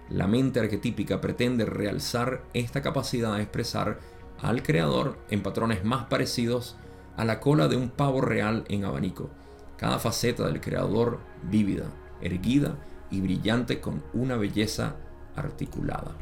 La 0.10 0.28
mente 0.28 0.60
arquetípica 0.60 1.22
pretende 1.22 1.66
realzar 1.66 2.44
esta 2.54 2.82
capacidad 2.82 3.36
de 3.36 3.44
expresar 3.44 4.00
al 4.42 4.64
creador 4.64 5.18
en 5.30 5.44
patrones 5.44 5.86
más 5.86 6.06
parecidos 6.06 6.76
a 7.16 7.24
la 7.24 7.40
cola 7.40 7.68
de 7.68 7.78
un 7.78 7.90
pavo 7.90 8.20
real 8.20 8.66
en 8.68 8.84
abanico, 8.84 9.30
cada 9.78 10.00
faceta 10.00 10.46
del 10.46 10.60
creador 10.60 11.20
vívida, 11.44 11.86
erguida 12.22 12.76
y 13.12 13.22
brillante 13.22 13.80
con 13.80 14.04
una 14.14 14.36
belleza 14.36 14.98
articulada. 15.36 16.16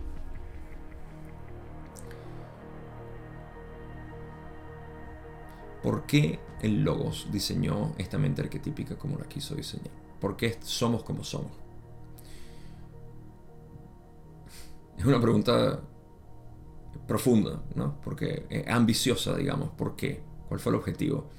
¿Por 5.82 6.06
qué 6.06 6.40
el 6.62 6.84
Logos 6.84 7.28
diseñó 7.32 7.94
esta 7.98 8.18
mente 8.18 8.42
arquetípica 8.42 8.98
como 8.98 9.18
la 9.18 9.26
quiso 9.26 9.56
diseñar? 9.56 9.92
¿Por 10.20 10.38
qué 10.38 10.58
somos 10.62 11.04
como 11.04 11.24
somos? 11.24 11.52
Es 14.98 15.06
una 15.06 15.20
pregunta 15.20 15.82
profunda, 17.08 17.64
¿no? 17.76 18.00
Porque 18.02 18.46
es 18.50 18.68
ambiciosa, 18.68 19.36
digamos. 19.36 19.72
¿Por 19.72 19.96
qué? 19.96 20.22
¿Cuál 20.48 20.60
fue 20.60 20.72
el 20.72 20.78
objetivo? 20.78 21.30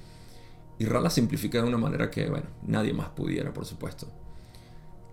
Y 0.77 0.85
Ra 0.85 0.99
la 0.99 1.09
simplifica 1.09 1.61
de 1.61 1.67
una 1.67 1.77
manera 1.77 2.11
que, 2.11 2.29
bueno, 2.29 2.47
nadie 2.63 2.93
más 2.93 3.09
pudiera, 3.09 3.53
por 3.53 3.65
supuesto. 3.65 4.07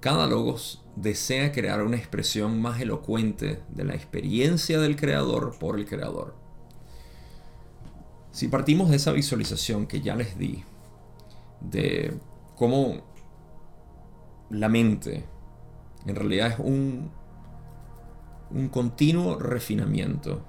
Cada 0.00 0.26
logos 0.26 0.82
desea 0.96 1.52
crear 1.52 1.82
una 1.82 1.96
expresión 1.96 2.60
más 2.60 2.80
elocuente 2.80 3.62
de 3.68 3.84
la 3.84 3.94
experiencia 3.94 4.80
del 4.80 4.96
creador 4.96 5.56
por 5.58 5.78
el 5.78 5.86
creador. 5.86 6.34
Si 8.32 8.48
partimos 8.48 8.90
de 8.90 8.96
esa 8.96 9.12
visualización 9.12 9.86
que 9.86 10.00
ya 10.00 10.14
les 10.14 10.38
di, 10.38 10.64
de 11.60 12.18
cómo 12.56 13.02
la 14.50 14.68
mente 14.68 15.26
en 16.06 16.16
realidad 16.16 16.52
es 16.52 16.58
un, 16.58 17.10
un 18.50 18.68
continuo 18.68 19.38
refinamiento, 19.38 20.42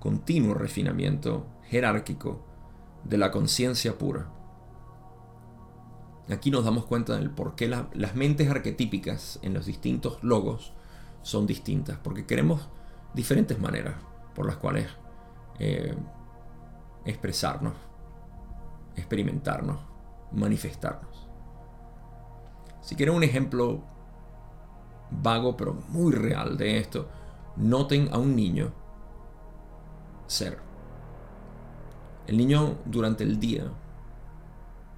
continuo 0.00 0.54
refinamiento 0.54 1.46
jerárquico 1.64 2.44
de 3.04 3.18
la 3.18 3.30
conciencia 3.30 3.98
pura. 3.98 4.30
Aquí 6.30 6.50
nos 6.50 6.64
damos 6.64 6.86
cuenta 6.86 7.16
del 7.16 7.30
por 7.30 7.54
qué 7.54 7.68
las 7.68 8.14
mentes 8.14 8.48
arquetípicas 8.48 9.38
en 9.42 9.52
los 9.52 9.66
distintos 9.66 10.22
logos 10.22 10.72
son 11.22 11.46
distintas, 11.46 11.98
porque 11.98 12.24
queremos 12.24 12.68
diferentes 13.14 13.58
maneras 13.58 13.96
por 14.34 14.46
las 14.46 14.56
cuales 14.56 14.88
eh, 15.58 15.94
expresarnos, 17.04 17.74
experimentarnos, 18.96 19.78
manifestarnos. 20.32 21.28
Si 22.80 22.96
quieren 22.96 23.14
un 23.14 23.22
ejemplo 23.22 23.82
vago 25.10 25.56
pero 25.56 25.74
muy 25.88 26.12
real 26.12 26.56
de 26.56 26.78
esto, 26.78 27.08
noten 27.56 28.08
a 28.12 28.18
un 28.18 28.34
niño 28.34 28.72
ser 30.26 30.58
el 32.26 32.36
niño 32.36 32.78
durante 32.86 33.24
el 33.24 33.38
día, 33.38 33.64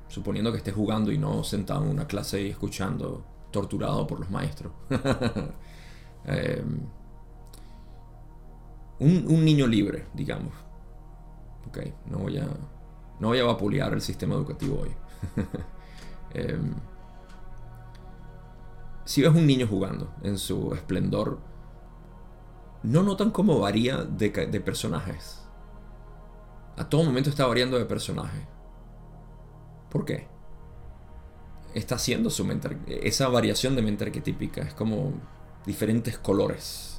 suponiendo 0.09 0.53
que 0.53 0.59
esté 0.59 0.73
jugando 0.73 1.11
y 1.11 1.19
no 1.19 1.43
sentado 1.43 1.85
en 1.85 1.91
una 1.91 2.07
clase 2.07 2.43
y 2.43 2.51
escuchando, 2.51 3.25
torturado 3.51 4.07
por 4.07 4.21
los 4.21 4.31
maestros. 4.31 4.73
Em, 6.29 6.81
un, 8.99 9.45
niño 9.45 9.69
libre, 9.69 10.07
digamos. 10.13 10.53
Ok, 11.69 11.79
no 12.07 12.19
voy 12.19 12.39
a, 12.39 12.47
no 13.21 13.29
voy 13.29 13.39
a 13.39 13.45
vapulear 13.45 13.93
el 13.93 14.01
sistema 14.01 14.35
educativo 14.35 14.81
hoy. 14.83 14.91
Em, 16.35 16.75
si 19.07 19.23
ves 19.23 19.31
un 19.31 19.47
niño 19.47 19.67
jugando 19.67 20.13
en 20.23 20.37
su 20.37 20.75
esplendor, 20.75 21.39
no 22.83 23.03
notan 23.03 23.31
cómo 23.31 23.59
varía 23.59 24.03
de, 24.03 24.29
de 24.29 24.61
personajes 24.61 25.47
a 26.77 26.89
todo 26.89 27.05
momento 27.05 27.31
está 27.31 27.47
variando 27.47 27.79
de 27.79 27.87
personaje. 27.87 28.47
¿Por 29.91 30.05
qué? 30.05 30.27
Está 31.75 31.97
haciendo 31.97 32.31
su 32.31 32.45
mente, 32.45 32.77
esa 33.07 33.29
variación 33.29 33.77
de 33.77 33.83
mente 33.83 34.05
arquetípica. 34.05 34.63
Es 34.63 34.75
como 34.75 35.13
diferentes 35.65 36.19
colores 36.19 36.96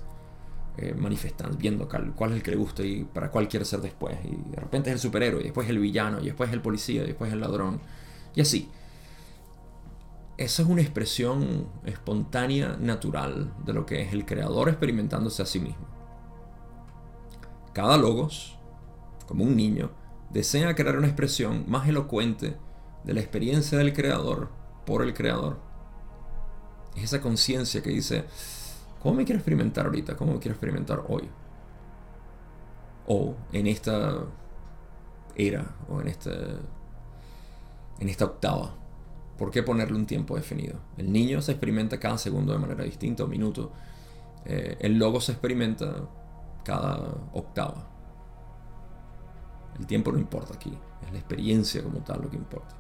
eh, 0.78 0.94
manifestando, 0.98 1.58
viendo 1.58 1.88
cuál, 1.88 2.32
es 2.32 2.38
el 2.38 2.44
que 2.44 2.52
le 2.52 2.58
gusta 2.58 2.84
y 2.84 3.04
para 3.04 3.30
cuál 3.32 3.48
quiere 3.48 3.66
ser 3.66 3.82
después. 3.82 4.18
Y 4.24 4.52
de 4.52 4.58
repente 4.58 4.90
es 4.90 4.96
el 4.96 5.00
superhéroe, 5.00 5.42
y 5.42 5.46
después 5.46 5.70
el 5.70 5.80
villano, 5.80 6.20
y 6.22 6.26
después 6.26 6.52
el 6.52 6.62
policía, 6.62 7.04
y 7.04 7.08
después 7.08 7.32
el 7.32 7.40
ladrón. 7.40 7.80
Y 8.36 8.42
así. 8.42 8.70
Esa 10.38 10.62
es 10.62 10.68
una 10.68 10.82
expresión 10.82 11.68
espontánea, 11.84 12.78
natural, 12.80 13.54
de 13.66 13.74
lo 13.74 13.88
que 13.88 14.04
es 14.04 14.14
el 14.14 14.26
creador 14.26 14.70
experimentándose 14.70 15.42
a 15.42 15.48
sí 15.48 15.60
mismo. 15.60 15.88
Cada 17.74 17.98
logos 17.98 18.58
como 19.28 19.44
un 19.44 19.56
niño, 19.56 19.92
desea 20.32 20.74
crear 20.74 20.98
una 20.98 21.08
expresión 21.08 21.66
más 21.68 21.88
elocuente 21.88 22.58
de 23.04 23.14
la 23.14 23.20
experiencia 23.20 23.78
del 23.78 23.94
creador 23.94 24.50
por 24.86 25.04
el 25.04 25.14
creador. 25.14 25.60
Es 26.96 27.04
esa 27.04 27.22
conciencia 27.22 27.84
que 27.84 27.92
dice, 27.92 28.26
¿cómo 29.02 29.16
me 29.16 29.26
quiero 29.26 29.40
experimentar 29.40 29.86
ahorita? 29.86 30.16
¿Cómo 30.16 30.34
me 30.34 30.40
quiero 30.40 30.54
experimentar 30.54 31.04
hoy? 31.08 31.30
O 33.08 33.36
en 33.54 33.68
esta 33.68 34.24
era, 35.36 35.76
o 35.90 36.02
en 36.02 36.08
esta, 36.08 36.32
en 38.00 38.10
esta 38.10 38.26
octava. 38.26 38.74
¿Por 39.38 39.52
qué 39.52 39.62
ponerle 39.64 39.96
un 39.96 40.06
tiempo 40.06 40.36
definido? 40.36 40.80
El 40.98 41.12
niño 41.12 41.42
se 41.42 41.52
experimenta 41.52 42.00
cada 42.00 42.18
segundo 42.18 42.54
de 42.54 42.60
manera 42.60 42.84
distinta, 42.84 43.24
o 43.24 43.28
minuto. 43.28 43.72
Eh, 44.46 44.78
el 44.80 44.98
logo 44.98 45.22
se 45.22 45.34
experimenta 45.34 45.94
cada 46.64 46.98
octava. 47.34 47.88
El 49.80 49.86
tiempo 49.86 50.12
no 50.12 50.18
importa 50.18 50.56
aquí, 50.56 50.76
es 51.06 51.12
la 51.12 51.20
experiencia 51.20 51.84
como 51.84 52.00
tal 52.00 52.22
lo 52.24 52.30
que 52.32 52.38
importa. 52.38 52.77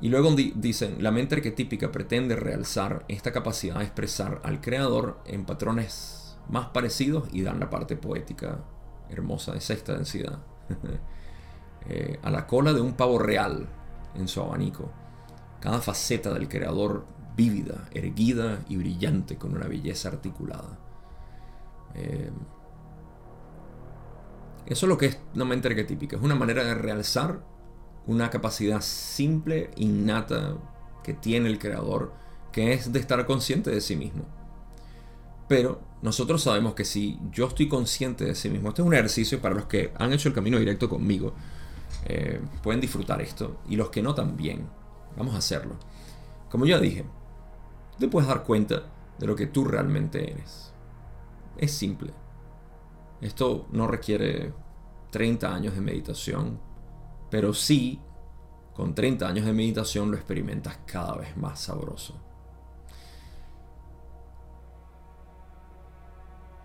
Y 0.00 0.08
luego 0.08 0.34
dicen, 0.34 1.02
la 1.02 1.10
mente 1.10 1.36
arquetípica 1.36 1.90
pretende 1.90 2.36
realzar 2.36 3.04
esta 3.08 3.32
capacidad 3.32 3.78
de 3.78 3.84
expresar 3.84 4.40
al 4.44 4.60
creador 4.60 5.20
en 5.24 5.46
patrones 5.46 6.36
más 6.48 6.68
parecidos 6.68 7.28
y 7.32 7.42
dan 7.42 7.60
la 7.60 7.70
parte 7.70 7.96
poética 7.96 8.58
hermosa 9.08 9.52
de 9.52 9.60
sexta 9.60 9.94
densidad. 9.94 10.38
Eh, 11.88 12.18
a 12.24 12.30
la 12.32 12.48
cola 12.48 12.72
de 12.72 12.80
un 12.80 12.94
pavo 12.94 13.16
real 13.16 13.68
en 14.16 14.26
su 14.26 14.40
abanico. 14.40 14.90
Cada 15.60 15.80
faceta 15.80 16.34
del 16.34 16.48
creador 16.48 17.06
vívida, 17.36 17.88
erguida 17.92 18.64
y 18.68 18.76
brillante 18.76 19.36
con 19.36 19.54
una 19.54 19.68
belleza 19.68 20.08
articulada. 20.08 20.80
Eh, 21.94 22.32
eso 24.66 24.86
es 24.86 24.88
lo 24.88 24.98
que 24.98 25.06
es 25.06 25.20
la 25.34 25.44
mente 25.44 25.68
arquetípica. 25.68 26.16
Es 26.16 26.22
una 26.22 26.34
manera 26.34 26.64
de 26.64 26.74
realzar 26.74 27.40
una 28.06 28.30
capacidad 28.30 28.80
simple, 28.80 29.70
innata, 29.76 30.56
que 31.02 31.12
tiene 31.12 31.48
el 31.48 31.58
creador, 31.58 32.12
que 32.52 32.72
es 32.72 32.92
de 32.92 32.98
estar 32.98 33.24
consciente 33.26 33.70
de 33.70 33.80
sí 33.80 33.96
mismo. 33.96 34.24
Pero 35.48 35.80
nosotros 36.02 36.42
sabemos 36.42 36.74
que 36.74 36.84
si 36.84 37.18
yo 37.30 37.46
estoy 37.46 37.68
consciente 37.68 38.24
de 38.24 38.34
sí 38.34 38.50
mismo, 38.50 38.68
este 38.68 38.82
es 38.82 38.86
un 38.86 38.94
ejercicio 38.94 39.40
para 39.40 39.54
los 39.54 39.66
que 39.66 39.92
han 39.98 40.12
hecho 40.12 40.28
el 40.28 40.34
camino 40.34 40.58
directo 40.58 40.88
conmigo, 40.88 41.34
eh, 42.04 42.40
pueden 42.62 42.80
disfrutar 42.80 43.20
esto, 43.22 43.60
y 43.68 43.76
los 43.76 43.90
que 43.90 44.02
no 44.02 44.14
también, 44.14 44.68
vamos 45.16 45.34
a 45.34 45.38
hacerlo. 45.38 45.76
Como 46.50 46.66
ya 46.66 46.78
dije, 46.78 47.04
te 47.98 48.08
puedes 48.08 48.28
dar 48.28 48.44
cuenta 48.44 48.84
de 49.18 49.26
lo 49.26 49.34
que 49.34 49.46
tú 49.46 49.64
realmente 49.64 50.30
eres. 50.30 50.72
Es 51.56 51.72
simple. 51.72 52.12
Esto 53.20 53.66
no 53.72 53.86
requiere 53.86 54.52
30 55.10 55.54
años 55.54 55.74
de 55.74 55.80
meditación, 55.80 56.60
pero 57.30 57.52
sí, 57.52 58.00
con 58.74 58.94
30 58.94 59.26
años 59.26 59.46
de 59.46 59.52
meditación 59.52 60.10
lo 60.10 60.16
experimentas 60.16 60.78
cada 60.86 61.16
vez 61.16 61.36
más 61.36 61.60
sabroso. 61.60 62.20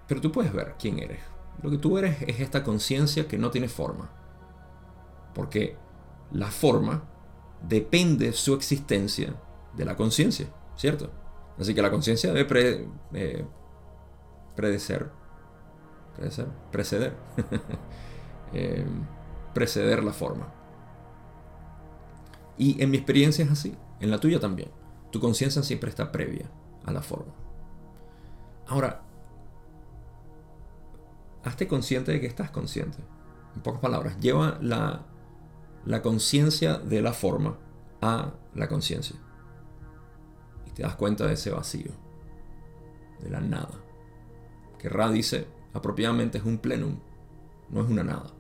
Pero 0.08 0.20
tú 0.20 0.32
puedes 0.32 0.52
ver 0.52 0.76
quién 0.78 1.00
eres. 1.00 1.22
Lo 1.62 1.70
que 1.70 1.78
tú 1.78 1.98
eres 1.98 2.22
es 2.24 2.42
esta 2.42 2.64
conciencia 2.64 3.28
que 3.28 3.38
no 3.38 3.50
tiene 3.50 3.70
forma. 3.70 4.10
Porque 5.34 5.78
la 6.32 6.48
forma 6.48 7.04
depende 7.62 8.34
su 8.34 8.54
existencia 8.54 9.34
de 9.74 9.86
la 9.86 9.96
conciencia, 9.96 10.48
¿cierto? 10.76 11.12
Así 11.58 11.74
que 11.74 11.82
la 11.82 11.92
conciencia 11.92 12.34
debe 12.34 12.88
eh, 13.14 13.46
predecer, 14.56 15.10
predecer, 16.16 16.48
preceder, 16.72 17.16
eh, 18.54 18.86
preceder 19.54 20.04
la 20.04 20.14
forma. 20.14 20.54
Y 22.58 22.82
en 22.82 22.92
mi 22.92 22.98
experiencia 22.98 23.46
es 23.46 23.52
así, 23.52 23.76
en 24.00 24.12
la 24.12 24.20
tuya 24.20 24.40
también. 24.40 24.70
Tu 25.12 25.20
conciencia 25.20 25.64
siempre 25.64 25.90
está 25.90 26.12
previa 26.12 26.50
a 26.86 26.92
la 26.92 27.02
forma. 27.02 27.34
Ahora, 28.68 29.02
hazte 31.44 31.68
consciente 31.68 32.12
de 32.12 32.22
que 32.22 32.28
estás 32.28 32.52
consciente. 32.52 33.00
En 33.56 33.62
pocas 33.62 33.82
palabras, 33.82 34.18
lleva 34.20 34.58
la, 34.62 35.06
la 35.86 36.02
conciencia 36.02 36.78
de 36.78 37.02
la 37.02 37.14
forma 37.14 37.58
a 38.02 38.34
la 38.56 38.68
conciencia. 38.68 39.16
Y 40.66 40.72
te 40.72 40.84
das 40.84 40.96
cuenta 40.96 41.28
de 41.28 41.34
ese 41.34 41.52
vacío, 41.52 41.92
de 43.22 43.30
la 43.30 43.42
nada. 43.42 43.80
Que 44.80 44.90
Ra 44.90 45.10
dice 45.10 45.48
apropiadamente 45.74 46.38
es 46.38 46.44
un 46.44 46.58
plenum, 46.58 47.00
no 47.70 47.82
es 47.82 47.90
una 47.90 48.04
nada. 48.04 48.32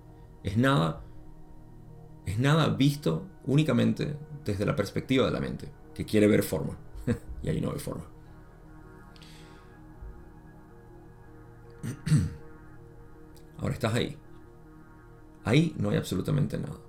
Es 0.43 0.57
nada, 0.57 1.01
es 2.25 2.39
nada 2.39 2.69
visto 2.69 3.27
únicamente 3.45 4.15
desde 4.45 4.65
la 4.65 4.75
perspectiva 4.75 5.25
de 5.25 5.31
la 5.31 5.39
mente, 5.39 5.69
que 5.93 6.05
quiere 6.05 6.27
ver 6.27 6.43
forma. 6.43 6.77
y 7.43 7.49
ahí 7.49 7.61
no 7.61 7.71
hay 7.71 7.79
forma. 7.79 8.05
Ahora 13.57 13.73
estás 13.73 13.93
ahí. 13.93 14.17
Ahí 15.43 15.75
no 15.77 15.89
hay 15.89 15.97
absolutamente 15.97 16.57
nada. 16.57 16.79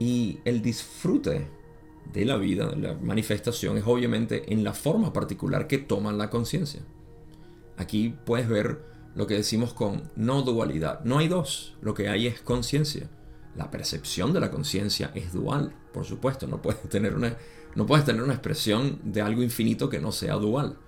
Y 0.00 0.40
el 0.44 0.62
disfrute 0.62 1.48
de 2.12 2.24
la 2.24 2.36
vida, 2.36 2.68
de 2.68 2.76
la 2.76 2.94
manifestación, 2.94 3.76
es 3.78 3.84
obviamente 3.86 4.52
en 4.52 4.64
la 4.64 4.72
forma 4.72 5.12
particular 5.12 5.66
que 5.66 5.78
toma 5.78 6.12
la 6.12 6.30
conciencia. 6.30 6.82
Aquí 7.76 8.16
puedes 8.24 8.48
ver 8.48 8.84
lo 9.18 9.26
que 9.26 9.34
decimos 9.34 9.74
con 9.74 10.12
no 10.14 10.42
dualidad. 10.42 11.00
No 11.02 11.18
hay 11.18 11.26
dos, 11.26 11.74
lo 11.82 11.92
que 11.92 12.08
hay 12.08 12.28
es 12.28 12.40
conciencia. 12.40 13.10
La 13.56 13.68
percepción 13.68 14.32
de 14.32 14.38
la 14.38 14.52
conciencia 14.52 15.10
es 15.12 15.32
dual, 15.32 15.74
por 15.92 16.04
supuesto. 16.04 16.46
No 16.46 16.62
puedes, 16.62 16.80
tener 16.88 17.16
una, 17.16 17.36
no 17.74 17.84
puedes 17.84 18.04
tener 18.04 18.22
una 18.22 18.34
expresión 18.34 19.00
de 19.02 19.20
algo 19.20 19.42
infinito 19.42 19.88
que 19.88 19.98
no 19.98 20.12
sea 20.12 20.34
dual. 20.34 20.78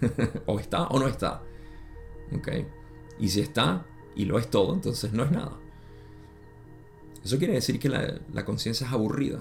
o 0.46 0.58
está 0.58 0.84
o 0.84 0.98
no 0.98 1.06
está. 1.06 1.42
¿Okay? 2.38 2.66
Y 3.18 3.28
si 3.28 3.42
está 3.42 3.84
y 4.14 4.24
lo 4.24 4.38
es 4.38 4.48
todo, 4.48 4.72
entonces 4.72 5.12
no 5.12 5.24
es 5.24 5.30
nada. 5.30 5.52
Eso 7.22 7.36
quiere 7.36 7.52
decir 7.52 7.78
que 7.78 7.90
la, 7.90 8.44
conciencia 8.46 8.86
es 8.86 8.92
aburrida. 8.94 9.40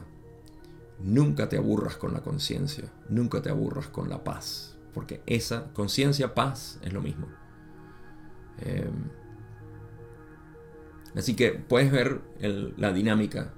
Nunca 1.00 1.48
te 1.48 1.56
aburras 1.56 1.96
con 1.96 2.12
la 2.12 2.20
conciencia, 2.20 2.92
nunca 3.08 3.42
te 3.42 3.50
aburras 3.50 3.88
con 3.88 4.10
la 4.10 4.26
paz, 4.26 4.78
porque 4.94 5.22
esa 5.26 5.72
conciencia, 5.72 6.36
paz, 6.36 6.80
es 6.84 6.92
lo 6.92 7.02
mismo. 7.02 7.28
Em, 8.62 9.10
así 11.16 11.36
que 11.36 11.52
puedes 11.52 11.92
ver 11.92 12.22
la 12.78 12.94
dinámica 12.94 13.54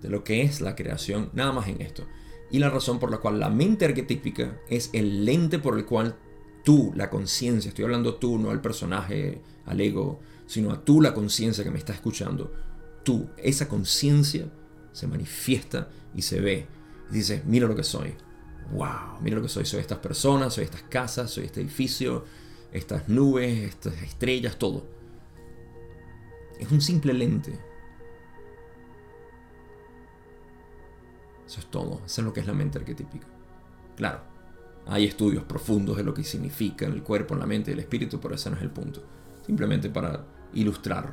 de 0.00 0.08
lo 0.08 0.24
que 0.24 0.42
es 0.42 0.60
la 0.60 0.74
creación 0.74 1.30
nada 1.32 1.52
más 1.52 1.68
en 1.68 1.80
esto. 1.80 2.06
Y 2.50 2.58
la 2.58 2.68
razón 2.68 2.98
por 2.98 3.10
la 3.10 3.18
cual 3.18 3.40
la 3.40 3.48
mente 3.48 3.86
arquetípica 3.86 4.60
es 4.68 4.90
el 4.92 5.24
lente 5.24 5.58
por 5.58 5.78
el 5.78 5.86
cual 5.86 6.16
tú, 6.64 6.92
la 6.94 7.08
conciencia, 7.08 7.70
estoy 7.70 7.84
hablando 7.84 8.16
tú, 8.16 8.38
no 8.38 8.50
al 8.50 8.60
personaje, 8.60 9.40
al 9.64 9.80
ego, 9.80 10.20
sino 10.46 10.70
a 10.70 10.84
tú, 10.84 11.00
la 11.00 11.14
conciencia 11.14 11.64
que 11.64 11.70
me 11.70 11.78
está 11.78 11.92
escuchando, 11.94 12.52
tú, 13.04 13.28
esa 13.38 13.68
conciencia 13.68 14.50
se 14.92 15.06
manifiesta 15.06 15.88
y 16.14 16.22
se 16.22 16.40
ve. 16.40 16.66
Y 17.10 17.14
dices, 17.14 17.44
mira 17.46 17.66
lo 17.66 17.74
que 17.74 17.84
soy. 17.84 18.14
Wow, 18.72 19.20
mira 19.22 19.36
lo 19.36 19.42
que 19.42 19.48
soy. 19.48 19.64
Soy 19.64 19.80
estas 19.80 19.98
personas, 19.98 20.54
soy 20.54 20.64
estas 20.64 20.82
casas, 20.82 21.30
soy 21.30 21.44
este 21.44 21.60
edificio, 21.60 22.24
estas 22.72 23.08
nubes, 23.08 23.68
estas 23.68 24.02
estrellas, 24.02 24.58
todo. 24.58 24.84
Es 26.58 26.70
un 26.70 26.80
simple 26.80 27.12
lente. 27.12 27.58
Eso 31.46 31.60
es 31.60 31.66
todo. 31.66 32.00
Eso 32.04 32.20
es 32.20 32.24
lo 32.24 32.32
que 32.32 32.40
es 32.40 32.46
la 32.46 32.54
mente 32.54 32.78
arquetípica. 32.78 33.26
Claro, 33.96 34.20
hay 34.86 35.04
estudios 35.04 35.44
profundos 35.44 35.96
de 35.96 36.04
lo 36.04 36.14
que 36.14 36.24
significa 36.24 36.86
el 36.86 37.02
cuerpo, 37.02 37.34
la 37.34 37.46
mente 37.46 37.70
y 37.70 37.74
el 37.74 37.80
espíritu, 37.80 38.20
pero 38.20 38.34
ese 38.34 38.50
no 38.50 38.56
es 38.56 38.62
el 38.62 38.70
punto. 38.70 39.02
Simplemente 39.44 39.90
para 39.90 40.24
ilustrar 40.54 41.12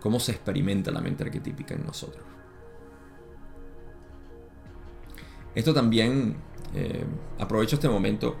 cómo 0.00 0.20
se 0.20 0.32
experimenta 0.32 0.90
la 0.90 1.00
mente 1.00 1.24
arquetípica 1.24 1.74
en 1.74 1.84
nosotros. 1.84 2.24
Esto 5.54 5.74
también, 5.74 6.36
eh, 6.74 7.04
aprovecho 7.38 7.76
este 7.76 7.88
momento 7.88 8.36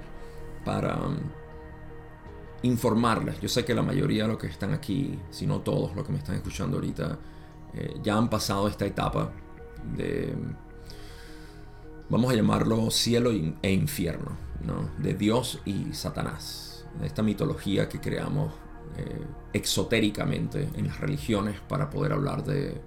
para 0.64 0.96
um, 0.96 1.18
informarles. 2.62 3.40
Yo 3.40 3.48
sé 3.48 3.64
que 3.64 3.74
la 3.74 3.82
mayoría 3.82 4.22
de 4.22 4.28
los 4.28 4.38
que 4.38 4.46
están 4.46 4.72
aquí, 4.72 5.18
si 5.30 5.46
no 5.46 5.60
todos 5.60 5.94
los 5.94 6.06
que 6.06 6.12
me 6.12 6.18
están 6.18 6.36
escuchando 6.36 6.76
ahorita, 6.76 7.18
eh, 7.74 7.94
ya 8.02 8.16
han 8.16 8.28
pasado 8.28 8.68
esta 8.68 8.86
etapa 8.86 9.32
de, 9.96 10.34
vamos 12.08 12.32
a 12.32 12.36
llamarlo 12.36 12.90
cielo 12.90 13.30
e 13.30 13.72
infierno, 13.72 14.52
de 14.98 15.14
Dios 15.14 15.60
y 15.64 15.92
Satanás, 15.92 16.86
esta 17.02 17.22
mitología 17.22 17.88
que 17.88 18.00
creamos 18.00 18.52
eh, 18.96 19.20
exotéricamente 19.52 20.68
en 20.76 20.86
las 20.86 21.00
religiones 21.00 21.58
para 21.68 21.90
poder 21.90 22.12
hablar 22.12 22.44
de 22.44 22.80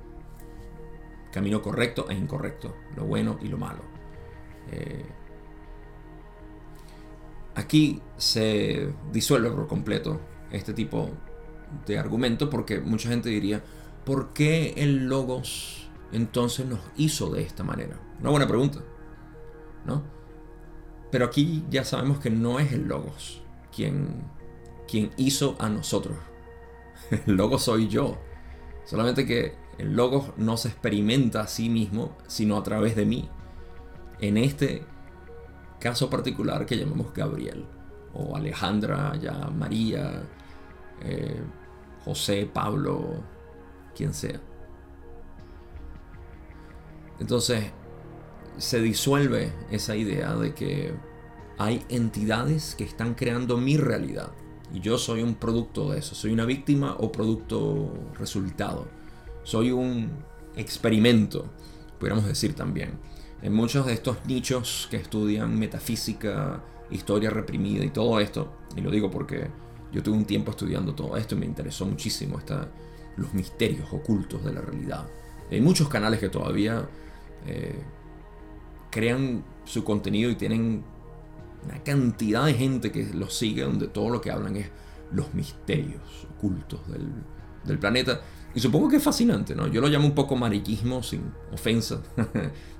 camino 1.33 1.61
correcto 1.61 2.05
e 2.09 2.13
incorrecto, 2.13 2.73
lo 2.95 3.03
bueno 3.03 3.37
y 3.41 3.49
lo 3.49 3.57
malo. 3.57 3.81
Eh, 4.71 5.03
aquí 7.55 8.01
se 8.17 8.93
disuelve 9.11 9.49
por 9.51 9.67
completo 9.67 10.21
este 10.51 10.73
tipo 10.73 11.09
de 11.85 11.97
argumento 11.97 12.49
porque 12.49 12.79
mucha 12.79 13.09
gente 13.09 13.29
diría, 13.29 13.63
¿por 14.05 14.33
qué 14.33 14.73
el 14.77 15.07
logos 15.07 15.89
entonces 16.11 16.65
nos 16.65 16.79
hizo 16.97 17.31
de 17.31 17.41
esta 17.41 17.63
manera? 17.63 17.99
Una 18.19 18.29
buena 18.29 18.47
pregunta, 18.47 18.79
¿no? 19.85 20.03
Pero 21.11 21.25
aquí 21.25 21.65
ya 21.69 21.83
sabemos 21.83 22.19
que 22.19 22.29
no 22.29 22.59
es 22.59 22.71
el 22.71 22.87
logos 22.87 23.41
quien 23.73 24.35
quien 24.87 25.11
hizo 25.17 25.55
a 25.59 25.69
nosotros. 25.69 26.17
El 27.25 27.35
logo 27.35 27.59
soy 27.59 27.87
yo. 27.87 28.17
Solamente 28.85 29.25
que 29.25 29.55
el 29.77 29.95
logo 29.95 30.33
no 30.37 30.57
se 30.57 30.69
experimenta 30.69 31.41
a 31.41 31.47
sí 31.47 31.69
mismo, 31.69 32.17
sino 32.27 32.57
a 32.57 32.63
través 32.63 32.95
de 32.95 33.05
mí. 33.05 33.29
En 34.19 34.37
este 34.37 34.83
caso 35.85 36.09
particular 36.09 36.65
que 36.65 36.77
llamamos 36.77 37.13
Gabriel, 37.13 37.63
o 38.15 38.35
Alejandra, 38.35 39.15
ya 39.21 39.51
María, 39.55 40.23
eh, 41.03 41.39
José, 42.03 42.49
Pablo, 42.51 43.23
quien 43.95 44.11
sea. 44.11 44.41
Entonces, 47.19 47.65
se 48.57 48.81
disuelve 48.81 49.53
esa 49.69 49.95
idea 49.95 50.33
de 50.33 50.55
que 50.55 50.95
hay 51.59 51.85
entidades 51.89 52.73
que 52.73 52.83
están 52.83 53.13
creando 53.13 53.57
mi 53.57 53.77
realidad. 53.77 54.31
Y 54.73 54.79
yo 54.79 54.97
soy 54.97 55.21
un 55.21 55.35
producto 55.35 55.91
de 55.91 55.99
eso. 55.99 56.15
Soy 56.15 56.31
una 56.31 56.45
víctima 56.45 56.95
o 56.97 57.11
producto 57.11 57.93
resultado. 58.17 58.87
Soy 59.43 59.69
un 59.69 60.09
experimento, 60.55 61.45
podríamos 61.99 62.25
decir 62.25 62.55
también. 62.55 62.97
En 63.41 63.53
muchos 63.53 63.85
de 63.85 63.93
estos 63.93 64.25
nichos 64.25 64.87
que 64.89 64.97
estudian 64.97 65.57
metafísica, 65.57 66.63
historia 66.89 67.29
reprimida 67.29 67.83
y 67.83 67.89
todo 67.89 68.19
esto, 68.19 68.57
y 68.75 68.81
lo 68.81 68.91
digo 68.91 69.11
porque 69.11 69.47
yo 69.91 70.03
tuve 70.03 70.17
un 70.17 70.25
tiempo 70.25 70.51
estudiando 70.51 70.93
todo 70.93 71.15
esto 71.17 71.35
y 71.35 71.39
me 71.39 71.45
interesó 71.45 71.85
muchísimo 71.85 72.39
esta, 72.39 72.69
los 73.17 73.33
misterios 73.33 73.87
ocultos 73.91 74.43
de 74.43 74.53
la 74.53 74.61
realidad. 74.61 75.05
Hay 75.51 75.61
muchos 75.61 75.87
canales 75.87 76.19
que 76.19 76.29
todavía 76.29 76.87
eh, 77.45 77.81
crean 78.89 79.43
su 79.63 79.83
contenido 79.83 80.31
y 80.31 80.35
tienen 80.35 80.83
una 81.63 81.83
cantidad 81.83 82.45
de 82.45 82.53
gente 82.53 82.91
que 82.91 83.05
los 83.13 83.33
sigue 83.33 83.63
donde 83.63 83.87
todo 83.87 84.09
lo 84.09 84.21
que 84.21 84.31
hablan 84.31 84.55
es 84.55 84.69
los 85.11 85.33
misterios 85.33 86.27
ocultos 86.35 86.87
del, 86.89 87.07
del 87.63 87.79
planeta. 87.79 88.21
Y 88.55 88.61
supongo 88.61 88.87
que 88.87 88.95
es 88.95 89.03
fascinante, 89.03 89.53
¿no? 89.53 89.67
Yo 89.67 89.81
lo 89.81 89.89
llamo 89.89 90.05
un 90.05 90.15
poco 90.15 90.37
mariquismo 90.37 91.03
sin 91.03 91.21
ofensa, 91.51 92.01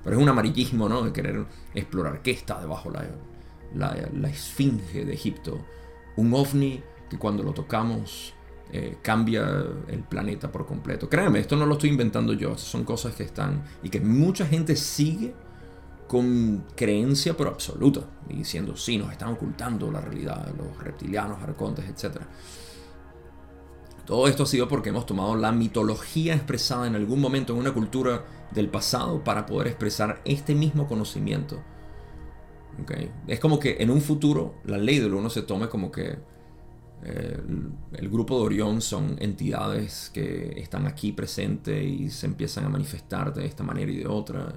pero 0.02 0.16
es 0.16 0.22
un 0.22 0.28
amarillismo, 0.28 0.88
¿no? 0.88 1.02
De 1.02 1.12
querer 1.12 1.44
explorar 1.74 2.22
qué 2.22 2.30
está 2.30 2.58
debajo 2.58 2.90
la, 2.90 3.06
la, 3.74 4.28
esfinge 4.28 5.04
de 5.04 5.12
Egipto. 5.12 5.60
Un 6.16 6.32
ovni 6.32 6.82
que 7.10 7.18
cuando 7.18 7.42
lo 7.42 7.52
tocamos 7.52 8.32
eh, 8.72 8.96
cambia 9.02 9.46
el 9.88 10.02
planeta 10.02 10.50
por 10.50 10.66
completo. 10.66 11.10
Créanme, 11.10 11.40
esto 11.40 11.56
no 11.56 11.66
lo 11.66 11.74
estoy 11.74 11.90
inventando 11.90 12.32
yo, 12.32 12.56
son 12.56 12.84
cosas 12.84 13.14
que 13.14 13.24
están 13.24 13.62
y 13.82 13.90
que 13.90 14.00
mucha 14.00 14.46
gente 14.46 14.76
sigue 14.76 15.34
con 16.08 16.64
creencia 16.74 17.36
pero 17.36 17.50
absoluta, 17.50 18.00
diciendo, 18.28 18.76
sí, 18.76 18.96
nos 18.96 19.12
están 19.12 19.34
ocultando 19.34 19.90
la 19.90 20.00
realidad, 20.00 20.48
los 20.56 20.82
reptilianos, 20.82 21.42
arcontes, 21.42 21.84
etc. 21.86 22.18
Todo 24.06 24.28
esto 24.28 24.44
ha 24.44 24.46
sido 24.46 24.68
porque 24.68 24.90
hemos 24.90 25.04
tomado 25.04 25.34
la 25.34 25.50
mitología 25.52 26.34
expresada 26.34 26.86
en 26.86 26.94
algún 26.94 27.20
momento 27.20 27.52
en 27.52 27.58
una 27.58 27.74
cultura 27.74 28.24
del 28.52 28.68
pasado 28.68 29.24
para 29.24 29.46
poder 29.46 29.66
expresar 29.66 30.22
este 30.24 30.54
mismo 30.54 30.86
conocimiento. 30.86 31.60
¿Okay? 32.82 33.10
Es 33.26 33.40
como 33.40 33.58
que 33.58 33.78
en 33.80 33.90
un 33.90 34.00
futuro 34.00 34.54
la 34.64 34.78
ley 34.78 35.00
del 35.00 35.14
uno 35.14 35.28
se 35.28 35.42
tome 35.42 35.68
como 35.68 35.90
que 35.90 36.18
el, 37.02 38.08
grupo 38.08 38.38
de 38.38 38.46
Orión 38.46 38.80
son 38.80 39.16
entidades 39.20 40.10
que 40.12 40.54
están 40.56 40.86
aquí 40.86 41.12
presentes 41.12 41.84
y 41.84 42.10
se 42.10 42.26
empiezan 42.26 42.64
a 42.64 42.68
manifestar 42.68 43.34
de 43.34 43.46
esta 43.46 43.62
manera 43.62 43.90
y 43.90 43.96
de 43.96 44.06
otra, 44.06 44.54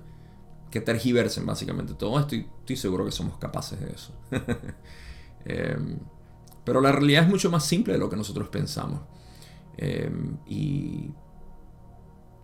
que 0.71 0.81
tergiversen 0.81 1.45
básicamente 1.45 1.93
todo 1.93 2.19
esto 2.19 2.35
estoy 2.35 2.75
seguro 2.75 3.05
que 3.05 3.11
somos 3.11 3.37
capaces 3.37 3.79
de 3.79 3.91
eso. 3.91 4.13
Em, 5.45 5.97
pero 6.65 6.81
la 6.81 6.91
realidad 6.91 7.23
es 7.23 7.29
mucho 7.29 7.49
más 7.49 7.65
simple 7.65 7.93
de 7.93 7.99
lo 7.99 8.09
que 8.09 8.17
nosotros 8.17 8.49
pensamos. 8.49 8.99
Em, 9.81 10.35
y, 10.45 11.13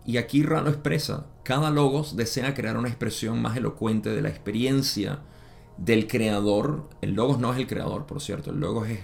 y 0.06 0.16
aquí 0.16 0.42
Ra 0.42 0.62
lo 0.62 0.70
expresa. 0.70 1.26
Cada 1.42 1.70
logos 1.70 2.16
desea 2.16 2.54
crear 2.54 2.78
una 2.78 2.88
expresión 2.88 3.42
más 3.42 3.58
elocuente 3.58 4.08
de 4.08 4.22
la 4.22 4.30
experiencia 4.30 5.20
del 5.76 6.06
creador. 6.06 6.88
El 7.02 7.12
logos 7.12 7.38
no 7.38 7.52
es 7.52 7.58
el 7.58 7.66
creador, 7.66 8.06
por 8.06 8.22
cierto. 8.22 8.50
El 8.50 8.60
logos 8.60 8.88
es 8.88 9.00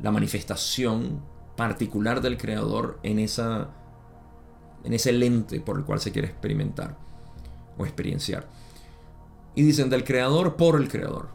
la 0.00 0.10
manifestación 0.10 1.22
particular 1.56 2.20
del 2.20 2.36
creador 2.36 3.00
en, 3.02 3.18
esa, 3.18 3.70
en 4.84 4.92
ese 4.92 5.12
lente 5.12 5.58
por 5.60 5.78
el 5.78 5.84
cual 5.84 6.00
se 6.00 6.12
quiere 6.12 6.28
experimentar 6.28 6.98
o 7.78 7.86
experienciar. 7.86 8.46
Y 9.54 9.62
dicen 9.62 9.88
del 9.88 10.04
creador 10.04 10.56
por 10.56 10.78
el 10.78 10.88
creador. 10.88 11.30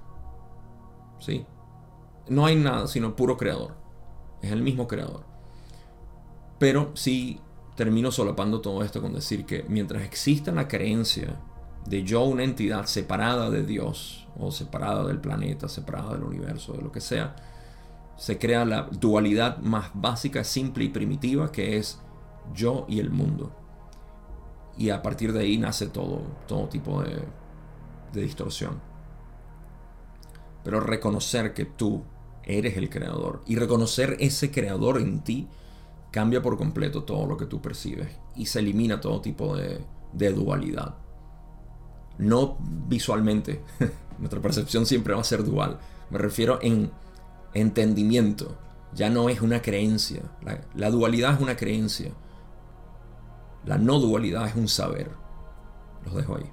¿Sí? 1.19 1.47
No 2.29 2.45
hay 2.45 2.57
nada 2.57 2.87
sino 2.87 3.15
puro 3.15 3.37
creador. 3.37 3.75
Es 4.43 4.51
el 4.51 4.61
mismo 4.61 4.87
creador. 4.87 5.30
Pero 6.61 6.91
sí 6.93 7.39
termino 7.75 8.11
solapando 8.11 8.61
todo 8.61 8.83
esto 8.83 9.01
con 9.01 9.13
decir 9.13 9.47
que 9.47 9.65
mientras 9.67 10.03
exista 10.03 10.51
la 10.51 10.67
creencia 10.67 11.39
de 11.87 12.03
yo 12.03 12.21
una 12.21 12.43
entidad 12.43 12.85
separada 12.85 13.49
de 13.49 13.63
Dios 13.63 14.27
o 14.37 14.51
separada 14.51 15.03
del 15.07 15.19
planeta, 15.19 15.67
separada 15.67 16.13
del 16.13 16.23
universo, 16.23 16.73
de 16.73 16.83
lo 16.83 16.91
que 16.91 17.01
sea, 17.01 17.35
se 18.15 18.37
crea 18.37 18.63
la 18.63 18.83
dualidad 18.83 19.57
más 19.57 19.89
básica, 19.95 20.43
simple 20.43 20.83
y 20.83 20.89
primitiva 20.89 21.51
que 21.51 21.77
es 21.77 21.99
yo 22.53 22.85
y 22.87 22.99
el 22.99 23.09
mundo. 23.09 23.51
Y 24.77 24.91
a 24.91 25.01
partir 25.01 25.33
de 25.33 25.39
ahí 25.39 25.57
nace 25.57 25.87
todo, 25.87 26.21
todo 26.47 26.69
tipo 26.69 27.01
de, 27.01 27.23
de 28.13 28.21
distorsión. 28.21 28.79
Pero 30.63 30.79
reconocer 30.79 31.55
que 31.55 31.65
tú 31.65 32.03
eres 32.43 32.77
el 32.77 32.91
creador 32.91 33.41
y 33.47 33.55
reconocer 33.55 34.15
ese 34.19 34.51
creador 34.51 35.01
en 35.01 35.21
ti 35.21 35.47
cambia 36.11 36.41
por 36.41 36.57
completo 36.57 37.03
todo 37.03 37.25
lo 37.25 37.37
que 37.37 37.45
tú 37.45 37.61
percibes 37.61 38.09
y 38.35 38.45
se 38.45 38.59
elimina 38.59 39.01
todo 39.01 39.21
tipo 39.21 39.55
de, 39.55 39.83
de 40.13 40.33
dualidad. 40.33 40.95
No 42.17 42.57
visualmente, 42.59 43.63
nuestra 44.19 44.41
percepción 44.41 44.85
siempre 44.85 45.13
va 45.13 45.21
a 45.21 45.25
ser 45.25 45.43
dual. 45.43 45.79
Me 46.09 46.17
refiero 46.17 46.59
en 46.61 46.91
entendimiento, 47.53 48.57
ya 48.93 49.09
no 49.09 49.29
es 49.29 49.41
una 49.41 49.61
creencia. 49.61 50.21
La, 50.75 50.89
dualidad 50.89 51.35
es 51.35 51.41
una 51.41 51.55
creencia. 51.55 52.11
La 53.65 53.77
no 53.77 53.99
dualidad 53.99 54.47
es 54.47 54.55
un 54.55 54.67
saber. 54.67 55.11
Los 56.05 56.15
dejo 56.15 56.35
ahí. 56.35 56.49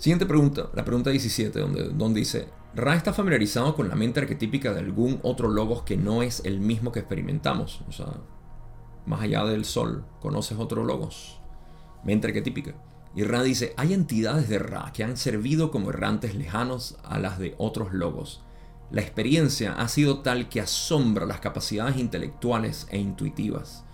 Siguiente 0.00 0.24
pregunta, 0.24 0.70
la 0.72 0.82
pregunta 0.82 1.10
17, 1.10 1.60
donde, 1.60 1.90
donde 1.90 2.20
dice, 2.20 2.48
Ra 2.74 2.96
está 2.96 3.12
familiarizado 3.12 3.74
con 3.74 3.90
la 3.90 3.96
mente 3.96 4.18
arquetípica 4.18 4.72
de 4.72 4.80
algún 4.80 5.20
otro 5.22 5.50
logos 5.50 5.82
que 5.82 5.98
no 5.98 6.22
es 6.22 6.40
el 6.46 6.58
mismo 6.58 6.90
que 6.90 7.00
experimentamos. 7.00 7.82
O 7.86 7.92
sea, 7.92 8.06
más 9.04 9.20
allá 9.20 9.44
del 9.44 9.66
sol, 9.66 10.06
¿conoces 10.22 10.58
otro 10.58 10.84
logos? 10.84 11.38
Mente 12.02 12.28
arquetípica. 12.28 12.72
Y 13.14 13.24
Ra 13.24 13.42
dice, 13.42 13.74
hay 13.76 13.92
entidades 13.92 14.48
de 14.48 14.58
Ra 14.58 14.90
que 14.94 15.04
han 15.04 15.18
servido 15.18 15.70
como 15.70 15.90
errantes 15.90 16.34
lejanos 16.34 16.96
a 17.04 17.18
las 17.18 17.38
de 17.38 17.54
otros 17.58 17.92
logos. 17.92 18.42
La 18.90 19.02
experiencia 19.02 19.74
ha 19.74 19.86
sido 19.88 20.20
tal 20.20 20.48
que 20.48 20.62
asombra 20.62 21.26
las 21.26 21.40
capacidades 21.40 21.98
intelectuales 21.98 22.86
e 22.90 22.98
intuitivas, 22.98 23.84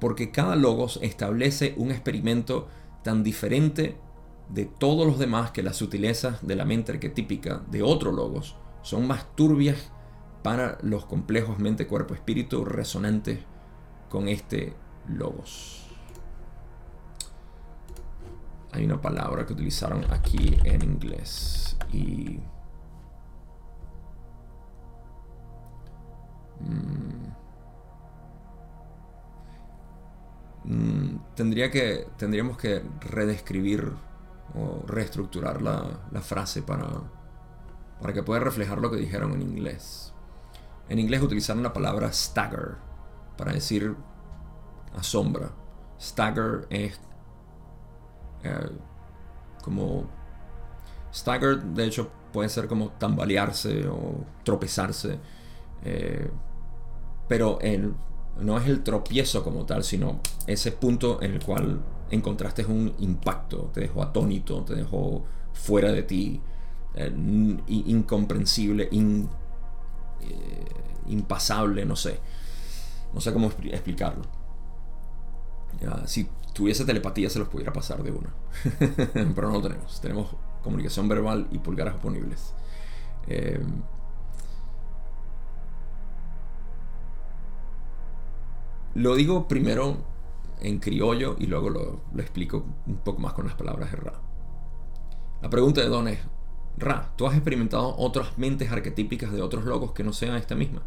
porque 0.00 0.30
cada 0.30 0.56
logos 0.56 0.98
establece 1.02 1.74
un 1.76 1.90
experimento 1.90 2.66
tan 3.02 3.22
diferente 3.22 3.98
de 4.48 4.66
todos 4.66 5.06
los 5.06 5.18
demás 5.18 5.50
que 5.50 5.62
las 5.62 5.76
sutilezas 5.76 6.46
de 6.46 6.56
la 6.56 6.64
mente 6.64 6.92
arquetípica 6.92 7.62
de 7.70 7.82
otro 7.82 8.12
logos 8.12 8.56
son 8.82 9.06
más 9.06 9.34
turbias 9.34 9.90
para 10.42 10.78
los 10.82 11.06
complejos 11.06 11.58
mente, 11.58 11.86
cuerpo, 11.86 12.14
espíritu 12.14 12.64
resonantes 12.64 13.40
con 14.10 14.28
este 14.28 14.74
logos. 15.08 15.86
Hay 18.72 18.84
una 18.84 19.00
palabra 19.00 19.46
que 19.46 19.54
utilizaron 19.54 20.04
aquí 20.12 20.58
en 20.64 20.82
inglés 20.82 21.76
y 21.92 22.40
mm, 26.60 27.24
mm, 30.64 31.20
tendría 31.34 31.70
que 31.70 32.08
tendríamos 32.18 32.58
que 32.58 32.82
redescribir 33.00 33.92
o 34.54 34.84
reestructurar 34.86 35.62
la, 35.62 36.06
la 36.10 36.20
frase 36.20 36.62
para 36.62 36.86
para 38.00 38.12
que 38.12 38.22
pueda 38.22 38.40
reflejar 38.40 38.78
lo 38.78 38.90
que 38.90 38.96
dijeron 38.96 39.32
en 39.32 39.42
inglés 39.42 40.12
en 40.88 40.98
inglés 40.98 41.22
utilizaron 41.22 41.62
la 41.62 41.72
palabra 41.72 42.12
stagger 42.12 42.76
para 43.36 43.52
decir 43.52 43.96
asombra 44.96 45.50
stagger 45.98 46.66
es 46.70 47.00
eh, 48.44 48.70
como 49.62 50.06
stagger, 51.12 51.62
de 51.62 51.86
hecho, 51.86 52.10
puede 52.32 52.48
ser 52.48 52.66
como 52.68 52.90
tambalearse 52.90 53.88
o 53.88 54.24
tropezarse. 54.44 55.18
Eh, 55.84 56.30
pero 57.28 57.58
no 58.40 58.58
es 58.58 58.68
el 58.68 58.82
tropiezo 58.82 59.42
como 59.42 59.64
tal, 59.64 59.82
sino 59.82 60.20
ese 60.46 60.72
punto 60.72 61.22
en 61.22 61.32
el 61.32 61.44
cual 61.44 61.80
encontraste 62.10 62.64
un 62.66 62.94
impacto, 62.98 63.70
te 63.72 63.80
dejó 63.80 64.02
atónito, 64.02 64.62
te 64.64 64.74
dejó 64.74 65.24
fuera 65.52 65.92
de 65.92 66.02
ti, 66.02 66.40
eh, 66.94 67.12
incomprensible, 67.66 68.88
impasable, 71.06 71.84
no 71.84 71.96
sé. 71.96 72.20
No 73.12 73.20
sé 73.20 73.32
cómo 73.32 73.48
explicarlo. 73.48 74.24
si 76.06 76.28
tuviese 76.52 76.84
telepatía 76.84 77.28
se 77.30 77.38
los 77.38 77.48
pudiera 77.48 77.72
pasar 77.72 78.02
de 78.02 78.10
una. 78.10 78.32
Pero 79.34 79.48
no 79.48 79.54
lo 79.54 79.62
tenemos. 79.62 80.00
Tenemos 80.00 80.28
comunicación 80.62 81.08
verbal 81.08 81.46
y 81.52 81.58
pulgares 81.58 81.94
oponibles. 81.94 82.54
Eh, 83.26 83.62
lo 88.94 89.14
digo 89.14 89.48
primero 89.48 89.96
en 90.64 90.78
criollo 90.78 91.36
y 91.38 91.46
luego 91.46 91.68
lo, 91.68 92.00
explico 92.16 92.64
un 92.86 92.96
poco 92.96 93.20
más 93.20 93.34
con 93.34 93.46
las 93.46 93.54
palabras 93.54 93.90
de 93.90 93.96
Ra. 93.98 94.14
La 95.42 95.50
pregunta 95.50 95.82
de 95.82 95.88
Don 95.88 96.08
es, 96.08 96.20
Ra, 96.78 97.12
¿tú 97.16 97.26
has 97.26 97.34
experimentado 97.34 97.94
otras 97.98 98.38
mentes 98.38 98.72
arquetípicas 98.72 99.30
de 99.30 99.42
otros 99.42 99.64
logos 99.64 99.92
que 99.92 100.02
no 100.02 100.12
sean 100.12 100.36
esta 100.36 100.54
misma? 100.54 100.82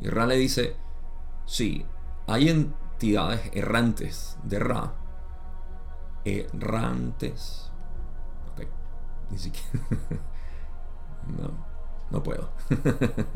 Y 0.00 0.08
Ra 0.08 0.26
le 0.26 0.36
dice, 0.36 0.74
sí, 1.44 1.84
hay 2.26 2.48
entidades 2.48 3.50
errantes 3.52 4.38
de 4.42 4.58
Ra. 4.58 4.94
Errantes. 6.24 7.70
Ok, 8.52 8.66
ni 9.30 9.38
siquiera. 9.38 9.68
no, 11.38 11.50
no 12.10 12.22
puedo. 12.22 12.50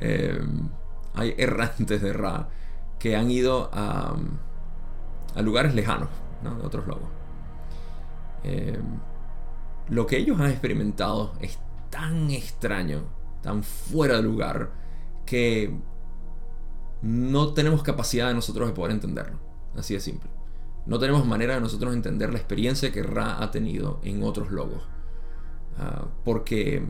Em, 0.00 0.68
hay 1.14 1.34
errantes 1.36 2.00
de 2.00 2.12
Ra 2.12 2.48
que 3.00 3.16
han 3.16 3.32
ido 3.32 3.68
a, 3.72 4.14
a 5.38 5.42
lugares 5.42 5.74
lejanos 5.74 6.08
¿no? 6.42 6.56
de 6.56 6.66
otros 6.66 6.86
logos. 6.86 7.08
Eh, 8.42 8.78
lo 9.88 10.06
que 10.06 10.18
ellos 10.18 10.40
han 10.40 10.50
experimentado 10.50 11.32
es 11.40 11.58
tan 11.90 12.30
extraño, 12.30 13.02
tan 13.40 13.62
fuera 13.62 14.16
de 14.16 14.22
lugar, 14.22 14.70
que 15.24 15.74
no 17.02 17.54
tenemos 17.54 17.82
capacidad 17.82 18.28
de 18.28 18.34
nosotros 18.34 18.68
de 18.68 18.74
poder 18.74 18.92
entenderlo. 18.92 19.38
Así 19.76 19.94
de 19.94 20.00
simple. 20.00 20.28
No 20.86 20.98
tenemos 20.98 21.24
manera 21.24 21.54
de 21.54 21.60
nosotros 21.60 21.94
entender 21.94 22.32
la 22.32 22.38
experiencia 22.38 22.92
que 22.92 23.02
Ra 23.02 23.42
ha 23.42 23.50
tenido 23.50 24.00
en 24.02 24.22
otros 24.22 24.50
logos. 24.50 24.82
Ah, 25.78 26.06
porque 26.24 26.84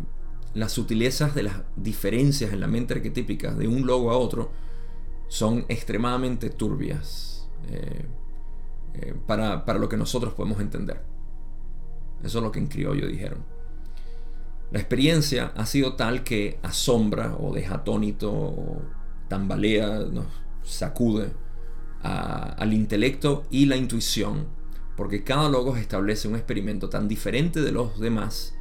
las 0.55 0.73
sutilezas 0.73 1.35
de 1.35 1.43
las 1.43 1.63
diferencias 1.77 2.53
en 2.53 2.61
la 2.61 2.67
mente 2.67 2.95
arquetípica 2.95 3.53
de 3.53 3.69
un 3.69 3.87
logo 3.87 4.11
a 4.11 4.17
otro 4.17 4.51
son 5.29 5.67
extremadamente 5.69 6.49
turbias 6.49 7.51
eh, 7.71 8.07
eh, 8.95 9.15
para, 9.27 9.65
para 9.65 9.79
lo 9.79 9.89
que 9.89 9.97
nosotros 9.97 10.35
podemos 10.35 10.61
entender. 10.61 11.03
Eso 12.23 12.39
es 12.39 12.45
lo 12.45 12.51
que 12.51 12.59
en 12.59 12.67
criollo 12.67 13.07
dijeron. 13.07 13.45
La 14.71 14.81
experiencia 14.81 15.53
ha 15.57 15.65
sido 15.65 15.95
tal 15.95 16.25
que 16.25 16.59
asombra 16.63 17.37
o 17.39 17.55
deja 17.55 17.77
atónito 17.77 18.31
o 18.31 18.83
tambalea, 19.29 20.01
nos 20.01 20.27
sacude 20.63 21.33
al 22.03 22.73
intelecto 22.73 23.45
y 23.51 23.67
la 23.67 23.77
intuición, 23.77 24.47
porque 24.97 25.25
cada 25.25 25.49
logos 25.49 25.79
establece 25.79 26.29
un 26.29 26.37
experimento 26.37 26.89
tan 26.89 27.09
diferente 27.09 27.61
de 27.61 27.73
los 27.73 27.99
demás 27.99 28.55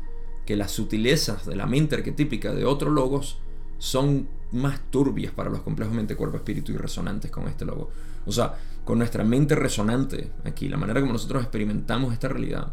que 0.45 0.55
las 0.55 0.71
sutilezas 0.71 1.45
de 1.45 1.55
la 1.55 1.65
mente 1.65 1.95
arquetípica 1.95 2.53
de 2.53 2.65
otros 2.65 2.93
logos 2.93 3.39
son 3.77 4.29
más 4.51 4.79
turbias 4.89 5.33
para 5.33 5.49
los 5.49 5.61
complejos 5.61 5.93
mente, 5.93 6.15
cuerpo, 6.15 6.37
espíritu 6.37 6.71
y 6.71 6.77
resonantes 6.77 7.29
con 7.29 7.47
este 7.47 7.65
logo. 7.65 7.89
O 8.25 8.31
sea, 8.31 8.55
con 8.87 8.99
nuestra 8.99 9.25
mente 9.25 9.53
resonante 9.53 10.31
aquí, 10.45 10.69
la 10.69 10.77
manera 10.77 11.01
como 11.01 11.11
nosotros 11.11 11.43
experimentamos 11.43 12.13
esta 12.13 12.29
realidad, 12.29 12.71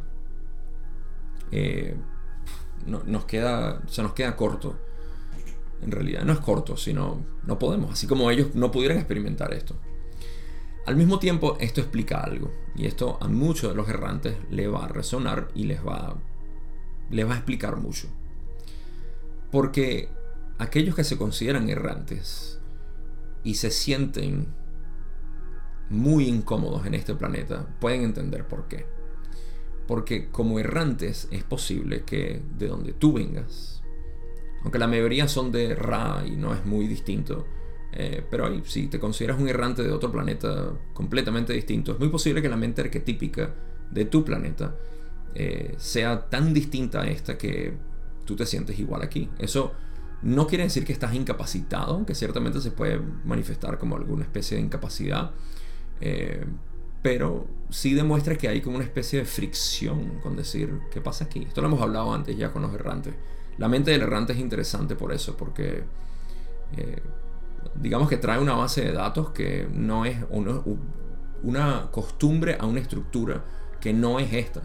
eh, 1.50 1.96
no, 2.86 3.02
nos 3.04 3.24
queda, 3.24 3.82
se 3.88 4.00
nos 4.00 4.12
queda 4.12 4.36
corto. 4.36 4.78
En 5.82 5.90
realidad 5.90 6.22
no 6.22 6.32
es 6.32 6.38
corto, 6.38 6.76
sino 6.76 7.20
no 7.44 7.58
podemos, 7.58 7.90
así 7.90 8.06
como 8.06 8.30
ellos 8.30 8.54
no 8.54 8.70
pudieran 8.70 8.98
experimentar 8.98 9.52
esto. 9.54 9.74
Al 10.86 10.94
mismo 10.94 11.18
tiempo, 11.18 11.56
esto 11.58 11.80
explica 11.80 12.20
algo, 12.20 12.52
y 12.76 12.86
esto 12.86 13.18
a 13.20 13.26
muchos 13.26 13.70
de 13.70 13.74
los 13.74 13.88
errantes 13.88 14.36
le 14.50 14.68
va 14.68 14.84
a 14.84 14.88
resonar 14.88 15.48
y 15.52 15.64
les 15.64 15.84
va, 15.84 16.16
les 17.10 17.28
va 17.28 17.32
a 17.32 17.38
explicar 17.38 17.76
mucho. 17.76 18.06
Porque 19.50 20.10
aquellos 20.58 20.94
que 20.94 21.02
se 21.02 21.18
consideran 21.18 21.68
errantes 21.68 22.60
y 23.42 23.54
se 23.54 23.72
sienten 23.72 24.62
muy 25.94 26.28
incómodos 26.28 26.86
en 26.86 26.94
este 26.94 27.14
planeta 27.14 27.66
pueden 27.80 28.02
entender 28.02 28.46
por 28.46 28.68
qué. 28.68 28.86
Porque 29.86 30.28
como 30.30 30.58
errantes 30.58 31.28
es 31.30 31.44
posible 31.44 32.04
que 32.04 32.42
de 32.56 32.68
donde 32.68 32.92
tú 32.92 33.12
vengas, 33.14 33.82
aunque 34.62 34.78
la 34.78 34.86
mayoría 34.86 35.28
son 35.28 35.52
de 35.52 35.74
Ra 35.74 36.24
y 36.26 36.36
no 36.36 36.54
es 36.54 36.64
muy 36.64 36.86
distinto, 36.86 37.46
eh, 37.92 38.24
pero 38.28 38.64
si 38.64 38.88
te 38.88 38.98
consideras 38.98 39.38
un 39.38 39.48
errante 39.48 39.82
de 39.82 39.92
otro 39.92 40.10
planeta 40.10 40.72
completamente 40.92 41.52
distinto, 41.52 41.92
es 41.92 41.98
muy 41.98 42.08
posible 42.08 42.42
que 42.42 42.48
la 42.48 42.56
mente 42.56 42.80
arquetípica 42.80 43.54
de 43.90 44.06
tu 44.06 44.24
planeta 44.24 44.74
eh, 45.34 45.74
sea 45.78 46.28
tan 46.28 46.54
distinta 46.54 47.02
a 47.02 47.06
esta 47.06 47.38
que 47.38 47.74
tú 48.24 48.34
te 48.34 48.46
sientes 48.46 48.78
igual 48.78 49.02
aquí. 49.02 49.28
Eso 49.38 49.72
no 50.22 50.46
quiere 50.46 50.64
decir 50.64 50.84
que 50.84 50.92
estás 50.92 51.14
incapacitado, 51.14 51.94
aunque 51.94 52.14
ciertamente 52.14 52.60
se 52.60 52.70
puede 52.70 52.98
manifestar 53.24 53.78
como 53.78 53.96
alguna 53.96 54.24
especie 54.24 54.56
de 54.56 54.62
incapacidad. 54.62 55.32
Eh, 56.00 56.44
pero 57.02 57.46
sí 57.70 57.92
demuestra 57.92 58.36
que 58.36 58.48
hay 58.48 58.60
como 58.60 58.76
una 58.76 58.84
especie 58.84 59.18
de 59.18 59.24
fricción 59.26 60.20
con 60.22 60.36
decir, 60.36 60.80
¿qué 60.90 61.00
pasa 61.00 61.24
aquí? 61.24 61.42
Esto 61.42 61.60
lo 61.60 61.66
hemos 61.68 61.82
hablado 61.82 62.14
antes 62.14 62.36
ya 62.36 62.50
con 62.50 62.62
los 62.62 62.72
errantes. 62.72 63.14
La 63.58 63.68
mente 63.68 63.90
del 63.90 64.02
errante 64.02 64.32
es 64.32 64.38
interesante 64.38 64.96
por 64.96 65.12
eso, 65.12 65.36
porque 65.36 65.84
eh, 66.76 67.02
digamos 67.74 68.08
que 68.08 68.16
trae 68.16 68.38
una 68.38 68.54
base 68.54 68.82
de 68.84 68.92
datos 68.92 69.30
que 69.30 69.68
no 69.70 70.04
es 70.04 70.16
una, 70.30 71.90
costumbre 71.90 72.56
a 72.58 72.66
una 72.66 72.80
estructura 72.80 73.44
que 73.80 73.92
no 73.92 74.18
es 74.18 74.32
esta. 74.32 74.62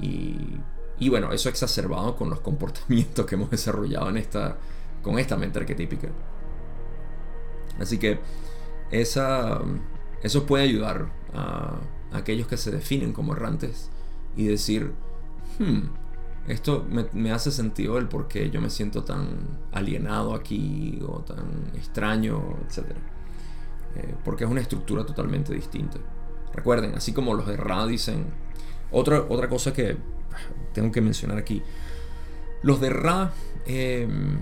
Y, 0.00 0.56
y, 0.98 1.08
bueno, 1.08 1.32
eso 1.32 1.48
exacerbado 1.48 2.16
con 2.16 2.30
los 2.30 2.40
comportamientos 2.48 3.26
que 3.26 3.34
hemos 3.34 3.50
desarrollado 3.50 4.08
en 4.08 4.16
esta, 4.16 4.56
con 5.02 5.18
esta 5.18 5.36
mente 5.36 5.58
arquetípica. 5.58 6.08
Así 7.78 7.98
que 7.98 8.18
esa, 8.90 9.60
eso 10.22 10.46
puede 10.46 10.64
ayudar 10.64 11.10
a, 11.34 11.78
aquellos 12.12 12.46
que 12.46 12.56
se 12.56 12.70
definen 12.70 13.12
como 13.12 13.34
errantes 13.34 13.90
y 14.36 14.46
decir, 14.46 14.92
hmm, 15.58 15.80
esto 16.48 16.86
me, 17.12 17.32
hace 17.32 17.50
sentido 17.50 17.98
el 17.98 18.08
por 18.08 18.26
qué 18.26 18.50
yo 18.50 18.60
me 18.60 18.70
siento 18.70 19.04
tan 19.04 19.58
alienado 19.72 20.34
aquí 20.34 21.00
o 21.06 21.20
tan 21.20 21.70
extraño, 21.74 22.56
etc. 22.66 22.90
Eh, 23.96 24.14
porque 24.24 24.44
es 24.44 24.50
una 24.50 24.60
estructura 24.60 25.04
totalmente 25.04 25.54
distinta. 25.54 25.98
Recuerden, 26.52 26.94
así 26.94 27.12
como 27.12 27.34
los 27.34 27.46
de 27.46 27.56
Ra 27.56 27.86
dicen, 27.86 28.26
otra, 28.90 29.24
otra 29.28 29.48
cosa 29.48 29.72
que 29.72 29.96
tengo 30.72 30.90
que 30.90 31.00
mencionar 31.00 31.38
aquí, 31.38 31.62
los 32.62 32.80
de 32.80 32.90
Ra, 32.90 33.32
em, 33.66 34.38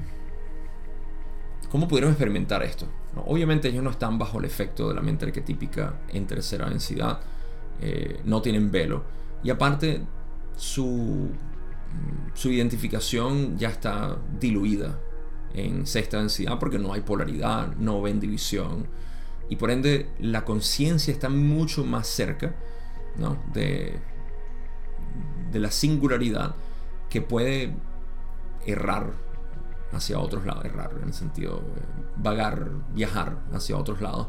¿cómo 1.71 1.87
pudieron 1.87 2.11
experimentar 2.11 2.63
esto? 2.63 2.87
Obviamente 3.27 3.69
ellos 3.69 3.83
no 3.83 3.91
están 3.91 4.19
bajo 4.19 4.39
el 4.39 4.45
efecto 4.45 4.89
de 4.89 4.95
la 4.95 5.01
mente 5.01 5.27
arquetípica 5.27 6.01
en 6.09 6.27
tercera 6.27 6.69
densidad, 6.69 7.21
eh, 7.81 8.21
no 8.25 8.43
tienen 8.43 8.71
velo. 8.71 9.05
Y 9.43 9.51
aparte, 9.51 10.03
su, 10.57 11.31
su 12.35 12.51
identificación 12.51 13.57
ya 13.57 13.69
está 13.69 14.17
diluida 14.39 14.99
en 15.55 15.87
sexta 15.87 16.19
densidad 16.19 16.59
porque 16.59 16.79
no 16.79 16.93
hay 16.93 17.01
polaridad, 17.03 17.75
no 17.77 18.03
ven 18.03 18.21
división. 18.21 18.87
Y 19.49 19.57
por 19.57 19.71
ende, 19.71 20.11
la 20.21 20.45
conciencia 20.45 21.13
está 21.13 21.29
mucho 21.29 21.85
más 21.85 22.07
cerca 22.07 22.55
de, 23.55 23.99
de 25.51 25.59
la 25.59 25.71
singularidad 25.71 26.55
que 27.09 27.23
puede 27.23 27.75
errar 28.67 29.28
hacia 29.93 30.19
otros 30.19 30.45
lados, 30.45 30.65
errar 30.65 30.93
en 31.01 31.09
el 31.09 31.15
sentido 31.15 31.59
eh, 31.77 31.81
vagar, 32.17 32.69
viajar 32.95 33.39
hacia 33.53 33.77
otros 33.77 34.01
lados 34.01 34.29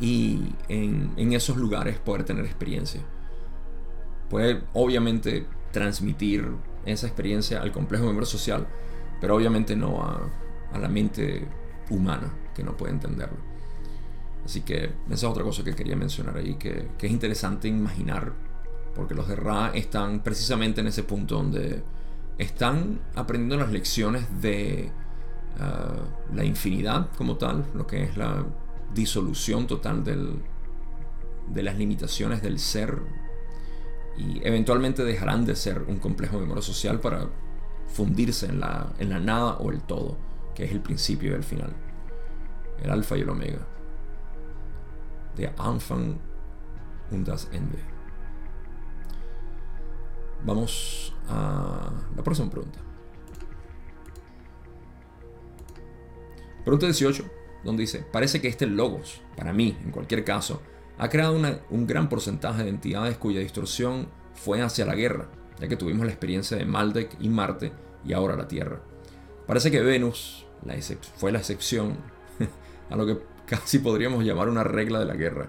y 0.00 0.54
en, 0.68 1.32
esos 1.32 1.56
lugares 1.56 1.98
poder 1.98 2.24
tener 2.24 2.44
experiencia. 2.44 3.02
Puede 4.30 4.62
obviamente 4.74 5.46
transmitir 5.72 6.48
esa 6.84 7.06
experiencia 7.06 7.60
al 7.60 7.72
complejo 7.72 8.04
miembro 8.04 8.26
social, 8.26 8.66
pero 9.20 9.36
obviamente 9.36 9.74
no 9.74 10.02
a, 10.02 10.30
la 10.78 10.88
mente 10.88 11.48
humana 11.90 12.32
que 12.54 12.62
no 12.62 12.76
puede 12.76 12.92
entenderlo. 12.92 13.38
Así 14.44 14.60
que 14.60 14.84
esa 14.84 15.14
es 15.14 15.24
otra 15.24 15.42
cosa 15.42 15.64
que 15.64 15.74
quería 15.74 15.96
mencionar 15.96 16.36
ahí, 16.36 16.54
que, 16.54 16.90
que 16.96 17.06
es 17.06 17.12
interesante 17.12 17.68
imaginar, 17.68 18.32
porque 18.94 19.14
los 19.14 19.28
de 19.28 19.36
Ra 19.36 19.72
están 19.74 20.22
precisamente 20.22 20.80
en 20.80 20.86
ese 20.86 21.02
punto 21.02 21.36
donde 21.36 21.82
están 22.38 23.00
aprendiendo 23.14 23.56
las 23.56 23.72
lecciones 23.72 24.40
de 24.40 24.90
ah, 25.58 26.04
la 26.32 26.44
infinidad 26.44 27.10
como 27.16 27.36
tal, 27.36 27.66
lo 27.74 27.86
que 27.86 28.04
es 28.04 28.16
la 28.16 28.46
disolución 28.94 29.66
total 29.66 30.04
de 30.04 31.62
las 31.62 31.76
limitaciones 31.76 32.42
del 32.42 32.58
ser 32.58 33.02
y 34.16 34.40
eventualmente 34.46 35.04
dejarán 35.04 35.44
de 35.44 35.54
ser 35.54 35.82
un 35.82 35.98
complejo 35.98 36.38
memoria 36.38 36.62
social 36.62 37.00
para 37.00 37.28
fundirse 37.86 38.46
en 38.46 38.60
la, 38.60 38.92
en 38.98 39.10
la 39.10 39.20
nada 39.20 39.54
o 39.58 39.70
el 39.70 39.82
todo, 39.82 40.16
que 40.54 40.64
es 40.64 40.72
el 40.72 40.80
principio 40.80 41.30
y 41.30 41.34
el 41.34 41.44
final, 41.44 41.72
el 42.82 42.90
alfa 42.90 43.16
y 43.16 43.20
el 43.20 43.28
omega. 43.28 43.66
De 45.36 45.52
Anfang 45.56 46.18
und 47.12 47.26
das 47.26 47.48
Ende. 47.52 47.87
Vamos 50.44 51.14
a 51.28 51.90
la 52.16 52.22
próxima 52.22 52.50
pregunta. 52.50 52.78
Pregunta 56.64 56.86
18. 56.86 57.24
donde 57.64 57.82
dice, 57.82 58.04
parece 58.12 58.40
que 58.40 58.48
este 58.48 58.66
logos, 58.66 59.20
para 59.36 59.52
mí, 59.52 59.76
en 59.84 59.90
cualquier 59.90 60.24
caso, 60.24 60.62
ha 60.98 61.08
creado 61.08 61.38
un 61.70 61.86
gran 61.86 62.08
porcentaje 62.08 62.64
de 62.64 62.70
entidades 62.70 63.16
cuya 63.16 63.40
distorsión 63.40 64.08
fue 64.34 64.62
hacia 64.62 64.84
la 64.84 64.94
guerra, 64.94 65.28
ya 65.58 65.68
que 65.68 65.76
tuvimos 65.76 66.06
la 66.06 66.12
experiencia 66.12 66.56
de 66.56 66.64
Maldek 66.64 67.16
y 67.20 67.28
Marte 67.28 67.72
y 68.04 68.12
ahora 68.12 68.36
la 68.36 68.48
Tierra. 68.48 68.80
Parece 69.46 69.70
que 69.70 69.80
Venus 69.80 70.46
fue 71.16 71.32
la 71.32 71.38
excepción 71.38 71.96
a 72.90 72.96
lo 72.96 73.06
que 73.06 73.18
casi 73.46 73.78
podríamos 73.78 74.24
llamar 74.24 74.48
una 74.48 74.64
regla 74.64 74.98
de 74.98 75.06
la 75.06 75.14
guerra. 75.14 75.48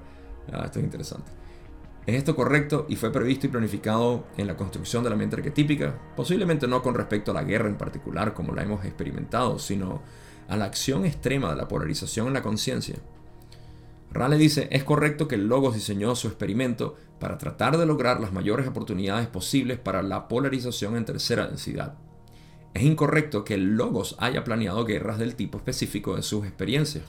Ah, 0.51 0.63
esto 0.65 0.79
es 0.79 0.85
interesante. 0.85 1.31
¿Es 2.05 2.15
esto 2.15 2.35
correcto 2.35 2.85
y 2.89 2.95
fue 2.95 3.11
previsto 3.11 3.45
y 3.45 3.49
planificado 3.49 4.25
en 4.37 4.47
la 4.47 4.57
construcción 4.57 5.03
de 5.03 5.09
la 5.09 5.15
mente 5.15 5.35
arquetípica? 5.35 5.95
Posiblemente 6.15 6.67
no 6.67 6.81
con 6.81 6.95
respecto 6.95 7.31
a 7.31 7.35
la 7.35 7.43
guerra 7.43 7.69
en 7.69 7.77
particular, 7.77 8.33
como 8.33 8.53
la 8.53 8.63
hemos 8.63 8.83
experimentado, 8.85 9.59
sino 9.59 10.01
a 10.47 10.57
la 10.57 10.65
acción 10.65 11.05
extrema 11.05 11.51
de 11.51 11.57
la 11.57 11.67
polarización 11.67 12.27
en 12.27 12.33
la 12.33 12.41
conciencia. 12.41 12.95
Rale 14.11 14.37
dice, 14.37 14.67
es 14.71 14.83
correcto 14.83 15.27
que 15.27 15.35
el 15.35 15.47
Logos 15.47 15.75
diseñó 15.75 16.15
su 16.15 16.27
experimento 16.27 16.95
para 17.19 17.37
tratar 17.37 17.77
de 17.77 17.85
lograr 17.85 18.19
las 18.19 18.33
mayores 18.33 18.67
oportunidades 18.67 19.27
posibles 19.27 19.77
para 19.77 20.01
la 20.01 20.27
polarización 20.27 20.97
en 20.97 21.05
tercera 21.05 21.45
densidad. 21.45 21.95
Es 22.73 22.81
incorrecto 22.83 23.43
que 23.43 23.53
el 23.53 23.75
Logos 23.75 24.15
haya 24.19 24.43
planeado 24.43 24.83
guerras 24.85 25.19
del 25.19 25.35
tipo 25.35 25.59
específico 25.59 26.15
de 26.15 26.23
sus 26.23 26.45
experiencias. 26.45 27.03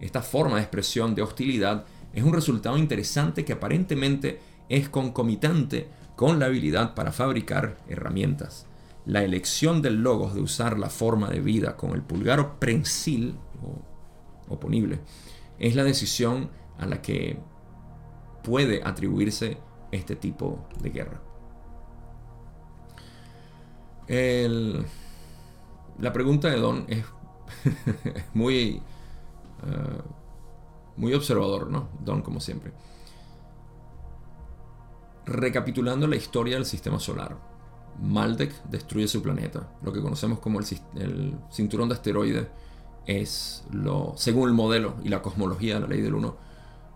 Esta 0.00 0.20
forma 0.22 0.56
de 0.56 0.62
expresión 0.62 1.14
de 1.14 1.22
hostilidad 1.22 1.86
es 2.18 2.24
un 2.24 2.32
resultado 2.32 2.76
interesante 2.76 3.44
que 3.44 3.52
aparentemente 3.52 4.40
es 4.68 4.88
concomitante 4.88 5.88
con 6.16 6.38
la 6.38 6.46
habilidad 6.46 6.94
para 6.94 7.12
fabricar 7.12 7.78
herramientas. 7.88 8.66
La 9.06 9.22
elección 9.22 9.82
del 9.82 10.02
logos 10.02 10.34
de 10.34 10.40
usar 10.40 10.78
la 10.78 10.90
forma 10.90 11.30
de 11.30 11.40
vida 11.40 11.76
con 11.76 11.92
el 11.92 12.02
pulgar 12.02 12.58
prensil 12.58 13.36
o 13.62 14.52
oponible 14.52 15.00
es 15.58 15.76
la 15.76 15.84
decisión 15.84 16.50
a 16.78 16.86
la 16.86 17.00
que 17.00 17.38
puede 18.42 18.82
atribuirse 18.82 19.58
este 19.92 20.16
tipo 20.16 20.66
de 20.82 20.90
guerra. 20.90 21.20
la 25.98 26.12
pregunta 26.12 26.48
de 26.48 26.56
Don 26.58 26.84
es, 26.88 27.04
muy, 28.34 28.82
eh, 29.66 30.02
muy 30.98 31.14
observador, 31.14 31.70
¿no? 31.70 31.88
Don, 32.04 32.22
como 32.22 32.40
siempre. 32.40 32.72
Recapitulando 35.24 36.06
la 36.06 36.16
historia 36.16 36.56
del 36.56 36.66
sistema 36.66 36.98
solar, 36.98 37.36
Maldek 38.00 38.52
destruye 38.64 39.08
su 39.08 39.22
planeta, 39.22 39.68
lo 39.82 39.92
que 39.92 40.00
conocemos 40.00 40.38
como 40.40 40.60
el, 40.60 41.36
cinturón 41.50 41.88
de 41.88 41.94
asteroides 41.94 42.46
es 43.06 43.64
lo, 43.70 44.12
según 44.16 44.48
el 44.48 44.54
modelo 44.54 44.96
y 45.02 45.08
la 45.08 45.22
cosmología 45.22 45.74
de 45.74 45.80
la 45.80 45.86
ley 45.86 46.00
del 46.00 46.14
1, 46.14 46.36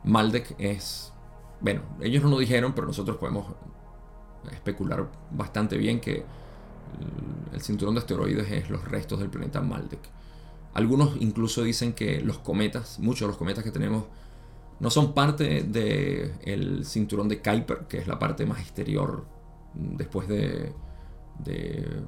Maldek 0.05 0.55
es, 0.59 1.13
bueno, 1.61 1.83
ellos 2.01 2.23
no 2.23 2.31
lo 2.31 2.39
dijeron, 2.39 2.73
pero 2.75 2.87
nosotros 2.87 3.17
podemos 3.17 3.47
especular 4.51 5.09
bastante 5.31 5.77
bien 5.77 6.01
que 6.01 6.25
el 7.53 7.61
cinturón 7.61 7.95
de 7.95 8.01
asteroides 8.01 8.51
es 8.51 8.71
los 8.71 8.85
restos 8.85 9.21
del 9.21 9.31
planeta 9.31 9.61
Maldek. 9.61 10.01
Algunos 10.75 11.17
incluso 11.21 11.63
dicen 11.63 11.93
que 11.93 12.21
los 12.21 12.39
cometas, 12.39 12.99
muchos 12.99 13.21
de 13.21 13.27
los 13.29 13.37
cometas 13.37 13.63
que 13.65 13.71
tenemos, 13.71 14.05
no 14.81 14.91
son 14.91 15.13
parte 15.13 15.63
del 15.63 16.85
cinturón 16.85 17.29
de 17.29 17.41
Kuiper, 17.41 17.87
que 17.89 17.99
es 17.99 18.07
la 18.07 18.19
parte 18.19 18.47
más 18.47 18.61
exterior 18.61 19.25
después 19.75 20.29
de, 20.29 20.73
de 21.39 22.03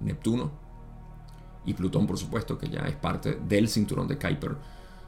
Neptuno 0.00 0.50
y 1.66 1.74
Plutón, 1.74 2.06
por 2.06 2.16
supuesto, 2.16 2.56
que 2.56 2.68
ya 2.68 2.80
es 2.82 2.94
parte 2.94 3.38
del 3.46 3.68
cinturón 3.68 4.06
de 4.06 4.16
Kuiper, 4.16 4.56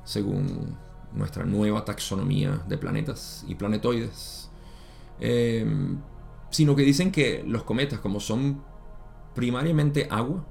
según 0.05 0.77
nuestra 1.15 1.45
nueva 1.45 1.85
taxonomía 1.85 2.63
de 2.69 2.77
planetas 2.77 3.45
y 3.49 3.55
planetoides. 3.55 4.51
Em, 5.21 5.99
sino 6.51 6.75
que 6.77 6.83
dicen 6.83 7.13
que 7.13 7.45
los 7.47 7.63
cometas, 7.63 8.01
como 8.01 8.21
son 8.21 8.63
primariamente 9.35 10.09
agua, 10.11 10.45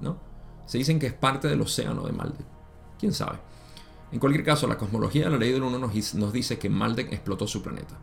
¿no? 0.00 0.31
Se 0.66 0.78
dicen 0.78 0.98
que 0.98 1.06
es 1.06 1.12
parte 1.12 1.48
del 1.48 1.60
océano 1.60 2.04
de 2.04 2.12
Maldek. 2.12 2.46
¿Quién 2.98 3.12
sabe? 3.12 3.38
En 4.12 4.18
cualquier 4.18 4.44
caso, 4.44 4.66
la 4.66 4.76
cosmología 4.76 5.24
de 5.24 5.30
la 5.30 5.38
ley 5.38 5.52
del 5.52 5.62
1 5.62 5.78
nos, 5.78 6.32
dice 6.32 6.58
que 6.58 6.68
Maldek 6.68 7.12
explotó 7.12 7.46
su 7.46 7.62
planeta. 7.62 7.98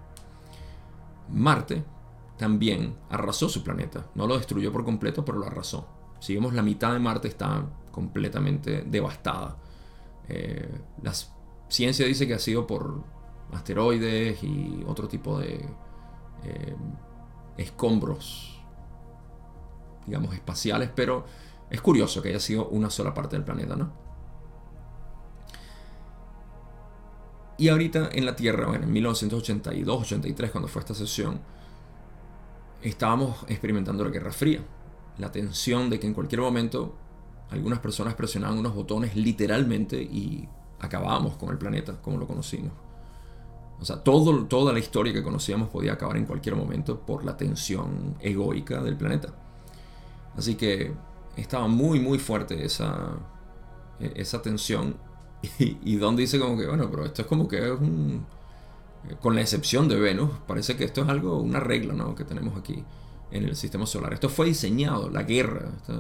Marte 1.30 1.84
también 2.38 2.96
arrasó 3.10 3.48
su 3.48 3.64
planeta. 3.64 4.08
No 4.16 4.26
lo 4.26 4.36
destruyó 4.36 4.72
por 4.72 4.84
completo, 4.84 5.24
pero 5.24 5.38
lo 5.38 5.46
arrasó. 5.46 5.88
Si 6.20 6.34
vemos 6.34 6.54
la 6.54 6.64
mitad 6.64 6.94
de 6.94 7.00
Marte 7.00 7.28
está 7.28 7.64
completamente 7.92 8.82
devastada. 8.82 9.58
Eh, 10.28 10.80
la 11.04 11.14
ciencia 11.68 12.08
dice 12.08 12.28
que 12.28 12.34
ha 12.34 12.40
sido 12.40 12.66
por 12.66 13.04
asteroides 13.54 14.44
y 14.44 14.84
otro 14.88 15.08
tipo 15.08 15.40
de 15.40 15.66
eh, 16.44 16.76
escombros, 17.58 18.60
digamos, 20.08 20.34
espaciales, 20.34 20.90
pero 20.96 21.26
es 21.70 21.82
curioso 21.82 22.22
que 22.22 22.30
haya 22.30 22.40
sido 22.40 22.68
una 22.70 22.90
sola 22.90 23.14
parte 23.14 23.36
del 23.36 23.46
planeta, 23.46 23.76
¿no? 23.76 23.92
Y 27.58 27.68
ahorita 27.68 28.10
en 28.14 28.26
la 28.26 28.36
Tierra, 28.36 28.68
bueno, 28.68 28.86
en 28.86 28.94
1982-83, 28.94 30.52
cuando 30.52 30.68
fue 30.68 30.80
esta 30.80 30.94
sesión, 30.94 31.42
estábamos 32.82 33.44
experimentando 33.50 34.06
la 34.06 34.12
Guerra 34.12 34.32
Fría 34.32 34.62
la 35.20 35.32
tensión 35.32 35.90
de 35.90 36.00
que 36.00 36.08
en 36.08 36.14
cualquier 36.14 36.42
momento 36.42 36.96
algunas 37.52 37.80
personas 37.80 38.16
presionaban 38.16 38.58
unos 38.58 38.74
botones 38.74 39.16
literalmente 39.16 40.02
y 40.02 40.48
acabábamos 40.80 41.36
con 41.36 41.50
el 41.50 41.58
planeta 41.58 42.02
como 42.02 42.18
lo 42.18 42.26
conocimos. 42.26 42.72
O 43.80 43.86
sea, 43.86 44.04
todo, 44.04 44.46
toda 44.46 44.74
la 44.74 44.80
historia 44.80 45.14
que 45.14 45.24
conocíamos 45.24 45.70
podía 45.70 45.94
acabar 45.94 46.18
en 46.18 46.26
cualquier 46.26 46.56
momento 46.56 47.00
por 47.00 47.24
la 47.24 47.38
tensión 47.38 48.16
egoica 48.20 48.82
del 48.82 48.98
planeta. 48.98 49.30
Así 50.36 50.56
que 50.56 50.94
estaba 51.40 51.68
muy, 51.68 52.00
muy 52.00 52.20
fuerte 52.20 52.64
esa, 52.66 53.10
e, 54.00 54.14
esa 54.16 54.42
tensión. 54.42 54.98
Y, 55.58 55.78
y 55.84 55.96
Don 55.96 56.18
dice 56.18 56.38
como 56.38 56.58
que, 56.58 56.68
bueno, 56.68 56.90
pero 56.92 57.06
esto 57.06 57.22
es 57.22 57.28
como 57.28 57.48
que 57.48 57.58
es 57.60 57.72
un... 57.72 58.26
Con 59.22 59.36
la 59.36 59.42
excepción 59.42 59.88
de 59.88 59.98
Venus, 59.98 60.32
parece 60.46 60.76
que 60.76 60.84
esto 60.84 61.02
es 61.02 61.08
algo, 61.08 61.40
una 61.40 61.62
regla 61.62 61.94
¿no? 61.94 62.14
que 62.14 62.26
tenemos 62.26 62.58
aquí 62.58 62.84
en 63.32 63.46
el 63.46 63.56
sistema 63.56 63.86
solar. 63.86 64.14
Esto 64.14 64.28
fue 64.28 64.48
diseñado, 64.48 65.10
la 65.10 65.24
guerra, 65.24 65.72
este 65.78 65.94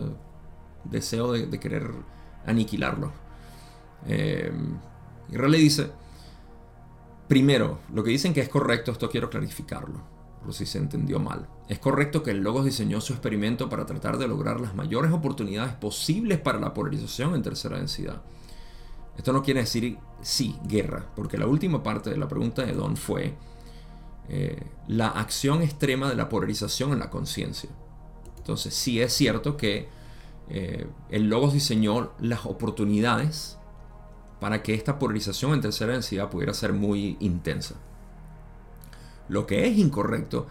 deseo 0.84 1.32
de, 1.32 1.60
querer 1.60 1.92
aniquilarlo. 2.46 3.12
Eh, 4.08 4.52
y 5.32 5.38
Raleigh 5.38 5.64
dice, 5.64 5.92
primero, 7.28 7.80
lo 7.94 8.04
que 8.04 8.12
dicen 8.12 8.34
que 8.34 8.42
es 8.42 8.50
correcto, 8.50 8.92
esto 8.92 9.10
quiero 9.10 9.30
clarificarlo, 9.30 10.02
por 10.42 10.54
si 10.54 10.66
se 10.66 10.78
entendió 10.78 11.20
mal. 11.20 11.48
Es 11.68 11.80
correcto 11.80 12.24
que 12.24 12.32
el 12.32 12.40
Logos 12.40 12.66
diseñó 12.66 13.02
su 13.02 13.14
experimento 13.14 13.70
para 13.70 13.86
tratar 13.86 14.18
de 14.18 14.28
lograr 14.28 14.60
las 14.60 14.76
mayores 14.76 15.12
oportunidades 15.12 15.74
posibles 15.74 16.40
para 16.40 16.60
la 16.60 16.74
polarización 16.74 17.36
en 17.36 17.44
tercera 17.44 17.78
densidad. 17.78 18.22
Esto 19.18 19.34
no 19.34 19.44
quiere 19.44 19.62
decir 19.62 19.98
sí, 20.22 20.56
guerra, 20.66 21.06
porque 21.16 21.38
la 21.38 21.46
última 21.46 21.84
parte 21.84 22.10
de 22.10 22.18
la 22.18 22.28
pregunta 22.28 22.66
de 22.66 22.74
Don 22.74 22.96
fue, 22.96 23.36
eh, 24.30 24.62
la 24.88 25.08
acción 25.08 25.62
extrema 25.62 26.08
de 26.08 26.16
la 26.16 26.30
polarización 26.30 26.94
en 26.94 27.00
la 27.00 27.10
conciencia. 27.10 27.70
Entonces 28.38 28.74
sí 28.74 29.02
es 29.02 29.12
cierto 29.12 29.58
que 29.58 29.90
eh, 30.50 30.88
el 31.10 31.30
Logos 31.30 31.54
diseñó 31.54 32.12
las 32.20 32.46
oportunidades 32.46 33.58
para 34.40 34.64
que 34.64 34.74
esta 34.74 35.00
polarización 35.00 35.54
en 35.54 35.62
tercera 35.62 35.94
densidad 35.94 36.30
pudiera 36.30 36.54
ser 36.54 36.74
muy 36.74 37.18
intensa. 37.20 37.76
Lo 39.30 39.46
que 39.46 39.68
es 39.68 39.78
incorrecto 39.78 40.48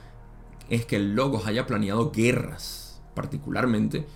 es 0.71 0.87
que 0.87 0.97
el 0.97 1.15
Logos 1.15 1.47
haya 1.47 1.67
planeado 1.67 2.11
guerras, 2.11 3.03
particularmente 3.15 4.07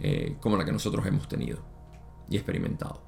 eh, 0.00 0.36
como 0.40 0.56
la 0.56 0.64
que 0.64 0.72
nosotros 0.72 1.06
hemos 1.06 1.28
tenido 1.28 1.60
y 2.28 2.36
experimentado. 2.36 3.02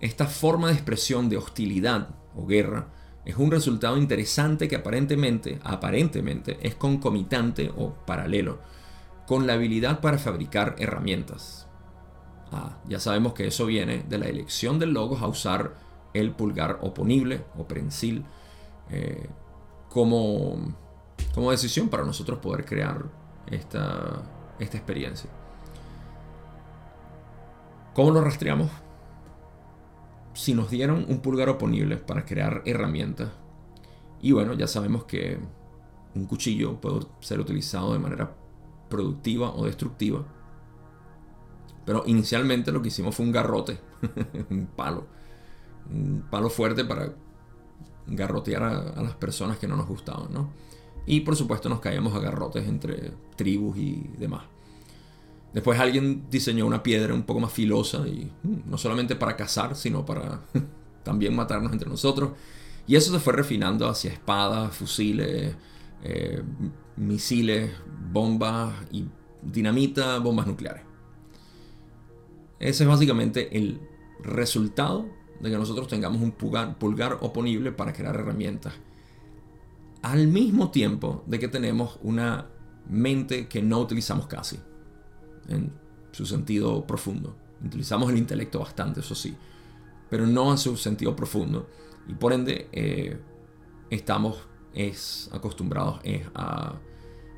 Esta 0.00 0.26
forma 0.26 0.68
de 0.68 0.74
expresión 0.74 1.28
de 1.28 1.36
hostilidad 1.36 2.08
o 2.34 2.46
guerra 2.46 2.88
es 3.24 3.36
un 3.36 3.50
resultado 3.50 3.96
interesante 3.98 4.66
que 4.66 4.76
aparentemente, 4.76 5.58
aparentemente 5.62 6.58
es 6.62 6.74
concomitante 6.74 7.70
o 7.76 7.94
paralelo 8.06 8.60
con 9.26 9.46
la 9.46 9.52
habilidad 9.52 10.00
para 10.00 10.18
fabricar 10.18 10.74
herramientas. 10.78 11.68
Ah, 12.50 12.78
ya 12.88 12.98
sabemos 12.98 13.34
que 13.34 13.46
eso 13.46 13.66
viene 13.66 14.04
de 14.08 14.18
la 14.18 14.26
elección 14.26 14.78
del 14.78 14.92
logos 14.92 15.22
a 15.22 15.28
usar 15.28 15.76
el 16.14 16.32
pulgar 16.32 16.78
oponible 16.80 17.44
o 17.56 17.68
prensil 17.68 18.24
eh, 18.90 19.28
como, 19.90 20.74
como 21.34 21.50
decisión 21.50 21.90
para 21.90 22.04
nosotros 22.04 22.38
poder 22.38 22.64
crear 22.64 23.04
esta, 23.46 24.22
esta 24.58 24.78
experiencia. 24.78 25.28
¿Cómo 27.92 28.12
lo 28.12 28.22
rastreamos? 28.22 28.70
si 30.40 30.54
nos 30.54 30.70
dieron 30.70 31.04
un 31.08 31.20
pulgar 31.20 31.48
oponible 31.48 31.96
para 31.96 32.24
crear 32.24 32.62
herramientas, 32.64 33.28
y 34.22 34.32
bueno, 34.32 34.54
ya 34.54 34.66
sabemos 34.66 35.04
que 35.04 35.38
un 36.14 36.26
cuchillo 36.26 36.80
puede 36.80 37.06
ser 37.20 37.40
utilizado 37.40 37.92
de 37.92 37.98
manera 37.98 38.34
productiva 38.88 39.52
o 39.54 39.66
destructiva, 39.66 40.24
pero 41.84 42.04
inicialmente 42.06 42.72
lo 42.72 42.82
que 42.82 42.88
hicimos 42.88 43.14
fue 43.14 43.26
un 43.26 43.32
garrote, 43.32 43.80
un 44.50 44.66
palo, 44.66 45.06
un 45.90 46.24
palo 46.30 46.50
fuerte 46.50 46.84
para 46.84 47.12
garrotear 48.10 48.62
a, 48.62 49.02
las 49.02 49.14
personas 49.14 49.58
que 49.58 49.66
no 49.66 49.76
nos 49.76 49.86
gustaban, 49.86 50.32
¿no? 50.32 50.50
Y 51.06 51.20
por 51.20 51.36
supuesto 51.36 51.68
nos 51.68 51.80
caíamos 51.80 52.14
a 52.14 52.20
garrotes 52.20 52.66
entre 52.68 53.12
tribus 53.36 53.76
y 53.78 54.10
demás. 54.18 54.42
Después 55.52 55.80
alguien 55.80 56.26
diseñó 56.30 56.66
una 56.66 56.82
piedra 56.82 57.12
un 57.12 57.24
poco 57.24 57.40
más 57.40 57.52
filosa 57.52 58.06
y 58.06 58.30
mm, 58.42 58.70
no 58.70 58.78
solamente 58.78 59.16
para 59.16 59.36
cazar, 59.36 59.74
sino 59.74 60.04
para 60.04 60.40
también 61.02 61.34
matarnos 61.34 61.72
entre 61.72 61.88
nosotros. 61.88 62.32
Y 62.86 62.96
eso 62.96 63.12
se 63.12 63.20
fue 63.20 63.32
refinando 63.32 63.88
hacia 63.88 64.12
espadas, 64.12 64.74
fusiles, 64.74 65.54
eh, 66.02 66.42
misiles, 66.96 67.70
bombas 68.12 68.74
y 68.90 69.06
dinamita, 69.42 70.18
bombas 70.18 70.46
nucleares. 70.46 70.82
Ese 72.58 72.84
es 72.84 72.88
básicamente 72.88 73.56
el 73.56 73.80
resultado 74.22 75.06
de 75.40 75.50
que 75.50 75.56
nosotros 75.56 75.88
tengamos 75.88 76.20
un 76.22 76.32
pulgar, 76.32 76.78
pulgar 76.78 77.18
oponible 77.20 77.72
para 77.72 77.92
crear 77.92 78.14
herramientas. 78.14 78.74
Al 80.02 80.28
mismo 80.28 80.70
tiempo 80.70 81.24
de 81.26 81.38
que 81.38 81.48
tenemos 81.48 81.98
una 82.02 82.46
mente 82.88 83.48
que 83.48 83.62
no 83.62 83.80
utilizamos 83.80 84.26
casi, 84.26 84.58
en 85.48 85.72
su 86.12 86.26
sentido 86.26 86.86
profundo. 86.86 87.36
Utilizamos 87.64 88.10
el 88.10 88.18
intelecto 88.18 88.58
bastante, 88.60 89.00
eso 89.00 89.14
sí, 89.14 89.34
pero 90.08 90.26
no 90.26 90.50
en 90.50 90.58
su 90.58 90.76
sentido 90.76 91.14
profundo. 91.14 91.68
Y 92.08 92.14
por 92.14 92.32
ende, 92.32 92.68
eh, 92.72 93.18
estamos 93.90 94.46
es, 94.74 95.28
acostumbrados 95.32 96.00
a, 96.34 96.74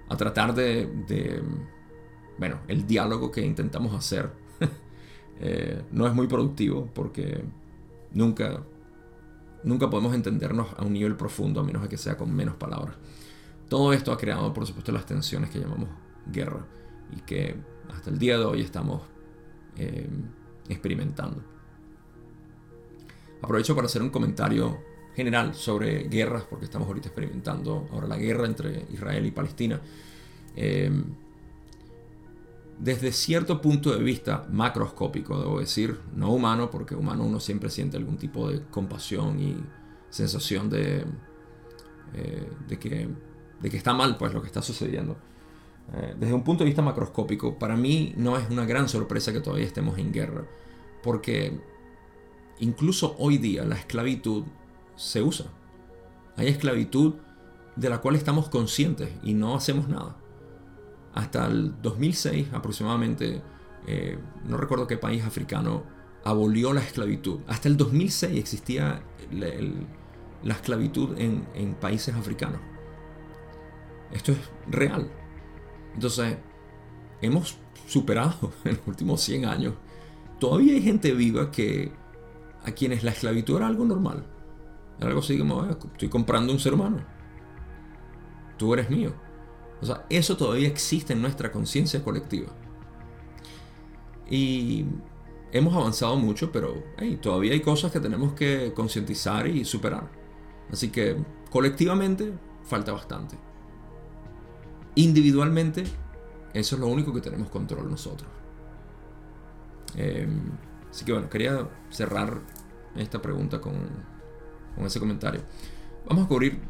a, 0.08 0.16
tratar 0.16 0.54
de, 0.54 1.42
bueno, 2.38 2.60
el 2.68 2.86
diálogo 2.86 3.30
que 3.30 3.44
intentamos 3.44 3.94
hacer 3.94 4.30
eh, 5.40 5.82
no 5.90 6.06
es 6.06 6.14
muy 6.14 6.26
productivo 6.26 6.88
porque 6.94 7.42
nunca, 8.14 8.62
nunca 9.64 9.90
podemos 9.90 10.14
entendernos 10.14 10.68
a 10.76 10.84
un 10.84 10.92
nivel 10.92 11.16
profundo 11.16 11.60
a 11.60 11.64
menos 11.64 11.82
de 11.82 11.88
que 11.88 11.96
sea 11.96 12.16
con 12.16 12.34
menos 12.34 12.56
palabras. 12.56 12.96
Todo 13.68 13.92
esto 13.92 14.12
ha 14.12 14.18
creado, 14.18 14.52
por 14.52 14.66
supuesto, 14.66 14.92
las 14.92 15.06
tensiones 15.06 15.50
que 15.50 15.58
llamamos 15.58 15.88
guerra 16.26 16.66
y 17.10 17.20
que 17.20 17.56
hasta 17.92 18.10
el 18.10 18.18
día 18.18 18.38
de 18.38 18.44
hoy 18.44 18.60
estamos 18.60 19.02
eh, 19.76 20.08
experimentando. 20.68 21.42
Aprovecho 23.40 23.74
para 23.74 23.86
hacer 23.86 24.02
un 24.02 24.10
comentario 24.10 24.78
general 25.14 25.54
sobre 25.54 26.04
guerras, 26.08 26.44
porque 26.48 26.64
estamos 26.64 26.88
ahorita 26.88 27.08
experimentando 27.08 27.88
ahora 27.92 28.06
la 28.06 28.16
guerra 28.16 28.46
entre 28.46 28.86
Israel 28.92 29.26
y 29.26 29.30
Palestina. 29.30 29.80
Eh, 30.54 30.90
desde 32.78 33.12
cierto 33.12 33.60
punto 33.60 33.92
de 33.92 34.02
vista 34.02 34.46
macroscópico, 34.50 35.38
debo 35.38 35.60
decir, 35.60 35.98
no 36.14 36.32
humano, 36.32 36.70
porque 36.70 36.94
humano 36.94 37.24
uno 37.24 37.40
siempre 37.40 37.70
siente 37.70 37.96
algún 37.96 38.16
tipo 38.16 38.50
de 38.50 38.62
compasión 38.70 39.38
y 39.40 39.56
sensación 40.10 40.68
de, 40.68 41.04
eh, 42.14 42.50
de, 42.68 42.78
que, 42.78 43.08
de 43.60 43.70
que 43.70 43.76
está 43.76 43.94
mal 43.94 44.16
pues 44.16 44.34
lo 44.34 44.40
que 44.40 44.48
está 44.48 44.62
sucediendo. 44.62 45.16
Eh, 45.94 46.14
desde 46.18 46.34
un 46.34 46.44
punto 46.44 46.64
de 46.64 46.70
vista 46.70 46.82
macroscópico, 46.82 47.58
para 47.58 47.76
mí 47.76 48.14
no 48.16 48.36
es 48.36 48.48
una 48.50 48.64
gran 48.64 48.88
sorpresa 48.88 49.32
que 49.32 49.40
todavía 49.40 49.66
estemos 49.66 49.98
en 49.98 50.12
guerra, 50.12 50.44
porque 51.02 51.60
incluso 52.60 53.14
hoy 53.18 53.38
día 53.38 53.64
la 53.64 53.76
esclavitud 53.76 54.44
se 54.96 55.22
usa. 55.22 55.46
Hay 56.36 56.48
esclavitud 56.48 57.14
de 57.76 57.88
la 57.88 58.00
cual 58.00 58.16
estamos 58.16 58.48
conscientes 58.48 59.10
y 59.22 59.34
no 59.34 59.54
hacemos 59.54 59.88
nada. 59.88 60.16
Hasta 61.14 61.46
el 61.46 61.80
2006 61.82 62.48
aproximadamente, 62.52 63.42
eh, 63.86 64.18
no 64.44 64.56
recuerdo 64.56 64.86
qué 64.86 64.96
país 64.96 65.24
africano 65.24 65.84
abolió 66.24 66.72
la 66.72 66.80
esclavitud. 66.80 67.40
Hasta 67.46 67.68
el 67.68 67.76
2006 67.76 68.38
existía 68.38 69.02
la, 69.30 70.54
esclavitud 70.54 71.18
en, 71.18 71.74
países 71.80 72.14
africanos. 72.14 72.60
Esto 74.12 74.32
es 74.32 74.38
real. 74.68 75.10
Entonces, 75.94 76.36
hemos 77.20 77.58
superado 77.86 78.52
en 78.64 78.76
los 78.76 78.86
últimos 78.86 79.20
100 79.20 79.44
años. 79.46 79.74
Todavía 80.38 80.74
hay 80.74 80.82
gente 80.82 81.12
viva 81.12 81.50
que 81.50 81.92
a 82.64 82.72
quienes 82.72 83.04
la 83.04 83.10
esclavitud 83.10 83.56
era 83.56 83.66
algo 83.66 83.84
normal. 83.84 84.24
Era 84.98 85.08
algo 85.08 85.20
así 85.20 85.38
como, 85.38 85.60
ah, 85.60 85.76
estoy 85.92 86.08
comprando 86.08 86.52
un 86.52 86.58
ser 86.58 86.74
humano. 86.74 87.04
Tú 88.56 88.74
eres 88.74 88.90
mío. 88.90 89.12
O 89.82 89.84
sea, 89.84 90.06
eso 90.08 90.36
todavía 90.36 90.68
existe 90.68 91.12
en 91.12 91.20
nuestra 91.20 91.50
conciencia 91.50 92.04
colectiva. 92.04 92.52
Y 94.30 94.86
hemos 95.50 95.74
avanzado 95.74 96.14
mucho, 96.16 96.52
pero 96.52 96.84
todavía 97.20 97.52
hay 97.52 97.60
cosas 97.60 97.90
que 97.90 97.98
tenemos 97.98 98.32
que 98.34 98.72
concientizar 98.74 99.48
y 99.48 99.64
superar. 99.64 100.08
Así 100.70 100.90
que 100.90 101.16
colectivamente 101.50 102.32
falta 102.62 102.92
bastante. 102.92 103.36
Individualmente, 104.94 105.82
eso 106.54 106.76
es 106.76 106.80
lo 106.80 106.86
único 106.86 107.12
que 107.12 107.20
tenemos 107.20 107.50
control 107.50 107.90
nosotros. 107.90 108.30
Em, 109.96 110.42
así 110.90 111.04
que 111.04 111.12
bueno, 111.12 111.28
quería 111.28 111.68
cerrar 111.90 112.40
esta 112.94 113.20
pregunta 113.20 113.60
con 113.60 113.74
ese 114.86 115.00
comentario. 115.00 115.42
Vamos 116.06 116.26
a 116.26 116.28
cubrir 116.28 116.60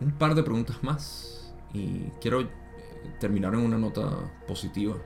un 0.00 0.10
par 0.10 0.34
de 0.34 0.42
preguntas 0.42 0.82
más 0.82 1.43
y 1.74 2.10
quiero 2.20 2.40
eh, 2.40 2.48
terminar 3.20 3.52
en 3.52 3.60
una 3.60 3.76
nota 3.76 4.08
positiva. 4.46 4.96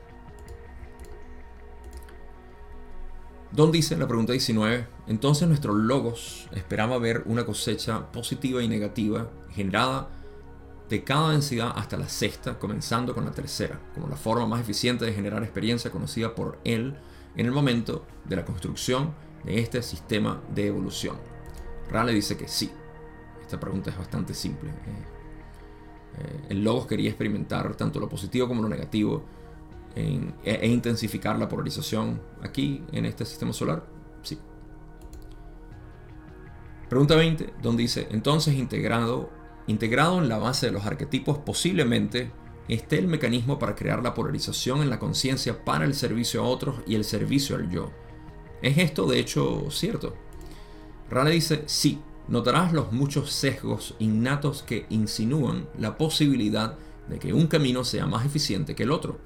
Don 3.51 3.73
dice 3.73 3.97
la 3.97 4.07
pregunta 4.07 4.33
19, 4.33 4.87
entonces 5.07 5.49
nuestros 5.49 5.75
logos 5.75 6.49
esperaba 6.53 6.99
ver 6.99 7.23
una 7.25 7.47
cosecha 7.47 8.12
positiva 8.12 8.62
y 8.62 8.69
negativa 8.69 9.31
generada 9.51 10.11
de 10.91 11.03
cada 11.03 11.33
densidad 11.33 11.73
hasta 11.75 11.97
la 11.97 12.09
sexta, 12.09 12.59
comenzando 12.59 13.14
con 13.14 13.25
la 13.25 13.33
tercera, 13.33 13.81
como 13.95 14.07
la 14.07 14.16
forma 14.16 14.47
más 14.47 14.61
eficiente 14.61 15.07
de 15.07 15.14
generar 15.14 15.43
experiencia 15.43 15.91
conocida 15.91 16.35
por 16.35 16.59
él 16.64 16.95
en 17.37 17.47
el 17.47 17.53
momento 17.53 18.07
de 18.27 18.37
la 18.37 18.45
construcción 18.45 19.14
de 19.45 19.61
este 19.61 19.83
sistema 19.83 20.43
de 20.55 20.66
evolución. 20.66 21.16
Rale 21.91 22.12
dice 22.12 22.37
que 22.37 22.49
sí. 22.49 22.71
Esta 23.41 23.59
pregunta 23.59 23.91
es 23.91 23.97
bastante 23.97 24.35
simple. 24.35 24.69
Eh, 24.71 25.18
eh, 26.16 26.46
el 26.50 26.64
Logos 26.64 26.86
quería 26.86 27.09
experimentar 27.11 27.74
tanto 27.76 28.00
lo 28.00 28.09
positivo 28.09 28.48
como 28.48 28.62
lo 28.62 28.68
negativo 28.68 29.24
e, 29.94 30.32
e, 30.44 30.68
intensificar 30.68 31.38
la 31.38 31.48
polarización 31.48 32.20
aquí 32.42 32.84
en 32.92 33.04
este 33.04 33.24
sistema 33.24 33.52
solar. 33.52 33.84
Sí. 34.22 34.38
Pregunta 36.88 37.16
20, 37.16 37.54
donde 37.61 37.82
dice, 37.82 38.09
entonces 38.11 38.54
integrado 38.54 39.30
Integrado 39.68 40.18
en 40.18 40.30
la 40.30 40.38
base 40.38 40.66
de 40.66 40.72
los 40.72 40.86
arquetipos 40.86 41.36
posiblemente 41.38 42.32
esté 42.68 42.98
el 42.98 43.06
mecanismo 43.06 43.59
para 43.59 43.74
crear 43.74 44.02
la 44.02 44.14
polarización 44.14 44.80
en 44.80 44.88
la 44.88 44.98
conciencia 44.98 45.62
para 45.62 45.84
el 45.84 45.94
servicio 45.94 46.42
a 46.42 46.46
otros 46.46 46.76
y 46.86 46.94
el 46.94 47.04
servicio 47.04 47.54
al 47.54 47.68
yo. 47.68 47.92
¿Es 48.62 48.78
esto 48.78 49.06
de 49.06 49.18
hecho 49.18 49.70
cierto? 49.70 50.14
Rale 51.11 51.32
dice, 51.32 51.64
sí, 51.66 52.00
notarás 52.29 52.72
los 52.72 52.93
muchos 52.93 53.33
sesgos 53.33 53.95
innatos 53.99 54.62
que 54.62 54.87
insinúan 54.91 55.66
la 55.79 55.97
posibilidad 55.97 56.76
de 57.09 57.18
que 57.18 57.33
un 57.33 57.47
camino 57.47 57.85
sea 57.85 58.07
más 58.07 58.26
eficiente 58.26 58.74
que 58.74 58.83
el 58.83 58.93
otro. 58.93 59.18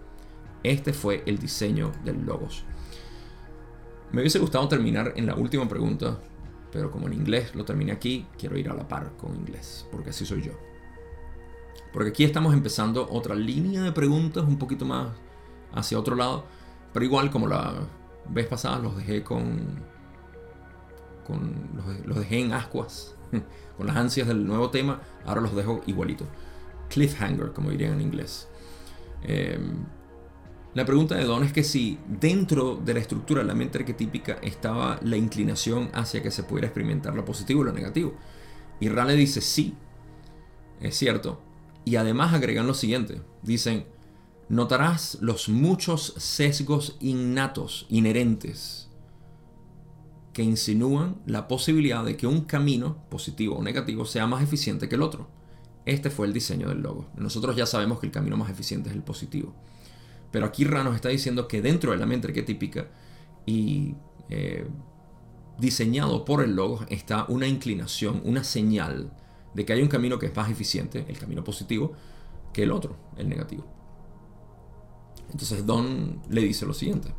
Este 0.62 0.92
fue 0.92 1.22
el 1.26 1.38
diseño 1.38 1.92
del 2.04 2.24
logos. 2.24 2.64
Me 4.12 4.20
hubiese 4.20 4.38
gustado 4.38 4.68
terminar 4.68 5.14
en 5.16 5.26
la 5.26 5.34
última 5.34 5.68
pregunta, 5.68 6.18
pero 6.70 6.90
como 6.90 7.08
en 7.08 7.14
inglés 7.14 7.54
lo 7.54 7.64
terminé 7.64 7.92
aquí, 7.92 8.26
quiero 8.38 8.56
ir 8.56 8.68
a 8.68 8.74
la 8.74 8.86
par 8.86 9.16
con 9.16 9.34
inglés, 9.34 9.86
porque 9.90 10.10
así 10.10 10.24
soy 10.24 10.42
yo. 10.42 10.52
Porque 11.92 12.10
aquí 12.10 12.24
estamos 12.24 12.54
empezando 12.54 13.08
otra 13.10 13.34
línea 13.34 13.82
de 13.82 13.92
preguntas 13.92 14.44
un 14.44 14.58
poquito 14.58 14.84
más 14.84 15.08
hacia 15.72 15.98
otro 15.98 16.14
lado, 16.14 16.44
pero 16.92 17.04
igual 17.04 17.30
como 17.30 17.48
la 17.48 17.74
vez 18.28 18.46
pasada 18.46 18.78
los 18.78 18.96
dejé 18.96 19.24
con, 19.24 19.82
con 21.32 22.04
los, 22.06 22.18
dejé 22.18 22.40
en 22.40 22.52
ascuas, 22.52 23.14
con 23.76 23.86
las 23.86 23.96
ansias 23.96 24.28
del 24.28 24.46
nuevo 24.46 24.70
tema, 24.70 25.00
ahora 25.24 25.40
los 25.40 25.54
dejo 25.54 25.82
igualito. 25.86 26.26
Cliffhanger, 26.90 27.52
como 27.52 27.70
dirían 27.70 27.94
en 27.94 28.00
inglés. 28.02 28.48
Em, 29.22 29.84
la 30.74 30.84
pregunta 30.84 31.14
de 31.14 31.24
Don 31.24 31.42
es 31.42 31.52
que 31.52 31.64
si 31.64 31.98
dentro 32.06 32.76
de 32.76 32.94
la 32.94 33.00
estructura 33.00 33.40
de 33.40 33.46
la 33.46 33.54
mente 33.54 33.78
arquetípica 33.78 34.38
estaba 34.42 34.98
la 35.02 35.16
inclinación 35.16 35.90
hacia 35.94 36.22
que 36.22 36.30
se 36.30 36.42
pudiera 36.42 36.68
experimentar 36.68 37.14
lo 37.14 37.24
positivo 37.24 37.62
y 37.62 37.66
lo 37.66 37.72
negativo. 37.72 38.14
Y 38.80 38.88
Rale 38.88 39.14
dice 39.14 39.40
sí, 39.40 39.74
es 40.80 40.96
cierto. 40.96 41.40
Y 41.84 41.96
además 41.96 42.32
agregan 42.32 42.66
lo 42.66 42.74
siguiente. 42.74 43.20
Dicen, 43.42 43.86
notarás 44.48 45.18
los 45.20 45.48
muchos 45.48 46.14
sesgos 46.18 46.96
innatos, 47.00 47.86
inherentes, 47.88 48.81
que 50.32 50.42
insinúan 50.42 51.16
la 51.26 51.46
posibilidad 51.48 52.04
de 52.04 52.16
que 52.16 52.26
un 52.26 52.42
camino, 52.42 53.04
positivo 53.10 53.56
o 53.56 53.62
negativo, 53.62 54.04
sea 54.04 54.26
más 54.26 54.42
eficiente 54.42 54.88
que 54.88 54.94
el 54.94 55.02
otro. 55.02 55.28
Este 55.84 56.10
fue 56.10 56.26
el 56.26 56.32
diseño 56.32 56.68
del 56.68 56.80
logo. 56.80 57.06
Nosotros 57.16 57.56
ya 57.56 57.66
sabemos 57.66 58.00
que 58.00 58.06
el 58.06 58.12
camino 58.12 58.36
más 58.36 58.50
eficiente 58.50 58.88
es 58.88 58.94
el 58.96 59.02
positivo. 59.02 59.54
Pero 60.30 60.46
aquí 60.46 60.64
Ra 60.64 60.84
nos 60.84 60.94
está 60.94 61.10
diciendo 61.10 61.48
que 61.48 61.60
dentro 61.60 61.92
de 61.92 61.98
la 61.98 62.06
mente 62.06 62.28
arquetípica 62.28 62.86
y 63.44 63.94
eh, 64.30 64.66
diseñado 65.58 66.24
por 66.24 66.42
el 66.42 66.54
logos 66.54 66.86
está 66.88 67.26
una 67.28 67.46
inclinación, 67.46 68.22
una 68.24 68.44
señal 68.44 69.12
de 69.54 69.66
que 69.66 69.74
hay 69.74 69.82
un 69.82 69.88
camino 69.88 70.18
que 70.18 70.26
es 70.26 70.36
más 70.36 70.50
eficiente, 70.50 71.04
el 71.08 71.18
camino 71.18 71.44
positivo, 71.44 71.92
que 72.52 72.62
el 72.62 72.72
otro, 72.72 72.96
el 73.16 73.28
negativo. 73.28 73.66
Entonces 75.30 75.66
Don 75.66 76.22
le 76.30 76.42
dice 76.42 76.64
lo 76.64 76.72
siguiente. 76.72 77.12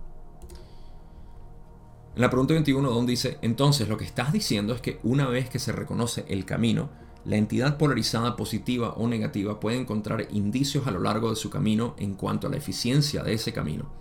En 2.15 2.21
la 2.21 2.29
pregunta 2.29 2.53
21, 2.53 2.91
Don 2.91 3.07
dice, 3.07 3.39
entonces 3.41 3.89
lo 3.89 3.97
que 3.97 4.05
estás 4.05 4.31
diciendo 4.31 4.75
es 4.75 4.81
que 4.81 4.99
una 5.01 5.27
vez 5.27 5.49
que 5.49 5.57
se 5.57 5.71
reconoce 5.71 6.25
el 6.27 6.45
camino, 6.45 6.91
la 7.25 7.37
entidad 7.37 7.77
polarizada 7.77 8.35
positiva 8.35 8.93
o 8.93 9.07
negativa 9.07 9.59
puede 9.59 9.77
encontrar 9.77 10.27
indicios 10.29 10.85
a 10.85 10.91
lo 10.91 10.99
largo 10.99 11.31
de 11.31 11.35
su 11.35 11.49
camino 11.49 11.95
en 11.97 12.13
cuanto 12.13 12.45
a 12.45 12.49
la 12.51 12.57
eficiencia 12.57 13.23
de 13.23 13.33
ese 13.33 13.51
camino. 13.51 13.91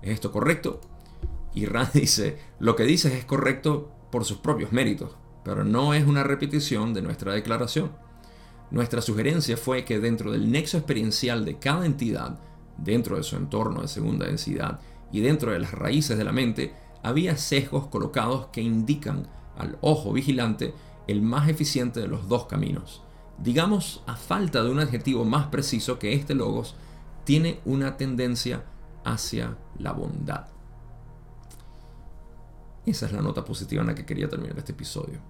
¿Es 0.00 0.12
esto 0.12 0.32
correcto? 0.32 0.80
Y 1.52 1.66
Rand 1.66 1.92
dice, 1.94 2.38
lo 2.58 2.74
que 2.74 2.84
dices 2.84 3.12
es 3.12 3.26
correcto 3.26 3.92
por 4.10 4.24
sus 4.24 4.38
propios 4.38 4.72
méritos, 4.72 5.16
pero 5.44 5.62
no 5.62 5.92
es 5.92 6.06
una 6.06 6.22
repetición 6.22 6.94
de 6.94 7.02
nuestra 7.02 7.34
declaración. 7.34 7.92
Nuestra 8.70 9.02
sugerencia 9.02 9.58
fue 9.58 9.84
que 9.84 9.98
dentro 9.98 10.32
del 10.32 10.50
nexo 10.50 10.78
experiencial 10.78 11.44
de 11.44 11.58
cada 11.58 11.84
entidad, 11.84 12.40
dentro 12.78 13.16
de 13.16 13.24
su 13.24 13.36
entorno 13.36 13.82
de 13.82 13.88
segunda 13.88 14.24
densidad 14.24 14.80
y 15.12 15.20
dentro 15.20 15.52
de 15.52 15.58
las 15.58 15.72
raíces 15.72 16.16
de 16.16 16.24
la 16.24 16.32
mente, 16.32 16.72
había 17.02 17.36
sesgos 17.36 17.86
colocados 17.86 18.46
que 18.46 18.62
indican 18.62 19.28
al 19.56 19.78
ojo 19.80 20.12
vigilante 20.12 20.74
el 21.06 21.22
más 21.22 21.48
eficiente 21.48 22.00
de 22.00 22.08
los 22.08 22.28
dos 22.28 22.46
caminos. 22.46 23.02
Digamos, 23.38 24.02
a 24.06 24.16
falta 24.16 24.62
de 24.62 24.70
un 24.70 24.80
adjetivo 24.80 25.24
más 25.24 25.46
preciso 25.46 25.98
que 25.98 26.12
este 26.12 26.34
logos, 26.34 26.74
tiene 27.24 27.60
una 27.64 27.96
tendencia 27.96 28.64
hacia 29.04 29.56
la 29.78 29.92
bondad. 29.92 30.46
Esa 32.84 33.06
es 33.06 33.12
la 33.12 33.22
nota 33.22 33.44
positiva 33.44 33.82
en 33.82 33.88
la 33.88 33.94
que 33.94 34.06
quería 34.06 34.28
terminar 34.28 34.58
este 34.58 34.72
episodio. 34.72 35.20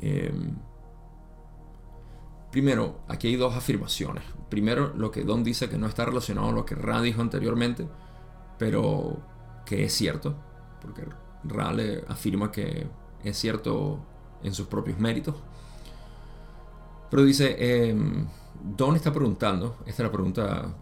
Em, 0.00 0.54
primero, 2.50 3.00
aquí 3.08 3.28
hay 3.28 3.36
dos 3.36 3.54
afirmaciones. 3.54 4.22
Primero, 4.48 4.92
lo 4.94 5.10
que 5.10 5.24
Don 5.24 5.42
dice 5.42 5.68
que 5.68 5.78
no 5.78 5.86
está 5.86 6.04
relacionado 6.04 6.48
a 6.48 6.52
lo 6.52 6.64
que 6.64 6.74
Ra 6.74 7.00
dijo 7.00 7.20
anteriormente, 7.20 7.88
pero 8.58 9.18
que 9.68 9.84
es 9.84 9.92
cierto, 9.92 10.34
porque 10.80 11.02
Ra 11.44 11.72
le 11.74 12.02
afirma 12.08 12.50
que 12.50 12.86
es 13.22 13.36
cierto 13.36 14.00
en 14.42 14.54
sus 14.54 14.66
propios 14.66 14.98
méritos. 14.98 15.34
Pero 17.10 17.22
dice, 17.22 17.90
em, 17.90 18.26
Don 18.76 18.96
está 18.96 19.12
preguntando, 19.12 19.76
esta 19.80 20.02
es 20.02 20.06
la 20.06 20.12
pregunta 20.12 20.74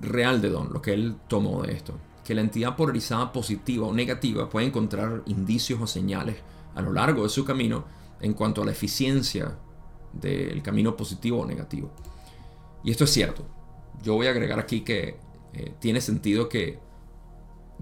real 0.00 0.40
de 0.42 0.50
Don, 0.50 0.72
lo 0.72 0.82
que 0.82 0.92
él 0.92 1.18
tomó 1.28 1.62
de 1.62 1.72
esto, 1.72 1.94
que 2.24 2.34
la 2.34 2.40
entidad 2.40 2.74
polarizada 2.74 3.32
positiva 3.32 3.86
o 3.86 3.94
negativa 3.94 4.50
puede 4.50 4.66
encontrar 4.66 5.22
indicios 5.26 5.80
o 5.80 5.86
señales 5.86 6.38
a 6.74 6.82
lo 6.82 6.92
largo 6.92 7.22
de 7.22 7.28
su 7.28 7.44
camino 7.44 7.84
en 8.20 8.34
cuanto 8.34 8.62
a 8.62 8.64
la 8.64 8.72
eficiencia 8.72 9.56
del 10.12 10.62
camino 10.62 10.96
positivo 10.96 11.42
o 11.42 11.46
negativo. 11.46 11.92
Y 12.82 12.90
esto 12.90 13.04
es 13.04 13.10
cierto. 13.10 13.44
Yo 14.02 14.14
voy 14.14 14.26
a 14.26 14.30
agregar 14.30 14.58
aquí 14.58 14.80
que 14.80 15.16
eh, 15.52 15.74
tiene 15.78 16.00
sentido 16.00 16.48
que 16.48 16.89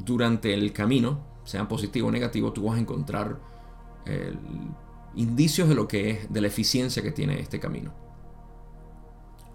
durante 0.04 0.54
el 0.54 0.72
camino, 0.72 1.20
sea 1.44 1.66
positivo 1.66 2.08
o 2.08 2.10
negativo, 2.10 2.52
tú 2.52 2.64
vas 2.64 2.76
a 2.76 2.80
encontrar 2.80 3.40
indicios 5.14 5.68
de 5.68 5.74
lo 5.74 5.86
que 5.86 6.10
es, 6.10 6.32
de 6.32 6.40
la 6.40 6.46
eficiencia 6.46 7.02
que 7.02 7.12
tiene 7.12 7.40
este 7.40 7.60
camino. 7.60 7.92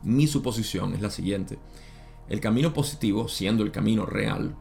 Mi 0.04 0.28
suposición 0.28 0.94
es 0.94 1.02
la 1.02 1.10
siguiente. 1.10 1.58
El 2.28 2.40
camino 2.40 2.74
positivo, 2.74 3.28
siendo 3.28 3.64
el 3.64 3.72
camino 3.72 4.06
real, 4.06 4.56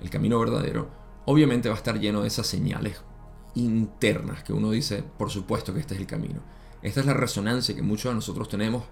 el 0.00 0.10
camino 0.10 0.38
verdadero, 0.38 0.88
obviamente 1.26 1.68
va 1.68 1.74
a 1.74 1.78
estar 1.78 2.00
lleno 2.00 2.22
de 2.22 2.28
esas 2.28 2.46
señales 2.46 3.02
internas 3.54 4.42
que 4.42 4.52
uno 4.52 4.70
dice, 4.70 5.02
por 5.18 5.30
supuesto 5.30 5.74
que 5.74 5.80
este 5.80 5.94
es 5.94 6.00
el 6.00 6.06
camino. 6.06 6.40
Esta 6.82 7.00
es 7.00 7.06
la 7.06 7.14
resonancia 7.14 7.74
que 7.76 7.82
muchos 7.82 8.10
de 8.10 8.14
nosotros 8.14 8.48
tenemos, 8.48 8.84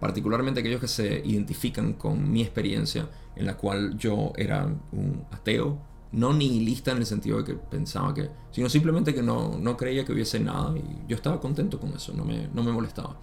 particularmente 0.00 0.60
aquellos 0.60 0.80
que 0.80 0.88
se 0.88 1.22
identifican 1.24 1.94
con 1.94 2.30
mi 2.30 2.42
experiencia, 2.42 3.08
en 3.36 3.46
la 3.46 3.56
cual 3.56 3.96
yo 3.96 4.32
era 4.36 4.66
un 4.92 5.24
ateo, 5.30 5.78
no 6.12 6.32
nihilista 6.32 6.92
en 6.92 6.98
el 6.98 7.06
sentido 7.06 7.38
de 7.38 7.44
que 7.44 7.54
pensaba 7.54 8.14
que, 8.14 8.30
sino 8.50 8.68
simplemente 8.68 9.14
que 9.14 9.22
no, 9.22 9.58
no 9.58 9.76
creía 9.76 10.04
que 10.04 10.12
hubiese 10.12 10.40
nada 10.40 10.76
y 10.76 10.82
yo 11.06 11.16
estaba 11.16 11.40
contento 11.40 11.78
con 11.78 11.92
eso, 11.92 12.12
no 12.14 12.24
me, 12.24 12.48
no 12.48 12.62
me 12.62 12.72
molestaba. 12.72 13.16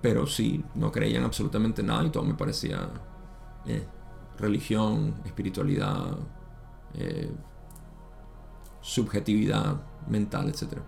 Pero 0.00 0.26
sí, 0.26 0.64
no 0.74 0.90
creían 0.90 1.24
absolutamente 1.24 1.82
nada 1.82 2.04
y 2.04 2.10
todo 2.10 2.24
me 2.24 2.34
parecía 2.34 2.88
eh, 3.66 3.86
religión, 4.38 5.14
espiritualidad, 5.24 6.16
eh, 6.94 7.30
subjetividad 8.80 9.80
mental, 10.08 10.48
etc. 10.48 10.78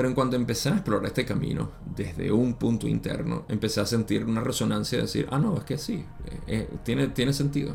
Pero 0.00 0.08
en 0.08 0.14
cuanto 0.14 0.34
empecé 0.34 0.70
a 0.70 0.76
explorar 0.76 1.04
este 1.04 1.26
camino 1.26 1.72
desde 1.94 2.32
un 2.32 2.54
punto 2.54 2.88
interno, 2.88 3.44
empecé 3.50 3.82
a 3.82 3.84
sentir 3.84 4.24
una 4.24 4.40
resonancia 4.40 4.96
de 4.96 5.02
decir, 5.02 5.28
ah, 5.30 5.38
no, 5.38 5.58
es 5.58 5.64
que 5.64 5.76
sí, 5.76 6.06
eh, 6.46 6.70
tiene, 6.84 7.08
tiene 7.08 7.34
sentido, 7.34 7.74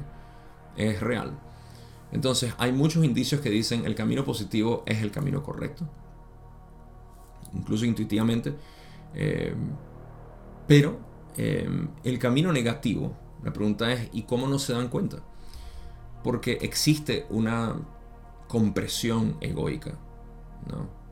es 0.76 1.02
real. 1.02 1.38
Entonces 2.12 2.52
hay 2.58 2.72
muchos 2.72 3.06
indicios 3.06 3.42
que 3.42 3.52
dicen 3.52 3.86
el 3.86 3.94
camino 3.94 4.26
positivo 4.26 4.82
es 4.88 5.04
el 5.04 5.12
camino 5.12 5.44
correcto, 5.44 5.88
incluso 7.54 7.86
intuitivamente, 7.86 8.56
eh, 9.14 9.54
pero 10.68 10.98
eh, 11.38 11.70
el 12.04 12.18
camino 12.18 12.52
negativo, 12.52 13.16
la 13.44 13.54
pregunta 13.54 13.94
es, 13.94 14.10
¿y 14.14 14.24
cómo 14.24 14.48
no 14.48 14.58
se 14.58 14.74
dan 14.74 14.88
cuenta? 14.88 15.18
Porque 16.24 16.54
existe 16.64 17.28
una 17.30 17.76
compresión 18.48 19.38
egoica. 19.42 19.92
¿no? 20.68 21.05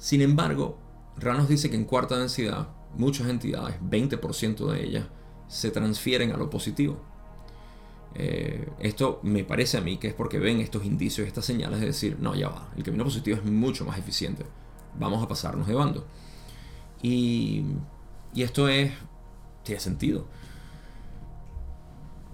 Sin 0.00 0.22
embargo, 0.22 0.78
Ranos 1.18 1.46
dice 1.46 1.68
que 1.68 1.76
en 1.76 1.84
cuarta 1.84 2.16
densidad, 2.16 2.68
muchas 2.96 3.28
entidades, 3.28 3.76
20% 3.82 4.72
de 4.72 4.82
ellas, 4.82 5.06
se 5.46 5.70
transfieren 5.70 6.32
a 6.32 6.38
lo 6.38 6.48
positivo. 6.48 6.98
Eh, 8.14 8.66
esto 8.78 9.20
me 9.22 9.44
parece 9.44 9.76
a 9.76 9.82
mí 9.82 9.98
que 9.98 10.08
es 10.08 10.14
porque 10.14 10.38
ven 10.38 10.60
estos 10.60 10.86
indicios, 10.86 11.26
estas 11.26 11.44
señales 11.44 11.80
de 11.80 11.86
decir, 11.86 12.16
no, 12.18 12.34
ya 12.34 12.48
va, 12.48 12.72
el 12.78 12.82
camino 12.82 13.04
positivo 13.04 13.36
es 13.36 13.44
mucho 13.44 13.84
más 13.84 13.98
eficiente, 13.98 14.46
vamos 14.98 15.22
a 15.22 15.28
pasarnos 15.28 15.66
de 15.66 15.74
bando. 15.74 16.06
Y, 17.02 17.66
y 18.32 18.42
esto 18.42 18.68
es, 18.68 18.92
tiene 19.64 19.80
sentido. 19.82 20.26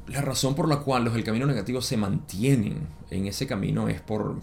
La 0.07 0.23
razón 0.23 0.55
por 0.55 0.69
la 0.69 0.79
cual 0.79 1.05
los 1.05 1.15
del 1.15 1.25
camino 1.25 1.47
negativo 1.47 1.83
se 1.83 1.97
mantienen 1.97 2.87
en 3.11 3.27
ese 3.27 3.49
camino 3.49 3.89
es 3.89 4.01
por 4.01 4.41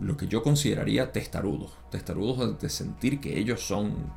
lo 0.00 0.16
que 0.16 0.28
yo 0.28 0.42
consideraría 0.42 1.12
testarudos, 1.12 1.76
testarudos 1.90 2.60
de 2.60 2.68
sentir 2.68 3.20
que 3.20 3.38
ellos 3.38 3.66
son 3.66 4.12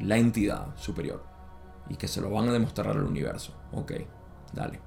la 0.00 0.16
entidad 0.16 0.76
superior 0.76 1.24
y 1.88 1.96
que 1.96 2.08
se 2.08 2.20
lo 2.20 2.30
van 2.30 2.48
a 2.48 2.52
demostrar 2.52 2.88
al 2.88 3.04
universo. 3.04 3.54
Ok, 3.72 3.92
dale. 4.52 4.80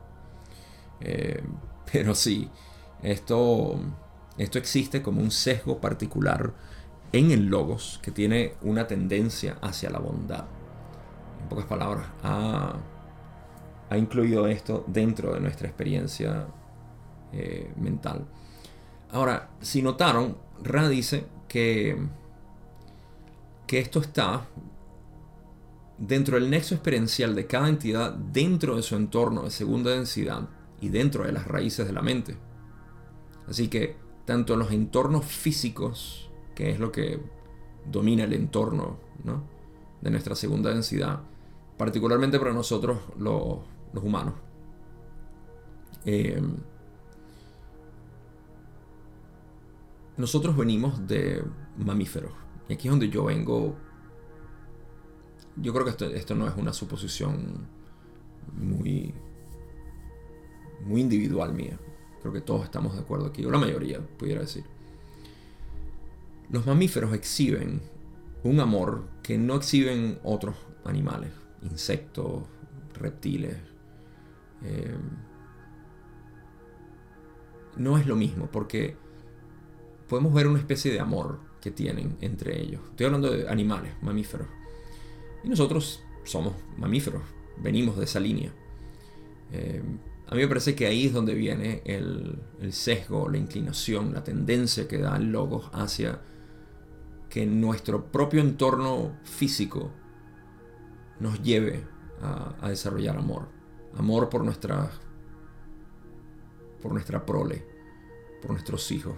Eh, 1.01 1.43
pero 1.91 2.15
sí, 2.15 2.49
esto, 3.03 3.79
esto 4.37 4.57
existe 4.57 5.01
como 5.01 5.21
un 5.21 5.31
sesgo 5.31 5.79
particular 5.79 6.53
en 7.11 7.31
el 7.31 7.45
logos 7.45 7.99
que 8.01 8.11
tiene 8.11 8.55
una 8.61 8.87
tendencia 8.87 9.57
hacia 9.61 9.89
la 9.89 9.99
bondad. 9.99 10.45
En 11.41 11.49
pocas 11.49 11.65
palabras, 11.65 12.07
ha, 12.23 12.75
incluido 13.95 14.47
esto 14.47 14.83
dentro 14.87 15.33
de 15.33 15.39
nuestra 15.39 15.67
experiencia 15.67 16.47
eh, 17.31 17.71
mental. 17.77 18.25
Ahora, 19.11 19.49
si 19.61 19.81
notaron, 19.81 20.37
Ra 20.63 20.89
dice 20.89 21.25
que, 21.47 21.97
que 23.67 23.79
esto 23.79 23.99
está 23.99 24.47
dentro 25.97 26.35
del 26.35 26.49
nexo 26.49 26.75
experiencial 26.75 27.35
de 27.35 27.47
cada 27.47 27.69
entidad 27.69 28.13
dentro 28.13 28.75
de 28.75 28.83
su 28.83 28.95
entorno 28.95 29.43
de 29.43 29.51
segunda 29.51 29.91
densidad 29.91 30.49
y 30.81 30.89
dentro 30.89 31.23
de 31.25 31.31
las 31.31 31.47
raíces 31.47 31.87
de 31.87 31.93
la 31.93 32.01
mente. 32.01 32.35
Así 33.47 33.67
que 33.67 33.95
tanto 34.25 34.53
en 34.53 34.59
los 34.59 34.71
entornos 34.71 35.25
físicos, 35.25 36.29
que 36.53 36.71
es 36.71 36.79
lo 36.79 36.91
que 36.91 37.19
domina 37.89 38.23
el 38.23 38.33
entorno 38.33 38.97
de 40.01 40.09
nuestra 40.09 40.35
segunda 40.35 40.71
densidad, 40.71 41.21
particularmente 41.77 42.39
para 42.39 42.53
nosotros 42.53 42.99
los, 43.17 43.59
humanos. 43.93 44.33
Eh, 46.05 46.41
nosotros 50.17 50.55
venimos 50.55 51.07
de 51.07 51.43
mamíferos. 51.77 52.31
Y 52.69 52.73
aquí 52.73 52.87
es 52.87 52.91
donde 52.91 53.09
yo 53.09 53.25
vengo. 53.25 53.75
Yo 55.57 55.73
creo 55.73 55.85
que 55.85 56.15
esto, 56.15 56.35
no 56.35 56.47
es 56.47 56.55
una 56.57 56.73
suposición 56.73 57.67
muy 58.53 59.13
muy 60.85 61.01
individual 61.01 61.53
mía. 61.53 61.79
Creo 62.21 62.33
que 62.33 62.41
todos 62.41 62.63
estamos 62.63 62.93
de 62.93 63.01
acuerdo 63.01 63.27
aquí, 63.27 63.43
o 63.45 63.51
la 63.51 63.57
mayoría, 63.57 63.99
pudiera 63.99 64.41
decir. 64.41 64.63
Los 66.49 66.65
mamíferos 66.65 67.13
exhiben 67.13 67.81
un 68.43 68.59
amor 68.59 69.07
que 69.23 69.37
no 69.37 69.55
exhiben 69.55 70.19
otros 70.23 70.55
animales, 70.83 71.31
insectos, 71.63 72.43
reptiles. 72.93 73.57
Eh, 74.63 74.95
no 77.77 77.97
es 77.97 78.05
lo 78.05 78.15
mismo, 78.15 78.47
porque 78.51 78.95
podemos 80.07 80.33
ver 80.33 80.47
una 80.47 80.59
especie 80.59 80.91
de 80.91 80.99
amor 80.99 81.39
que 81.61 81.71
tienen 81.71 82.17
entre 82.21 82.61
ellos. 82.61 82.81
Estoy 82.91 83.07
hablando 83.07 83.31
de 83.31 83.49
animales, 83.49 83.93
mamíferos. 84.01 84.47
Y 85.43 85.49
nosotros 85.49 86.03
somos 86.23 86.53
mamíferos, 86.77 87.21
venimos 87.57 87.97
de 87.97 88.05
esa 88.05 88.19
línea. 88.19 88.51
Eh, 89.51 89.81
a 90.27 90.33
mí 90.33 90.41
me 90.41 90.47
parece 90.47 90.75
que 90.75 90.87
ahí 90.87 91.05
es 91.05 91.13
donde 91.13 91.35
viene 91.35 91.81
el, 91.85 92.39
sesgo, 92.71 93.29
la 93.29 93.37
inclinación, 93.37 94.13
la 94.13 94.23
tendencia 94.23 94.87
que 94.87 94.97
da 94.97 95.19
logos 95.19 95.69
hacia 95.71 96.19
que 97.29 97.45
nuestro 97.45 98.05
propio 98.11 98.41
entorno 98.41 99.17
físico 99.23 99.91
nos 101.19 101.43
lleve 101.43 101.83
a, 102.21 102.69
desarrollar 102.69 103.17
amor. 103.17 103.47
Amor 103.97 104.29
por 104.29 104.43
nuestra, 104.43 104.89
por 106.81 106.91
nuestra 106.91 107.23
prole, 107.23 107.63
por 108.41 108.51
nuestros 108.51 108.91
hijos, 108.91 109.15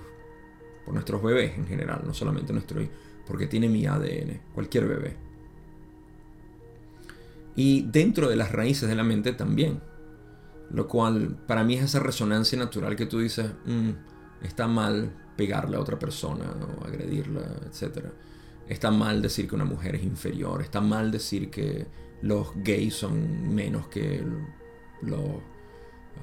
por 0.88 0.94
nuestros 0.94 1.22
bebés 1.22 1.58
en 1.58 1.68
general, 1.68 2.04
no 2.06 2.14
solamente 2.14 2.54
nuestro 2.54 2.82
hijo, 2.82 2.94
porque 3.28 3.46
tiene 3.46 3.68
mi 3.68 3.86
ADN, 3.86 4.40
cualquier 4.54 4.88
bebé. 4.88 5.18
Y 7.58 7.82
dentro 7.82 8.30
de 8.30 8.38
las 8.38 8.54
raíces 8.54 8.88
de 8.88 8.96
la 8.96 9.04
mente 9.04 9.34
también 9.34 9.82
lo 10.72 10.88
cual 10.88 11.38
para 11.48 11.64
mí 11.64 11.76
es 11.76 11.84
esa 11.84 12.00
resonancia 12.00 12.58
natural 12.58 12.96
que 12.96 13.06
tú 13.06 13.20
dices, 13.20 13.52
mm, 13.66 13.90
está 14.44 14.68
mal 14.68 15.12
pegarle 15.36 15.78
a 15.78 15.80
otra 15.80 15.98
persona 15.98 16.46
o 16.82 16.86
agredirla, 16.86 17.42
etc. 17.66 18.08
Está 18.68 18.92
mal 18.92 19.22
decir 19.22 19.48
que 19.48 19.56
una 19.56 19.66
mujer 19.66 19.96
es 19.96 20.04
inferior, 20.04 20.62
está 20.62 20.82
mal 20.82 21.12
decir 21.12 21.50
que 21.50 21.88
los 22.22 22.50
gays 22.56 22.96
son 22.96 23.54
menos 23.54 23.88
que 23.88 24.24
los, 25.02 25.42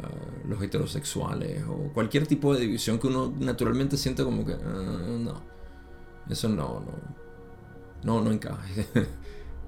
ah, 0.03 0.09
los 0.47 0.63
heterosexuales 0.63 1.63
o 1.69 1.93
cualquier 1.93 2.27
tipo 2.27 2.55
de 2.55 2.61
división 2.61 2.99
que 2.99 3.07
uno 3.07 3.33
naturalmente 3.39 3.97
siente 3.97 4.25
como 4.25 4.45
que, 4.45 4.55
ah, 4.55 5.19
no, 5.21 5.43
eso 6.29 6.49
no, 6.49 6.81
no, 6.81 6.93
no, 8.03 8.21
no 8.21 8.31
encaja. 8.33 8.65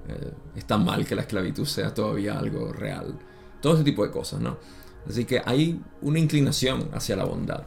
Eh, 0.09 0.33
está 0.55 0.77
mal 0.77 1.05
que 1.05 1.15
la 1.15 1.23
esclavitud 1.23 1.65
sea 1.65 1.93
todavía 1.93 2.39
algo 2.39 2.71
real. 2.71 3.19
Todo 3.61 3.73
ese 3.73 3.83
tipo 3.83 4.05
de 4.05 4.09
cosas, 4.09 4.39
¿no? 4.39 4.57
Así 5.05 5.25
que 5.25 5.41
hay 5.45 5.81
una 6.01 6.17
inclinación 6.17 6.89
hacia 6.93 7.17
la 7.17 7.25
bondad. 7.25 7.65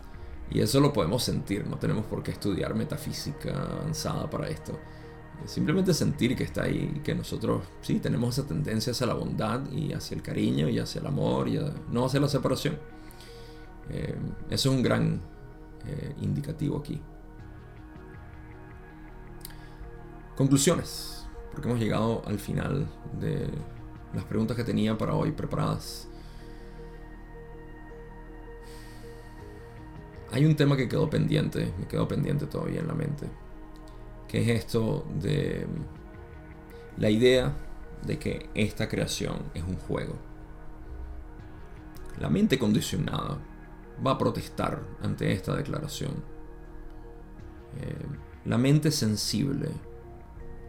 Y 0.50 0.60
eso 0.60 0.80
lo 0.80 0.92
podemos 0.92 1.22
sentir, 1.22 1.66
no 1.66 1.76
tenemos 1.76 2.06
por 2.06 2.22
qué 2.22 2.32
estudiar 2.32 2.74
metafísica 2.74 3.50
avanzada 3.50 4.30
para 4.30 4.48
esto. 4.48 4.78
Simplemente 5.46 5.94
sentir 5.94 6.36
que 6.36 6.44
está 6.44 6.64
ahí, 6.64 7.00
que 7.02 7.14
nosotros 7.14 7.62
sí 7.80 7.98
tenemos 7.98 8.38
esa 8.38 8.46
tendencia 8.46 8.92
hacia 8.92 9.06
la 9.06 9.14
bondad 9.14 9.70
y 9.72 9.92
hacia 9.92 10.14
el 10.14 10.22
cariño 10.22 10.68
y 10.68 10.78
hacia 10.78 11.00
el 11.00 11.06
amor 11.06 11.48
y 11.48 11.58
no 11.90 12.04
hacia 12.04 12.20
la 12.20 12.28
separación. 12.28 12.78
Eh, 13.90 14.14
eso 14.50 14.70
es 14.70 14.76
un 14.76 14.82
gran 14.82 15.20
eh, 15.86 16.14
indicativo 16.20 16.78
aquí. 16.78 17.00
Conclusiones, 20.36 21.26
porque 21.52 21.68
hemos 21.68 21.80
llegado 21.80 22.22
al 22.26 22.38
final 22.38 22.86
de 23.18 23.48
las 24.14 24.24
preguntas 24.24 24.56
que 24.56 24.64
tenía 24.64 24.96
para 24.96 25.14
hoy 25.14 25.32
preparadas. 25.32 26.08
Hay 30.32 30.46
un 30.46 30.54
tema 30.54 30.76
que 30.76 30.88
quedó 30.88 31.10
pendiente, 31.10 31.72
me 31.78 31.86
quedó 31.86 32.06
pendiente 32.06 32.46
todavía 32.46 32.80
en 32.80 32.86
la 32.86 32.94
mente, 32.94 33.26
que 34.30 34.40
es 34.42 34.48
esto 34.48 35.04
de 35.20 35.66
la 36.98 37.10
idea 37.10 37.52
de 38.06 38.16
que 38.16 38.48
esta 38.54 38.88
creación 38.88 39.50
es 39.54 39.64
un 39.64 39.76
juego. 39.76 40.14
La 42.20 42.30
mente 42.30 42.56
condicionada 42.56 43.38
va 44.06 44.12
a 44.12 44.18
protestar 44.18 44.80
ante 45.02 45.32
esta 45.32 45.56
declaración. 45.56 46.22
Eh, 47.80 48.06
la 48.44 48.56
mente 48.56 48.92
sensible, 48.92 49.68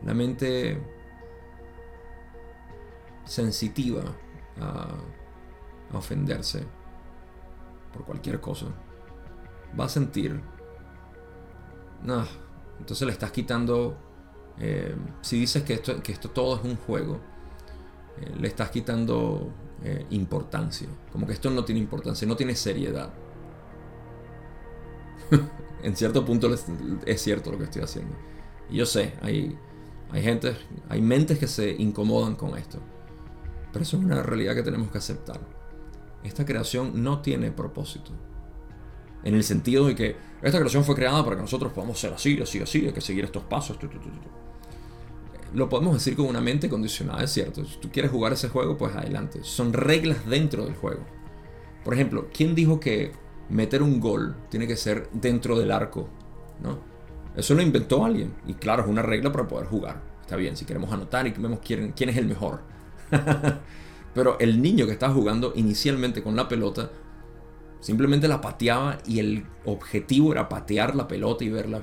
la 0.04 0.16
mente 0.16 0.82
sensitiva 3.26 4.04
a, 4.60 4.88
ofenderse 5.94 6.66
por 7.94 8.06
cualquier 8.06 8.40
cosa, 8.40 8.68
va 9.78 9.86
a 9.86 9.90
sentir, 9.90 10.42
no, 12.02 12.26
entonces 12.82 13.06
le 13.06 13.14
estás 13.14 13.32
quitando, 13.32 13.95
eh, 14.60 14.95
si 15.22 15.40
dices 15.40 15.62
que 15.62 15.76
esto, 15.76 16.02
que 16.02 16.12
esto 16.12 16.32
todo 16.32 16.56
es 16.56 16.64
un 16.64 16.78
juego, 16.78 17.20
eh, 18.20 18.34
le 18.40 18.48
estás 18.48 18.72
quitando 18.72 19.53
eh, 19.84 20.08
importancia, 20.10 20.88
como 21.12 21.28
que 21.28 21.34
esto 21.34 21.52
no 21.52 21.64
tiene 21.64 21.80
importancia, 21.80 22.28
no 22.28 22.36
tiene 22.36 22.56
seriedad. 22.56 23.14
en 25.84 25.95
cierto 25.95 26.26
punto 26.26 26.52
es 27.06 27.22
cierto 27.22 27.52
lo 27.52 27.60
que 27.60 27.66
estoy 27.66 27.84
haciendo. 27.84 28.16
Y 28.72 28.78
yo 28.78 28.88
sé, 28.88 29.14
hay, 29.22 29.56
hay 30.10 30.24
gente, 30.24 30.58
hay 30.90 31.02
mentes 31.02 31.38
que 31.38 31.48
se 31.48 31.70
incomodan 31.70 32.36
con 32.36 32.58
esto. 32.58 32.80
Pero 33.72 33.84
eso 33.84 33.98
es 33.98 34.03
una 34.03 34.24
realidad 34.24 34.56
que 34.56 34.64
tenemos 34.64 34.90
que 34.91 34.98
aceptar. 34.98 35.40
Esta 36.24 36.45
creación 36.45 37.03
no 37.03 37.22
tiene 37.22 37.52
propósito. 37.52 38.12
En 39.23 39.35
el 39.35 39.43
sentido 39.43 39.85
de 39.85 39.95
que 39.95 40.15
esta 40.41 40.57
creación 40.57 40.84
fue 40.84 40.95
creada 40.95 41.23
para 41.23 41.35
que 41.35 41.43
nosotros 41.43 41.72
podamos 41.72 41.99
ser 41.99 42.14
así, 42.14 42.39
así, 42.41 42.60
así, 42.60 42.85
hay 42.85 42.93
que 42.93 43.02
seguir 43.02 43.26
estos 43.26 43.43
pasos. 43.43 43.77
Lo 45.53 45.69
podemos 45.69 45.93
decir 45.93 46.15
con 46.15 46.26
una 46.26 46.41
mente 46.41 46.69
condicionada, 46.69 47.23
es 47.23 47.31
cierto. 47.31 47.64
Si 47.65 47.77
tú 47.77 47.91
quieres 47.91 48.11
jugar 48.11 48.34
ese 48.34 48.49
juego, 48.49 48.77
pues 48.77 48.95
adelante. 48.95 49.39
Son 49.43 49.73
reglas 49.73 50.26
dentro 50.27 50.65
del 50.65 50.76
juego. 50.76 51.02
Por 51.84 51.93
ejemplo, 51.93 52.30
¿quién 52.34 52.56
dijo 52.56 52.80
que 52.80 53.11
meter 53.49 53.84
un 53.84 53.99
gol 53.99 54.35
tiene 54.49 54.68
que 54.68 54.77
ser 54.77 55.10
dentro 55.11 55.60
del 55.60 55.72
arco? 55.72 56.07
¿No? 56.64 56.80
Eso 57.35 57.53
lo 57.53 57.61
inventó 57.61 58.03
alguien. 58.03 58.34
Y 58.48 58.53
claro, 58.56 58.84
es 58.84 58.89
una 58.89 59.02
regla 59.02 59.31
para 59.31 59.48
poder 59.48 59.68
jugar. 59.68 60.02
Está 60.22 60.35
bien, 60.35 60.56
si 60.56 60.65
queremos 60.65 60.91
anotar 60.91 61.27
y 61.27 61.31
vemos 61.31 61.60
quién, 61.64 61.91
quién 61.91 62.10
es 62.10 62.18
el 62.18 62.26
mejor. 62.26 62.61
Pero 64.14 64.38
el 64.39 64.61
niño 64.61 64.85
que 64.85 64.93
estaba 64.93 65.14
jugando 65.14 65.53
inicialmente 65.56 66.23
con 66.23 66.35
la 66.35 66.48
pelota 66.48 66.89
simplemente 67.82 68.30
la 68.30 68.40
pateaba 68.40 68.99
y 69.06 69.20
el 69.20 69.45
objetivo 69.66 70.32
era 70.32 70.48
patear 70.48 70.95
la 70.95 71.08
pelota 71.08 71.44
y 71.44 71.49
verla. 71.49 71.82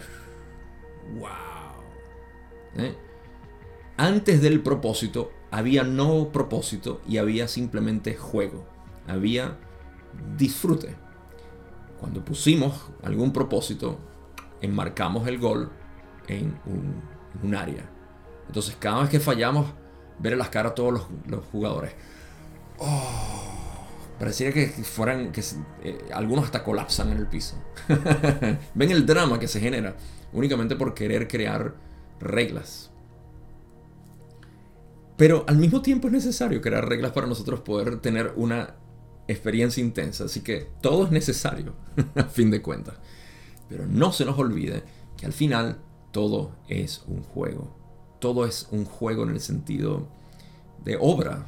¡Wow! 1.19 2.85
¿Eh? 2.85 2.97
Antes 3.97 4.41
del 4.41 4.63
propósito 4.63 5.33
había 5.51 5.83
no 5.83 6.31
propósito 6.31 7.01
y 7.07 7.19
había 7.19 7.49
simplemente 7.49 8.15
juego. 8.15 8.67
Había 9.07 9.59
disfrute. 10.37 10.95
Cuando 12.01 12.25
pusimos 12.25 12.91
algún 13.03 13.33
propósito, 13.33 13.99
enmarcamos 14.61 15.27
el 15.27 15.39
gol 15.39 15.71
en 16.29 16.59
un, 17.43 17.55
área. 17.55 17.89
Entonces 18.47 18.77
cada 18.79 19.03
vez 19.03 19.11
que 19.11 19.21
fallamos, 19.21 19.67
ver 20.19 20.37
las 20.37 20.49
caras 20.49 20.73
a 20.73 20.75
todos 20.75 21.09
los, 21.27 21.45
jugadores. 21.47 21.95
Oh, 22.79 23.58
pareciera 24.19 24.53
que 24.53 24.67
fueran, 24.69 25.33
que 25.33 25.43
eh, 25.83 25.99
algunos 26.13 26.47
hasta 26.47 26.65
colapsan 26.65 27.11
en 27.11 27.19
el 27.19 27.27
piso. 27.27 27.57
Ven 28.75 28.91
el 28.91 29.07
drama 29.07 29.39
que 29.39 29.49
se 29.49 29.61
genera 29.61 29.97
únicamente 30.33 30.77
por 30.77 30.95
querer 30.95 31.29
crear 31.29 31.75
reglas. 32.21 32.91
Pero 35.17 35.45
al 35.49 35.59
mismo 35.59 35.83
tiempo 35.83 36.09
es 36.09 36.13
necesario 36.13 36.61
crear 36.61 36.89
reglas 36.89 37.13
para 37.13 37.27
nosotros 37.27 37.61
poder 37.61 38.01
tener 38.01 38.33
una 38.37 38.75
experiencia 39.27 39.83
intensa. 39.83 40.25
Así 40.25 40.41
que 40.41 40.69
todo 40.81 41.05
es 41.05 41.11
necesario, 41.11 41.75
a 42.15 42.25
fin 42.25 42.51
de 42.51 42.63
cuentas. 42.63 42.97
Pero 43.69 43.87
no 43.87 44.13
se 44.13 44.25
nos 44.25 44.39
olvide 44.39 44.83
que 45.17 45.27
al 45.27 45.33
final 45.33 45.79
todo 46.13 46.57
es 46.69 47.05
un 47.07 47.23
juego 47.23 47.79
todo 48.19 48.45
es 48.45 48.69
un 48.71 48.85
juego 48.85 49.25
en 49.25 49.31
el 49.31 49.41
sentido 49.41 50.09
de 50.85 50.97
obra, 51.01 51.47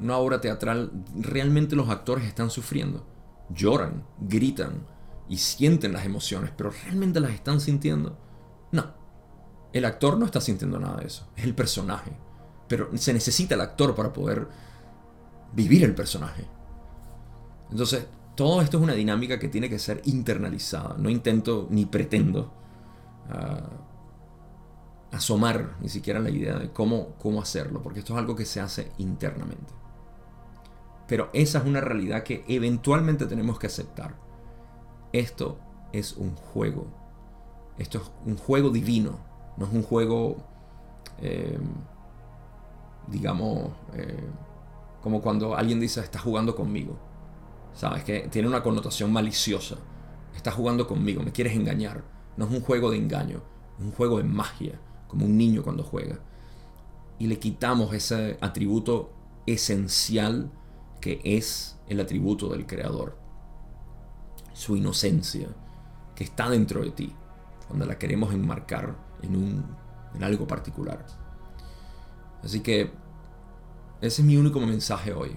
una 0.00 0.16
obra 0.18 0.40
teatral. 0.40 0.90
Realmente 1.14 1.76
los 1.76 1.88
actores 1.88 2.24
están 2.24 2.50
sufriendo, 2.50 3.06
lloran, 3.50 4.04
gritan 4.20 4.86
y 5.28 5.38
sienten 5.38 5.92
las 5.92 6.04
emociones, 6.04 6.50
pero 6.56 6.70
realmente 6.70 7.20
las 7.20 7.32
están 7.32 7.60
sintiendo. 7.60 8.18
No, 8.72 8.94
el 9.72 9.84
actor 9.84 10.18
no 10.18 10.26
está 10.26 10.40
sintiendo 10.40 10.78
nada 10.78 10.98
de 10.98 11.06
eso, 11.06 11.28
es 11.36 11.44
el 11.44 11.54
personaje. 11.54 12.12
Pero 12.68 12.90
se 12.96 13.12
necesita 13.12 13.54
el 13.54 13.60
actor 13.60 13.94
para 13.94 14.12
poder 14.12 14.48
vivir 15.52 15.84
el 15.84 15.94
personaje. 15.94 16.46
Entonces, 17.70 18.06
todo 18.34 18.62
esto 18.62 18.78
es 18.78 18.82
una 18.82 18.94
dinámica 18.94 19.38
que 19.38 19.48
tiene 19.48 19.68
que 19.68 19.78
ser 19.78 20.00
internalizada. 20.04 20.96
No 20.98 21.10
intento 21.10 21.68
ni 21.70 21.86
pretendo 21.86 22.52
ah, 23.30 23.68
asomar 25.12 25.76
ni 25.80 25.88
siquiera 25.88 26.18
la 26.18 26.30
idea 26.30 26.58
de 26.58 26.70
cómo, 26.70 27.14
cómo 27.18 27.40
hacerlo, 27.40 27.82
porque 27.82 28.00
esto 28.00 28.14
es 28.14 28.18
algo 28.18 28.34
que 28.34 28.46
se 28.46 28.60
hace 28.60 28.90
internamente. 28.98 29.72
Pero 31.06 31.28
esa 31.34 31.58
es 31.58 31.66
una 31.66 31.80
realidad 31.80 32.22
que 32.22 32.44
eventualmente 32.48 33.26
tenemos 33.26 33.58
que 33.58 33.66
aceptar. 33.66 34.16
Esto 35.12 35.58
es 35.92 36.14
un 36.16 36.34
juego. 36.34 36.86
Esto 37.78 37.98
es 37.98 38.10
un 38.24 38.36
juego 38.36 38.70
divino. 38.70 39.18
No 39.58 39.66
es 39.66 39.72
un 39.72 39.82
juego, 39.82 40.38
eh, 41.20 41.58
digamos, 43.08 43.70
eh, 43.94 44.24
como 45.02 45.20
cuando 45.20 45.54
alguien 45.54 45.80
dice, 45.80 46.00
está 46.00 46.18
jugando 46.18 46.56
conmigo. 46.56 46.96
¿Sabes? 47.74 48.04
Que 48.04 48.28
tiene 48.28 48.48
una 48.48 48.62
connotación 48.62 49.12
maliciosa. 49.12 49.76
Estás 50.34 50.54
jugando 50.54 50.86
conmigo, 50.86 51.22
me 51.22 51.32
quieres 51.32 51.54
engañar. 51.54 52.02
No 52.38 52.46
es 52.46 52.50
un 52.50 52.62
juego 52.62 52.90
de 52.90 52.96
engaño, 52.96 53.42
es 53.78 53.84
un 53.84 53.92
juego 53.92 54.16
de 54.16 54.24
magia, 54.24 54.80
como 55.12 55.26
un 55.26 55.36
niño 55.36 55.62
cuando 55.62 55.82
juega. 55.82 56.18
Y 57.18 57.26
le 57.26 57.38
quitamos 57.38 57.92
ese 57.92 58.38
atributo 58.40 59.12
esencial 59.44 60.50
que 61.02 61.20
es 61.22 61.78
el 61.86 62.00
atributo 62.00 62.48
del 62.48 62.66
creador. 62.66 63.18
Su 64.54 64.74
inocencia, 64.74 65.48
que 66.14 66.24
está 66.24 66.48
dentro 66.48 66.82
de 66.82 66.92
ti, 66.92 67.12
cuando 67.68 67.84
la 67.84 67.98
queremos 67.98 68.32
enmarcar 68.32 68.96
en, 69.20 69.36
un, 69.36 69.66
en 70.14 70.24
algo 70.24 70.46
particular. 70.46 71.04
Así 72.42 72.60
que 72.60 72.90
ese 74.00 74.22
es 74.22 74.26
mi 74.26 74.38
único 74.38 74.60
mensaje 74.60 75.12
hoy. 75.12 75.36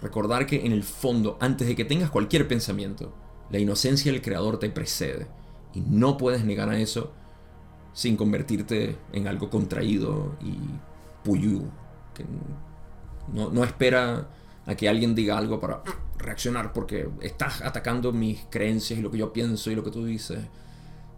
Recordar 0.00 0.46
que 0.46 0.64
en 0.64 0.70
el 0.70 0.84
fondo, 0.84 1.38
antes 1.40 1.66
de 1.66 1.74
que 1.74 1.84
tengas 1.84 2.10
cualquier 2.10 2.46
pensamiento, 2.46 3.12
la 3.50 3.58
inocencia 3.58 4.12
del 4.12 4.22
creador 4.22 4.60
te 4.60 4.70
precede. 4.70 5.26
Y 5.74 5.80
no 5.80 6.16
puedes 6.18 6.44
negar 6.44 6.68
a 6.68 6.78
eso 6.78 7.12
sin 7.92 8.16
convertirte 8.16 8.96
en 9.12 9.28
algo 9.28 9.50
contraído 9.50 10.36
y 10.40 10.56
puyú. 11.24 11.64
Que 12.14 12.24
no, 13.32 13.50
no 13.50 13.64
espera 13.64 14.28
a 14.66 14.74
que 14.74 14.88
alguien 14.88 15.14
diga 15.14 15.38
algo 15.38 15.60
para 15.60 15.82
reaccionar 16.18 16.72
porque 16.72 17.08
estás 17.20 17.62
atacando 17.62 18.12
mis 18.12 18.40
creencias 18.50 18.98
y 18.98 19.02
lo 19.02 19.10
que 19.10 19.18
yo 19.18 19.32
pienso 19.32 19.70
y 19.70 19.74
lo 19.74 19.84
que 19.84 19.90
tú 19.90 20.04
dices. 20.04 20.40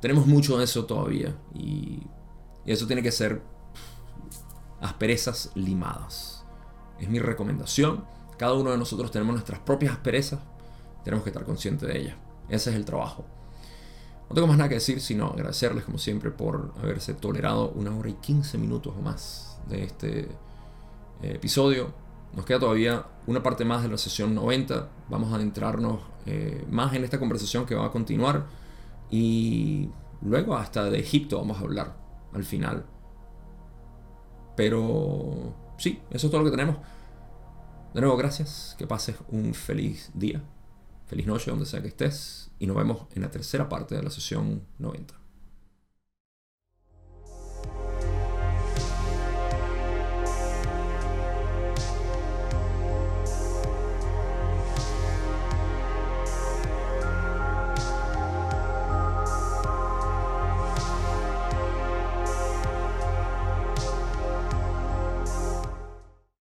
Tenemos 0.00 0.26
mucho 0.26 0.58
de 0.58 0.64
eso 0.64 0.84
todavía 0.84 1.34
y, 1.54 2.02
y 2.64 2.72
eso 2.72 2.86
tiene 2.86 3.02
que 3.02 3.12
ser 3.12 3.42
asperezas 4.80 5.50
limadas. 5.54 6.44
Es 6.98 7.08
mi 7.08 7.18
recomendación. 7.18 8.04
Cada 8.38 8.54
uno 8.54 8.70
de 8.70 8.78
nosotros 8.78 9.10
tenemos 9.10 9.34
nuestras 9.34 9.60
propias 9.60 9.92
asperezas. 9.92 10.40
Tenemos 11.04 11.24
que 11.24 11.30
estar 11.30 11.44
conscientes 11.44 11.88
de 11.88 11.98
ellas. 11.98 12.16
Ese 12.48 12.70
es 12.70 12.76
el 12.76 12.84
trabajo. 12.84 13.24
No 14.28 14.34
tengo 14.34 14.46
más 14.46 14.56
nada 14.56 14.68
que 14.68 14.76
decir, 14.76 15.00
sino 15.00 15.26
agradecerles 15.26 15.84
como 15.84 15.98
siempre 15.98 16.30
por 16.30 16.72
haberse 16.82 17.14
tolerado 17.14 17.70
una 17.70 17.96
hora 17.96 18.08
y 18.08 18.14
15 18.14 18.58
minutos 18.58 18.94
o 18.96 19.02
más 19.02 19.58
de 19.68 19.84
este 19.84 20.20
eh, 21.22 21.32
episodio. 21.34 21.92
Nos 22.34 22.44
queda 22.44 22.58
todavía 22.58 23.06
una 23.26 23.42
parte 23.42 23.64
más 23.64 23.82
de 23.82 23.88
la 23.88 23.98
sesión 23.98 24.34
90. 24.34 24.88
Vamos 25.08 25.32
a 25.32 25.36
adentrarnos 25.36 26.00
eh, 26.26 26.64
más 26.70 26.94
en 26.94 27.04
esta 27.04 27.18
conversación 27.18 27.66
que 27.66 27.74
va 27.74 27.86
a 27.86 27.90
continuar. 27.90 28.46
Y 29.10 29.90
luego 30.22 30.56
hasta 30.56 30.90
de 30.90 30.98
Egipto 30.98 31.38
vamos 31.38 31.58
a 31.58 31.60
hablar 31.60 31.96
al 32.32 32.44
final. 32.44 32.84
Pero 34.56 35.54
sí, 35.78 36.00
eso 36.10 36.26
es 36.26 36.30
todo 36.30 36.42
lo 36.42 36.50
que 36.50 36.56
tenemos. 36.56 36.76
De 37.92 38.00
nuevo, 38.00 38.16
gracias. 38.16 38.74
Que 38.78 38.86
pases 38.86 39.16
un 39.28 39.54
feliz 39.54 40.10
día. 40.14 40.42
Feliz 41.06 41.26
noche 41.26 41.50
donde 41.50 41.66
sea 41.66 41.82
que 41.82 41.88
estés. 41.88 42.50
Y 42.64 42.66
nos 42.66 42.78
vemos 42.78 43.02
en 43.14 43.20
la 43.20 43.30
tercera 43.30 43.68
parte 43.68 43.94
de 43.94 44.02
la 44.02 44.08
sesión 44.08 44.62
90. 44.78 45.12